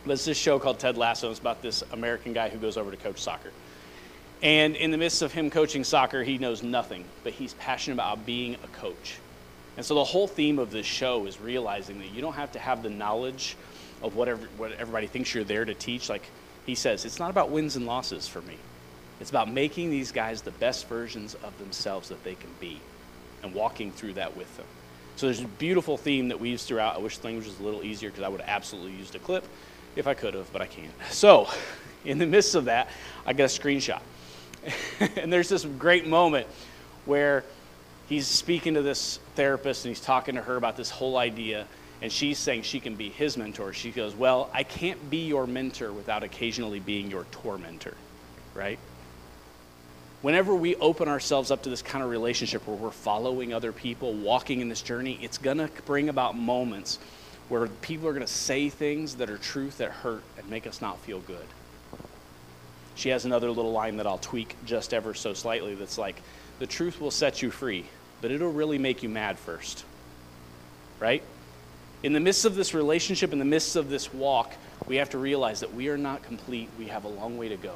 it's 0.06 0.25
this 0.25 0.38
show 0.38 0.60
called 0.60 0.80
Ted 0.80 0.97
Lasso. 0.97 1.30
It's 1.32 1.39
about 1.39 1.62
this 1.62 1.84
American 1.91 2.34
guy 2.34 2.49
who 2.49 2.58
goes 2.58 2.78
over 2.78 2.91
to 2.91 2.97
coach 2.97 3.21
soccer. 3.21 3.52
And 4.41 4.75
in 4.75 4.91
the 4.91 4.97
midst 4.97 5.21
of 5.21 5.34
him 5.34 5.49
coaching 5.49 5.84
soccer, 5.84 6.23
he 6.23 6.38
knows 6.38 6.63
nothing, 6.63 7.04
but 7.23 7.34
he's 7.34 7.54
passionate 7.56 7.95
about 7.95 8.25
being 8.25 8.56
a 8.56 8.67
coach. 8.67 9.17
And 9.80 9.86
so 9.86 9.96
the 9.96 10.04
whole 10.04 10.28
theme 10.28 10.60
of 10.60 10.72
this 10.72 10.86
show 10.86 11.26
is 11.26 11.39
realizing 11.39 12.00
that 12.00 12.12
you 12.12 12.20
don't 12.20 12.34
have 12.34 12.52
to 12.52 12.60
have 12.60 12.84
the 12.84 12.89
knowledge 12.89 13.56
of 14.02 14.13
whatever 14.13 14.46
what 14.58 14.74
everybody 14.74 15.08
thinks 15.08 15.34
you're 15.34 15.46
there 15.46 15.63
to 15.63 15.74
teach. 15.74 16.10
Like 16.10 16.30
he 16.65 16.76
says, 16.76 17.06
it's 17.06 17.18
not 17.18 17.30
about 17.30 17.50
wins 17.50 17.78
and 17.78 17.86
losses 17.86 18.28
for 18.28 18.42
me. 18.42 18.58
It's 19.22 19.30
about 19.30 19.50
making 19.50 19.89
these 19.89 20.12
guys 20.12 20.42
the 20.42 20.52
best 20.52 20.89
versions 20.89 21.34
of 21.46 21.58
themselves 21.60 22.10
that 22.10 22.22
they 22.26 22.36
can 22.36 22.50
be 22.60 22.82
and 23.42 23.54
walking 23.54 23.94
through 23.94 24.15
that 24.15 24.36
with 24.36 24.54
them. 24.58 24.65
So 25.15 25.28
there's 25.28 25.39
a 25.39 25.48
beautiful 25.48 25.96
theme 25.96 26.28
that 26.28 26.42
weaves 26.42 26.65
throughout. 26.65 26.98
I 26.98 27.00
wish 27.00 27.18
the 27.18 27.28
language 27.28 27.48
was 27.48 27.58
a 27.62 27.63
little 27.63 27.82
easier 27.82 28.10
because 28.10 28.26
I 28.26 28.28
would 28.28 28.42
absolutely 28.42 28.98
used 28.98 29.15
a 29.15 29.20
clip 29.20 29.46
if 29.96 30.08
I 30.08 30.13
could 30.13 30.34
have, 30.34 30.52
but 30.52 30.62
I 30.62 30.68
can't. 30.68 30.92
So 31.10 31.48
in 32.04 32.18
the 32.18 32.28
midst 32.28 32.54
of 32.56 32.65
that, 32.65 32.89
I 33.26 33.32
get 33.32 33.46
a 33.46 33.62
screenshot. 33.62 34.02
and 35.15 35.32
there's 35.32 35.48
this 35.48 35.63
great 35.63 36.06
moment 36.06 36.48
where 37.06 37.46
he's 38.10 38.28
speaking 38.28 38.74
to 38.74 38.82
this 38.82 39.20
therapist 39.39 39.86
and 39.86 39.95
he's 39.95 40.04
talking 40.04 40.36
to 40.36 40.41
her 40.41 40.58
about 40.58 40.75
this 40.75 40.89
whole 40.89 41.15
idea 41.15 41.65
and 42.02 42.12
she's 42.12 42.38
saying 42.38 42.62
she 42.62 42.82
can 42.82 42.95
be 42.95 43.08
his 43.08 43.38
mentor. 43.38 43.71
She 43.71 43.89
goes, 43.89 44.13
Well, 44.13 44.49
I 44.54 44.63
can't 44.63 45.10
be 45.10 45.28
your 45.28 45.47
mentor 45.47 45.93
without 45.93 46.23
occasionally 46.23 46.82
being 46.82 47.10
your 47.10 47.23
tormentor, 47.32 47.95
right? 48.54 48.78
Whenever 50.21 50.54
we 50.54 50.75
open 50.75 51.08
ourselves 51.08 51.52
up 51.52 51.63
to 51.63 51.69
this 51.69 51.82
kind 51.82 52.04
of 52.04 52.10
relationship 52.10 52.67
where 52.67 52.75
we're 52.75 52.91
following 52.91 53.54
other 53.54 53.71
people, 53.71 54.12
walking 54.12 54.60
in 54.60 54.67
this 54.67 54.82
journey, 54.82 55.17
it's 55.21 55.38
going 55.38 55.58
to 55.58 55.69
bring 55.86 56.10
about 56.10 56.38
moments 56.38 56.99
where 57.47 57.67
people 57.67 58.10
are 58.10 58.13
going 58.13 58.25
to 58.25 58.32
say 58.32 58.67
things 58.67 59.15
that 59.15 59.30
are 59.30 59.38
truth 59.38 59.78
that 59.78 59.91
hurt 59.91 60.21
and 60.38 60.49
make 60.49 60.67
us 60.67 60.82
not 60.82 60.99
feel 60.99 61.19
good. 61.19 61.47
She 62.95 63.08
has 63.10 63.23
another 63.23 63.49
little 63.49 63.71
line 63.71 63.95
that 63.97 64.06
I'll 64.08 64.17
tweak 64.17 64.58
just 64.65 64.93
ever 64.93 65.13
so 65.13 65.34
slightly 65.34 65.75
that's 65.75 65.97
like, 65.97 66.21
the 66.60 66.67
truth 66.67 66.99
will 66.99 67.12
set 67.12 67.41
you 67.41 67.52
free, 67.52 67.86
but 68.22 68.32
it'll 68.32 68.52
really 68.52 68.78
make 68.78 69.04
you 69.04 69.10
mad 69.10 69.38
first. 69.38 69.86
Right? 71.00 71.24
In 72.04 72.14
the 72.14 72.20
midst 72.20 72.46
of 72.46 72.56
this 72.56 72.74
relationship, 72.74 73.34
in 73.34 73.40
the 73.40 73.46
midst 73.46 73.76
of 73.76 73.90
this 73.90 74.14
walk, 74.14 74.54
we 74.88 74.98
have 74.98 75.10
to 75.12 75.18
realize 75.18 75.60
that 75.60 75.74
we 75.74 75.90
are 75.90 75.98
not 75.98 76.24
complete. 76.24 76.70
We 76.78 76.88
have 76.88 77.04
a 77.04 77.10
long 77.10 77.38
way 77.38 77.50
to 77.50 77.58
go. 77.58 77.76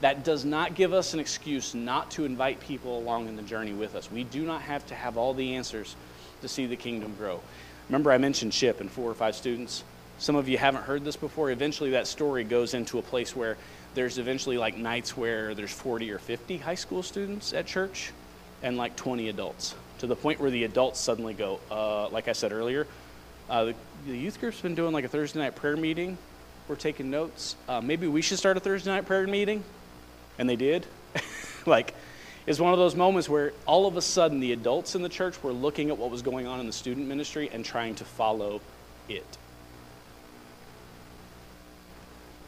That 0.00 0.24
does 0.24 0.44
not 0.44 0.74
give 0.74 0.92
us 0.92 1.14
an 1.14 1.20
excuse 1.20 1.74
not 1.74 2.10
to 2.12 2.24
invite 2.24 2.60
people 2.60 2.98
along 2.98 3.28
in 3.28 3.36
the 3.36 3.42
journey 3.42 3.72
with 3.72 3.94
us. 3.94 4.10
We 4.10 4.24
do 4.24 4.44
not 4.44 4.62
have 4.62 4.86
to 4.86 4.94
have 4.94 5.16
all 5.16 5.34
the 5.34 5.54
answers 5.54 5.96
to 6.42 6.48
see 6.48 6.66
the 6.66 6.76
kingdom 6.76 7.14
grow. 7.16 7.40
Remember, 7.88 8.12
I 8.12 8.18
mentioned 8.18 8.52
Chip 8.52 8.80
and 8.80 8.90
four 8.90 9.10
or 9.10 9.14
five 9.14 9.34
students? 9.34 9.84
Some 10.18 10.36
of 10.36 10.48
you 10.48 10.58
haven't 10.58 10.82
heard 10.82 11.04
this 11.04 11.16
before. 11.16 11.50
Eventually, 11.50 11.90
that 11.90 12.06
story 12.06 12.44
goes 12.44 12.74
into 12.74 12.98
a 12.98 13.02
place 13.02 13.34
where 13.34 13.56
there's 13.94 14.18
eventually 14.18 14.58
like 14.58 14.76
nights 14.76 15.16
where 15.16 15.54
there's 15.54 15.72
40 15.72 16.10
or 16.10 16.18
50 16.18 16.58
high 16.58 16.74
school 16.74 17.02
students 17.02 17.52
at 17.52 17.66
church 17.66 18.12
and 18.62 18.76
like 18.76 18.96
20 18.96 19.28
adults 19.28 19.74
to 19.98 20.06
the 20.06 20.16
point 20.16 20.40
where 20.40 20.50
the 20.50 20.64
adults 20.64 21.00
suddenly 21.00 21.34
go, 21.34 21.60
uh, 21.70 22.08
like 22.08 22.28
I 22.28 22.32
said 22.32 22.52
earlier, 22.52 22.86
uh, 23.48 23.64
the, 23.64 23.74
the, 24.06 24.16
youth 24.16 24.40
group's 24.40 24.60
been 24.60 24.74
doing 24.74 24.92
like 24.92 25.04
a 25.04 25.08
Thursday 25.08 25.38
night 25.38 25.54
prayer 25.54 25.76
meeting. 25.76 26.18
We're 26.68 26.76
taking 26.76 27.10
notes. 27.10 27.56
Uh, 27.68 27.80
maybe 27.80 28.06
we 28.08 28.22
should 28.22 28.38
start 28.38 28.56
a 28.56 28.60
Thursday 28.60 28.90
night 28.90 29.06
prayer 29.06 29.26
meeting. 29.26 29.62
And 30.38 30.48
they 30.48 30.56
did. 30.56 30.86
like, 31.66 31.94
it's 32.46 32.60
one 32.60 32.72
of 32.72 32.78
those 32.78 32.94
moments 32.94 33.28
where 33.28 33.52
all 33.64 33.86
of 33.86 33.96
a 33.96 34.02
sudden 34.02 34.40
the 34.40 34.52
adults 34.52 34.94
in 34.94 35.02
the 35.02 35.08
church 35.08 35.42
were 35.42 35.52
looking 35.52 35.90
at 35.90 35.98
what 35.98 36.10
was 36.10 36.22
going 36.22 36.46
on 36.46 36.60
in 36.60 36.66
the 36.66 36.72
student 36.72 37.06
ministry 37.08 37.48
and 37.52 37.64
trying 37.64 37.94
to 37.96 38.04
follow 38.04 38.60
it. 39.08 39.38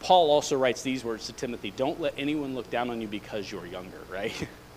Paul 0.00 0.30
also 0.30 0.56
writes 0.56 0.82
these 0.82 1.04
words 1.04 1.26
to 1.26 1.32
Timothy 1.32 1.72
Don't 1.76 2.00
let 2.00 2.14
anyone 2.16 2.54
look 2.54 2.70
down 2.70 2.90
on 2.90 3.00
you 3.00 3.08
because 3.08 3.50
you're 3.50 3.66
younger, 3.66 4.00
right? 4.10 4.32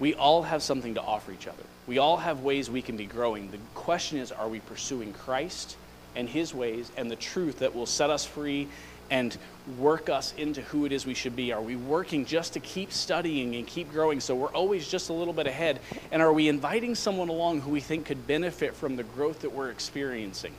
we 0.00 0.14
all 0.14 0.42
have 0.42 0.62
something 0.62 0.94
to 0.94 1.02
offer 1.02 1.30
each 1.30 1.46
other. 1.46 1.62
We 1.86 1.98
all 1.98 2.16
have 2.16 2.40
ways 2.40 2.70
we 2.70 2.82
can 2.82 2.96
be 2.96 3.06
growing. 3.06 3.50
The 3.50 3.58
question 3.74 4.18
is 4.18 4.32
are 4.32 4.48
we 4.48 4.60
pursuing 4.60 5.12
Christ 5.12 5.76
and 6.16 6.28
his 6.28 6.54
ways 6.54 6.90
and 6.96 7.10
the 7.10 7.16
truth 7.16 7.60
that 7.60 7.74
will 7.74 7.86
set 7.86 8.10
us 8.10 8.24
free 8.24 8.66
and 9.10 9.36
work 9.78 10.08
us 10.08 10.32
into 10.36 10.62
who 10.62 10.86
it 10.86 10.92
is 10.92 11.04
we 11.04 11.14
should 11.14 11.36
be? 11.36 11.52
Are 11.52 11.60
we 11.60 11.76
working 11.76 12.24
just 12.24 12.54
to 12.54 12.60
keep 12.60 12.92
studying 12.92 13.56
and 13.56 13.66
keep 13.66 13.90
growing 13.92 14.20
so 14.20 14.34
we're 14.34 14.52
always 14.52 14.88
just 14.88 15.10
a 15.10 15.12
little 15.12 15.34
bit 15.34 15.46
ahead? 15.46 15.80
And 16.10 16.22
are 16.22 16.32
we 16.32 16.48
inviting 16.48 16.94
someone 16.94 17.28
along 17.28 17.60
who 17.60 17.70
we 17.70 17.80
think 17.80 18.06
could 18.06 18.26
benefit 18.26 18.74
from 18.74 18.96
the 18.96 19.02
growth 19.02 19.40
that 19.40 19.52
we're 19.52 19.70
experiencing? 19.70 20.54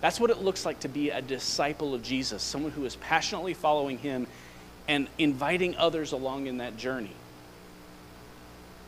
That's 0.00 0.18
what 0.18 0.30
it 0.30 0.38
looks 0.38 0.64
like 0.64 0.80
to 0.80 0.88
be 0.88 1.10
a 1.10 1.20
disciple 1.20 1.94
of 1.94 2.02
Jesus, 2.02 2.42
someone 2.42 2.72
who 2.72 2.84
is 2.84 2.96
passionately 2.96 3.54
following 3.54 3.98
him 3.98 4.26
and 4.88 5.06
inviting 5.18 5.76
others 5.76 6.12
along 6.12 6.46
in 6.46 6.58
that 6.58 6.76
journey. 6.76 7.12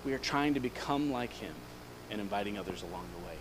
We 0.04 0.12
are 0.12 0.18
trying 0.18 0.54
to 0.54 0.60
become 0.60 1.12
like 1.12 1.32
him 1.32 1.54
and 2.10 2.20
inviting 2.20 2.58
others 2.58 2.82
along 2.82 3.06
the 3.18 3.26
way. 3.26 3.36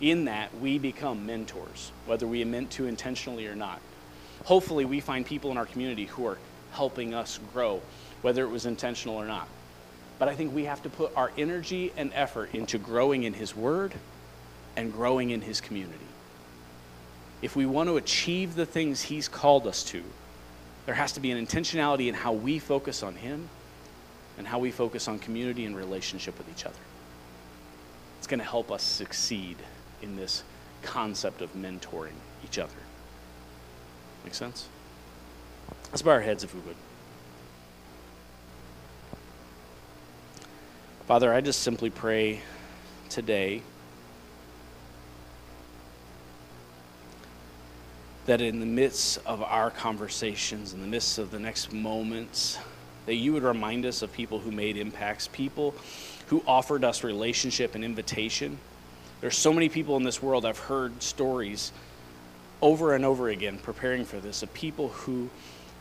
In 0.00 0.24
that, 0.24 0.56
we 0.58 0.78
become 0.78 1.26
mentors, 1.26 1.92
whether 2.06 2.26
we 2.26 2.44
meant 2.44 2.70
to 2.72 2.86
intentionally 2.86 3.46
or 3.46 3.54
not. 3.54 3.80
Hopefully, 4.44 4.84
we 4.84 5.00
find 5.00 5.24
people 5.24 5.50
in 5.50 5.58
our 5.58 5.66
community 5.66 6.06
who 6.06 6.26
are 6.26 6.38
helping 6.72 7.14
us 7.14 7.38
grow, 7.52 7.80
whether 8.22 8.44
it 8.44 8.50
was 8.50 8.66
intentional 8.66 9.14
or 9.14 9.26
not. 9.26 9.48
But 10.18 10.28
I 10.28 10.34
think 10.34 10.54
we 10.54 10.64
have 10.64 10.82
to 10.82 10.90
put 10.90 11.16
our 11.16 11.30
energy 11.38 11.92
and 11.96 12.10
effort 12.14 12.54
into 12.54 12.78
growing 12.78 13.24
in 13.24 13.34
His 13.34 13.54
Word 13.54 13.94
and 14.76 14.92
growing 14.92 15.30
in 15.30 15.40
His 15.40 15.60
community 15.60 16.04
if 17.44 17.54
we 17.54 17.66
want 17.66 17.90
to 17.90 17.98
achieve 17.98 18.54
the 18.54 18.64
things 18.64 19.02
He's 19.02 19.28
called 19.28 19.66
us 19.66 19.84
to, 19.84 20.02
there 20.86 20.94
has 20.94 21.12
to 21.12 21.20
be 21.20 21.30
an 21.30 21.46
intentionality 21.46 22.08
in 22.08 22.14
how 22.14 22.32
we 22.32 22.58
focus 22.58 23.02
on 23.02 23.16
Him 23.16 23.50
and 24.38 24.46
how 24.46 24.58
we 24.58 24.70
focus 24.70 25.08
on 25.08 25.18
community 25.18 25.64
and 25.64 25.76
relationship 25.76 26.36
with 26.38 26.48
each 26.50 26.66
other. 26.66 26.78
It's 28.18 28.26
going 28.26 28.40
to 28.40 28.46
help 28.46 28.72
us 28.72 28.82
succeed 28.82 29.56
in 30.02 30.16
this 30.16 30.42
concept 30.82 31.42
of 31.42 31.54
mentoring 31.54 32.16
each 32.44 32.58
other. 32.58 32.72
Make 34.24 34.34
sense? 34.34 34.68
Let's 35.90 36.02
bow 36.02 36.12
our 36.12 36.20
heads 36.20 36.42
if 36.42 36.54
we 36.54 36.60
would. 36.60 36.76
Father, 41.06 41.32
I 41.32 41.40
just 41.42 41.60
simply 41.60 41.90
pray 41.90 42.40
today 43.10 43.62
that 48.26 48.40
in 48.40 48.60
the 48.60 48.66
midst 48.66 49.18
of 49.26 49.42
our 49.42 49.70
conversations, 49.70 50.72
in 50.72 50.80
the 50.80 50.86
midst 50.86 51.18
of 51.18 51.30
the 51.30 51.38
next 51.38 51.72
moments, 51.72 52.58
that 53.06 53.14
you 53.14 53.32
would 53.32 53.42
remind 53.42 53.86
us 53.86 54.02
of 54.02 54.12
people 54.12 54.38
who 54.38 54.50
made 54.50 54.76
impacts, 54.76 55.28
people 55.28 55.74
who 56.28 56.42
offered 56.46 56.84
us 56.84 57.04
relationship 57.04 57.74
and 57.74 57.84
invitation. 57.84 58.58
There's 59.20 59.36
so 59.36 59.52
many 59.52 59.68
people 59.68 59.96
in 59.96 60.02
this 60.02 60.22
world, 60.22 60.44
I've 60.44 60.58
heard 60.58 61.02
stories 61.02 61.72
over 62.62 62.94
and 62.94 63.04
over 63.04 63.28
again 63.28 63.58
preparing 63.58 64.04
for 64.04 64.18
this 64.18 64.42
of 64.42 64.52
people 64.54 64.88
who 64.88 65.28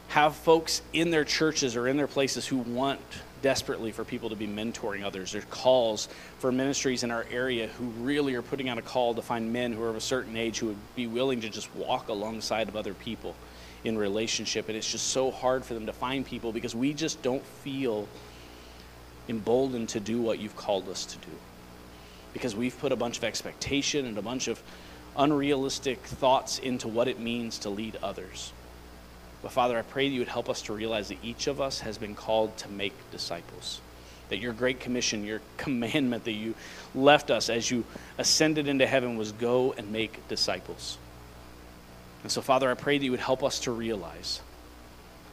have 0.10 0.36
folks 0.36 0.82
in 0.92 1.12
their 1.12 1.24
churches 1.24 1.76
or 1.76 1.88
in 1.88 1.98
their 1.98 2.08
places 2.08 2.46
who 2.46 2.58
want 2.58 3.00
desperately 3.42 3.92
for 3.92 4.04
people 4.04 4.30
to 4.30 4.36
be 4.36 4.48
mentoring 4.48 5.04
others. 5.04 5.32
There's 5.32 5.46
calls 5.46 6.08
for 6.40 6.52
ministries 6.52 7.04
in 7.04 7.12
our 7.12 7.26
area 7.32 7.68
who 7.68 7.86
really 8.04 8.36
are 8.36 8.42
putting 8.42 8.70
out 8.70 8.78
a 8.78 8.82
call 8.82 9.14
to 9.16 9.22
find 9.22 9.52
men 9.52 9.74
who 9.74 9.82
are 9.84 9.90
of 9.90 9.96
a 9.96 10.02
certain 10.02 10.38
age 10.38 10.60
who 10.60 10.68
would 10.68 10.96
be 10.96 11.08
willing 11.08 11.42
to 11.42 11.50
just 11.50 11.74
walk 11.76 12.10
alongside 12.10 12.68
of 12.68 12.76
other 12.76 12.94
people 12.94 13.36
in 13.84 13.98
relationship. 13.98 14.68
And 14.68 14.78
it's 14.78 14.92
just 14.92 15.08
so 15.08 15.32
hard 15.32 15.66
for 15.66 15.74
them 15.74 15.86
to 15.86 15.94
find 15.94 16.26
people 16.26 16.52
because 16.52 16.76
we 16.76 16.94
just 16.94 17.22
don't 17.22 17.46
feel 17.46 18.08
emboldened 19.30 19.90
to 19.90 20.00
do 20.00 20.22
what 20.22 20.40
you've 20.40 20.56
called 20.56 20.90
us 20.90 21.06
to 21.06 21.18
do. 21.18 21.32
Because 22.34 22.56
we've 22.56 22.78
put 22.80 22.92
a 22.92 22.96
bunch 22.96 23.18
of 23.18 23.24
expectation 23.24 24.06
and 24.06 24.18
a 24.18 24.22
bunch 24.22 24.48
of 24.48 24.62
unrealistic 25.18 26.00
thoughts 26.00 26.60
into 26.60 26.88
what 26.88 27.08
it 27.08 27.20
means 27.20 27.60
to 27.60 27.70
lead 27.70 27.98
others. 28.02 28.52
But 29.42 29.52
Father, 29.52 29.78
I 29.78 29.82
pray 29.82 30.08
that 30.08 30.14
you 30.14 30.22
would 30.22 30.30
help 30.30 30.50
us 30.50 30.64
to 30.64 30.74
realize 30.74 31.10
that 31.10 31.18
each 31.24 31.48
of 31.48 31.62
us 31.62 31.82
has 31.82 31.98
been 31.98 32.16
called 32.16 32.56
to 32.58 32.70
make 32.70 32.94
disciples. 33.12 33.82
That 34.30 34.38
your 34.38 34.54
great 34.54 34.80
commission, 34.80 35.26
your 35.26 35.42
commandment 35.58 36.24
that 36.24 36.32
you 36.32 36.56
left 36.96 37.30
us 37.30 37.50
as 37.50 37.70
you 37.70 37.84
ascended 38.18 38.68
into 38.68 38.88
heaven 38.88 39.18
was 39.18 39.32
go 39.34 39.74
and 39.74 39.92
make 39.92 40.28
disciples. 40.30 40.98
And 42.24 42.32
so, 42.32 42.42
Father, 42.42 42.72
I 42.72 42.74
pray 42.74 42.98
that 42.98 43.06
you 43.06 43.12
would 43.12 43.20
help 43.20 43.44
us 43.44 43.60
to 43.62 43.72
realize 43.72 44.42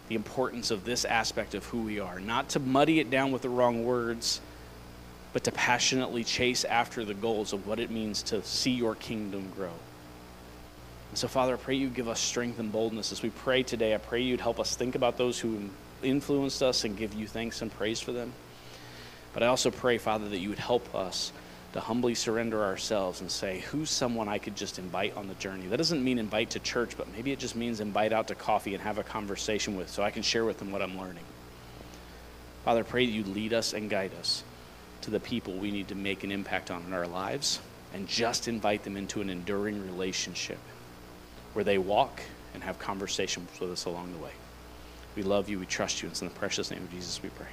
the 0.09 0.16
importance 0.16 0.72
of 0.72 0.84
this 0.84 1.05
aspect 1.05 1.55
of 1.55 1.64
who 1.66 1.82
we 1.82 2.01
are, 2.01 2.18
not 2.18 2.49
to 2.51 2.59
muddy 2.59 2.99
it 2.99 3.11
down 3.11 3.30
with 3.30 3.43
the 3.43 3.49
wrong 3.49 3.84
words, 3.84 4.41
but 5.32 5.45
to 5.45 5.53
passionately 5.53 6.24
chase 6.24 6.64
after 6.64 7.05
the 7.05 7.14
goals 7.14 7.53
of 7.53 7.66
what 7.66 7.78
it 7.78 7.91
means 7.91 8.22
to 8.24 8.43
see 8.43 8.72
your 8.72 8.97
kingdom 8.97 9.53
grow. 9.55 9.72
And 11.11 11.18
so, 11.18 11.28
Father, 11.28 11.55
I 11.55 11.57
pray 11.57 11.76
you 11.76 11.88
give 11.88 12.09
us 12.09 12.18
strength 12.18 12.59
and 12.59 12.72
boldness 12.72 13.12
as 13.12 13.22
we 13.22 13.30
pray 13.30 13.62
today. 13.62 13.95
I 13.95 13.99
pray 13.99 14.22
you'd 14.22 14.41
help 14.41 14.59
us 14.59 14.74
think 14.74 14.97
about 14.97 15.16
those 15.16 15.38
who 15.38 15.70
influenced 16.03 16.62
us 16.62 16.84
and 16.84 16.97
give 16.97 17.14
you 17.14 17.28
thanks 17.28 17.62
and 17.62 17.72
praise 17.72 18.01
for 18.01 18.11
them. 18.11 18.32
But 19.32 19.45
I 19.45 19.47
also 19.47 19.70
pray, 19.70 19.99
Father, 19.99 20.28
that 20.28 20.38
you 20.38 20.49
would 20.49 20.59
help 20.59 20.93
us 20.93 21.32
to 21.73 21.81
humbly 21.81 22.14
surrender 22.14 22.64
ourselves 22.64 23.21
and 23.21 23.31
say, 23.31 23.61
who's 23.61 23.91
someone 23.91 24.29
I 24.29 24.39
could 24.39 24.57
just 24.57 24.79
invite 24.79 25.16
on 25.16 25.29
the 25.29 25.35
journey? 25.35 25.66
That 25.66 25.77
doesn't 25.77 26.03
mean 26.03 26.18
invite 26.18 26.51
to 26.51 26.59
church, 26.59 26.97
but 26.97 27.12
maybe 27.12 27.31
it 27.31 27.39
just 27.39 27.55
means 27.55 27.81
invite 27.81 28.12
out 28.12 28.29
to 28.29 28.35
coffee 28.35 28.75
and 28.75 28.83
have 28.83 28.99
a 28.99 29.05
conversation 29.05 29.77
with 29.77 29.89
so 29.89 30.03
I 30.03 30.11
can 30.11 30.23
share 30.23 30.45
with 30.45 30.59
them 30.59 30.73
what 30.73 30.83
I'm 30.83 30.99
learning. 30.99 31.25
Father, 32.64 32.81
I 32.81 32.83
pray 32.83 33.07
that 33.07 33.12
you 33.12 33.23
lead 33.25 33.53
us 33.53 33.73
and 33.73 33.89
guide 33.89 34.12
us 34.18 34.43
to 35.03 35.11
the 35.11 35.21
people 35.21 35.55
we 35.55 35.71
need 35.71 35.89
to 35.89 35.95
make 35.95 36.25
an 36.25 36.33
impact 36.33 36.71
on 36.71 36.83
in 36.85 36.93
our 36.93 37.07
lives 37.07 37.61
and 37.95 38.07
just 38.09 38.49
invite 38.49 38.83
them 38.83 38.97
into 38.97 39.21
an 39.21 39.31
enduring 39.31 39.85
relationship 39.87 40.59
where 41.53 41.64
they 41.64 41.79
walk 41.79 42.21
and 42.53 42.62
have 42.62 42.79
conversations 42.79 43.49
with 43.61 43.71
us 43.71 43.85
along 43.85 44.12
the 44.12 44.18
way. 44.18 44.33
We 45.16 45.23
love 45.23 45.49
you, 45.49 45.59
we 45.59 45.66
trust 45.66 46.03
you, 46.03 46.09
it's 46.09 46.21
in 46.21 46.29
the 46.29 46.35
precious 46.35 46.71
name 46.71 46.83
of 46.83 46.91
Jesus 46.91 47.23
we 47.23 47.31
pray. 47.31 47.47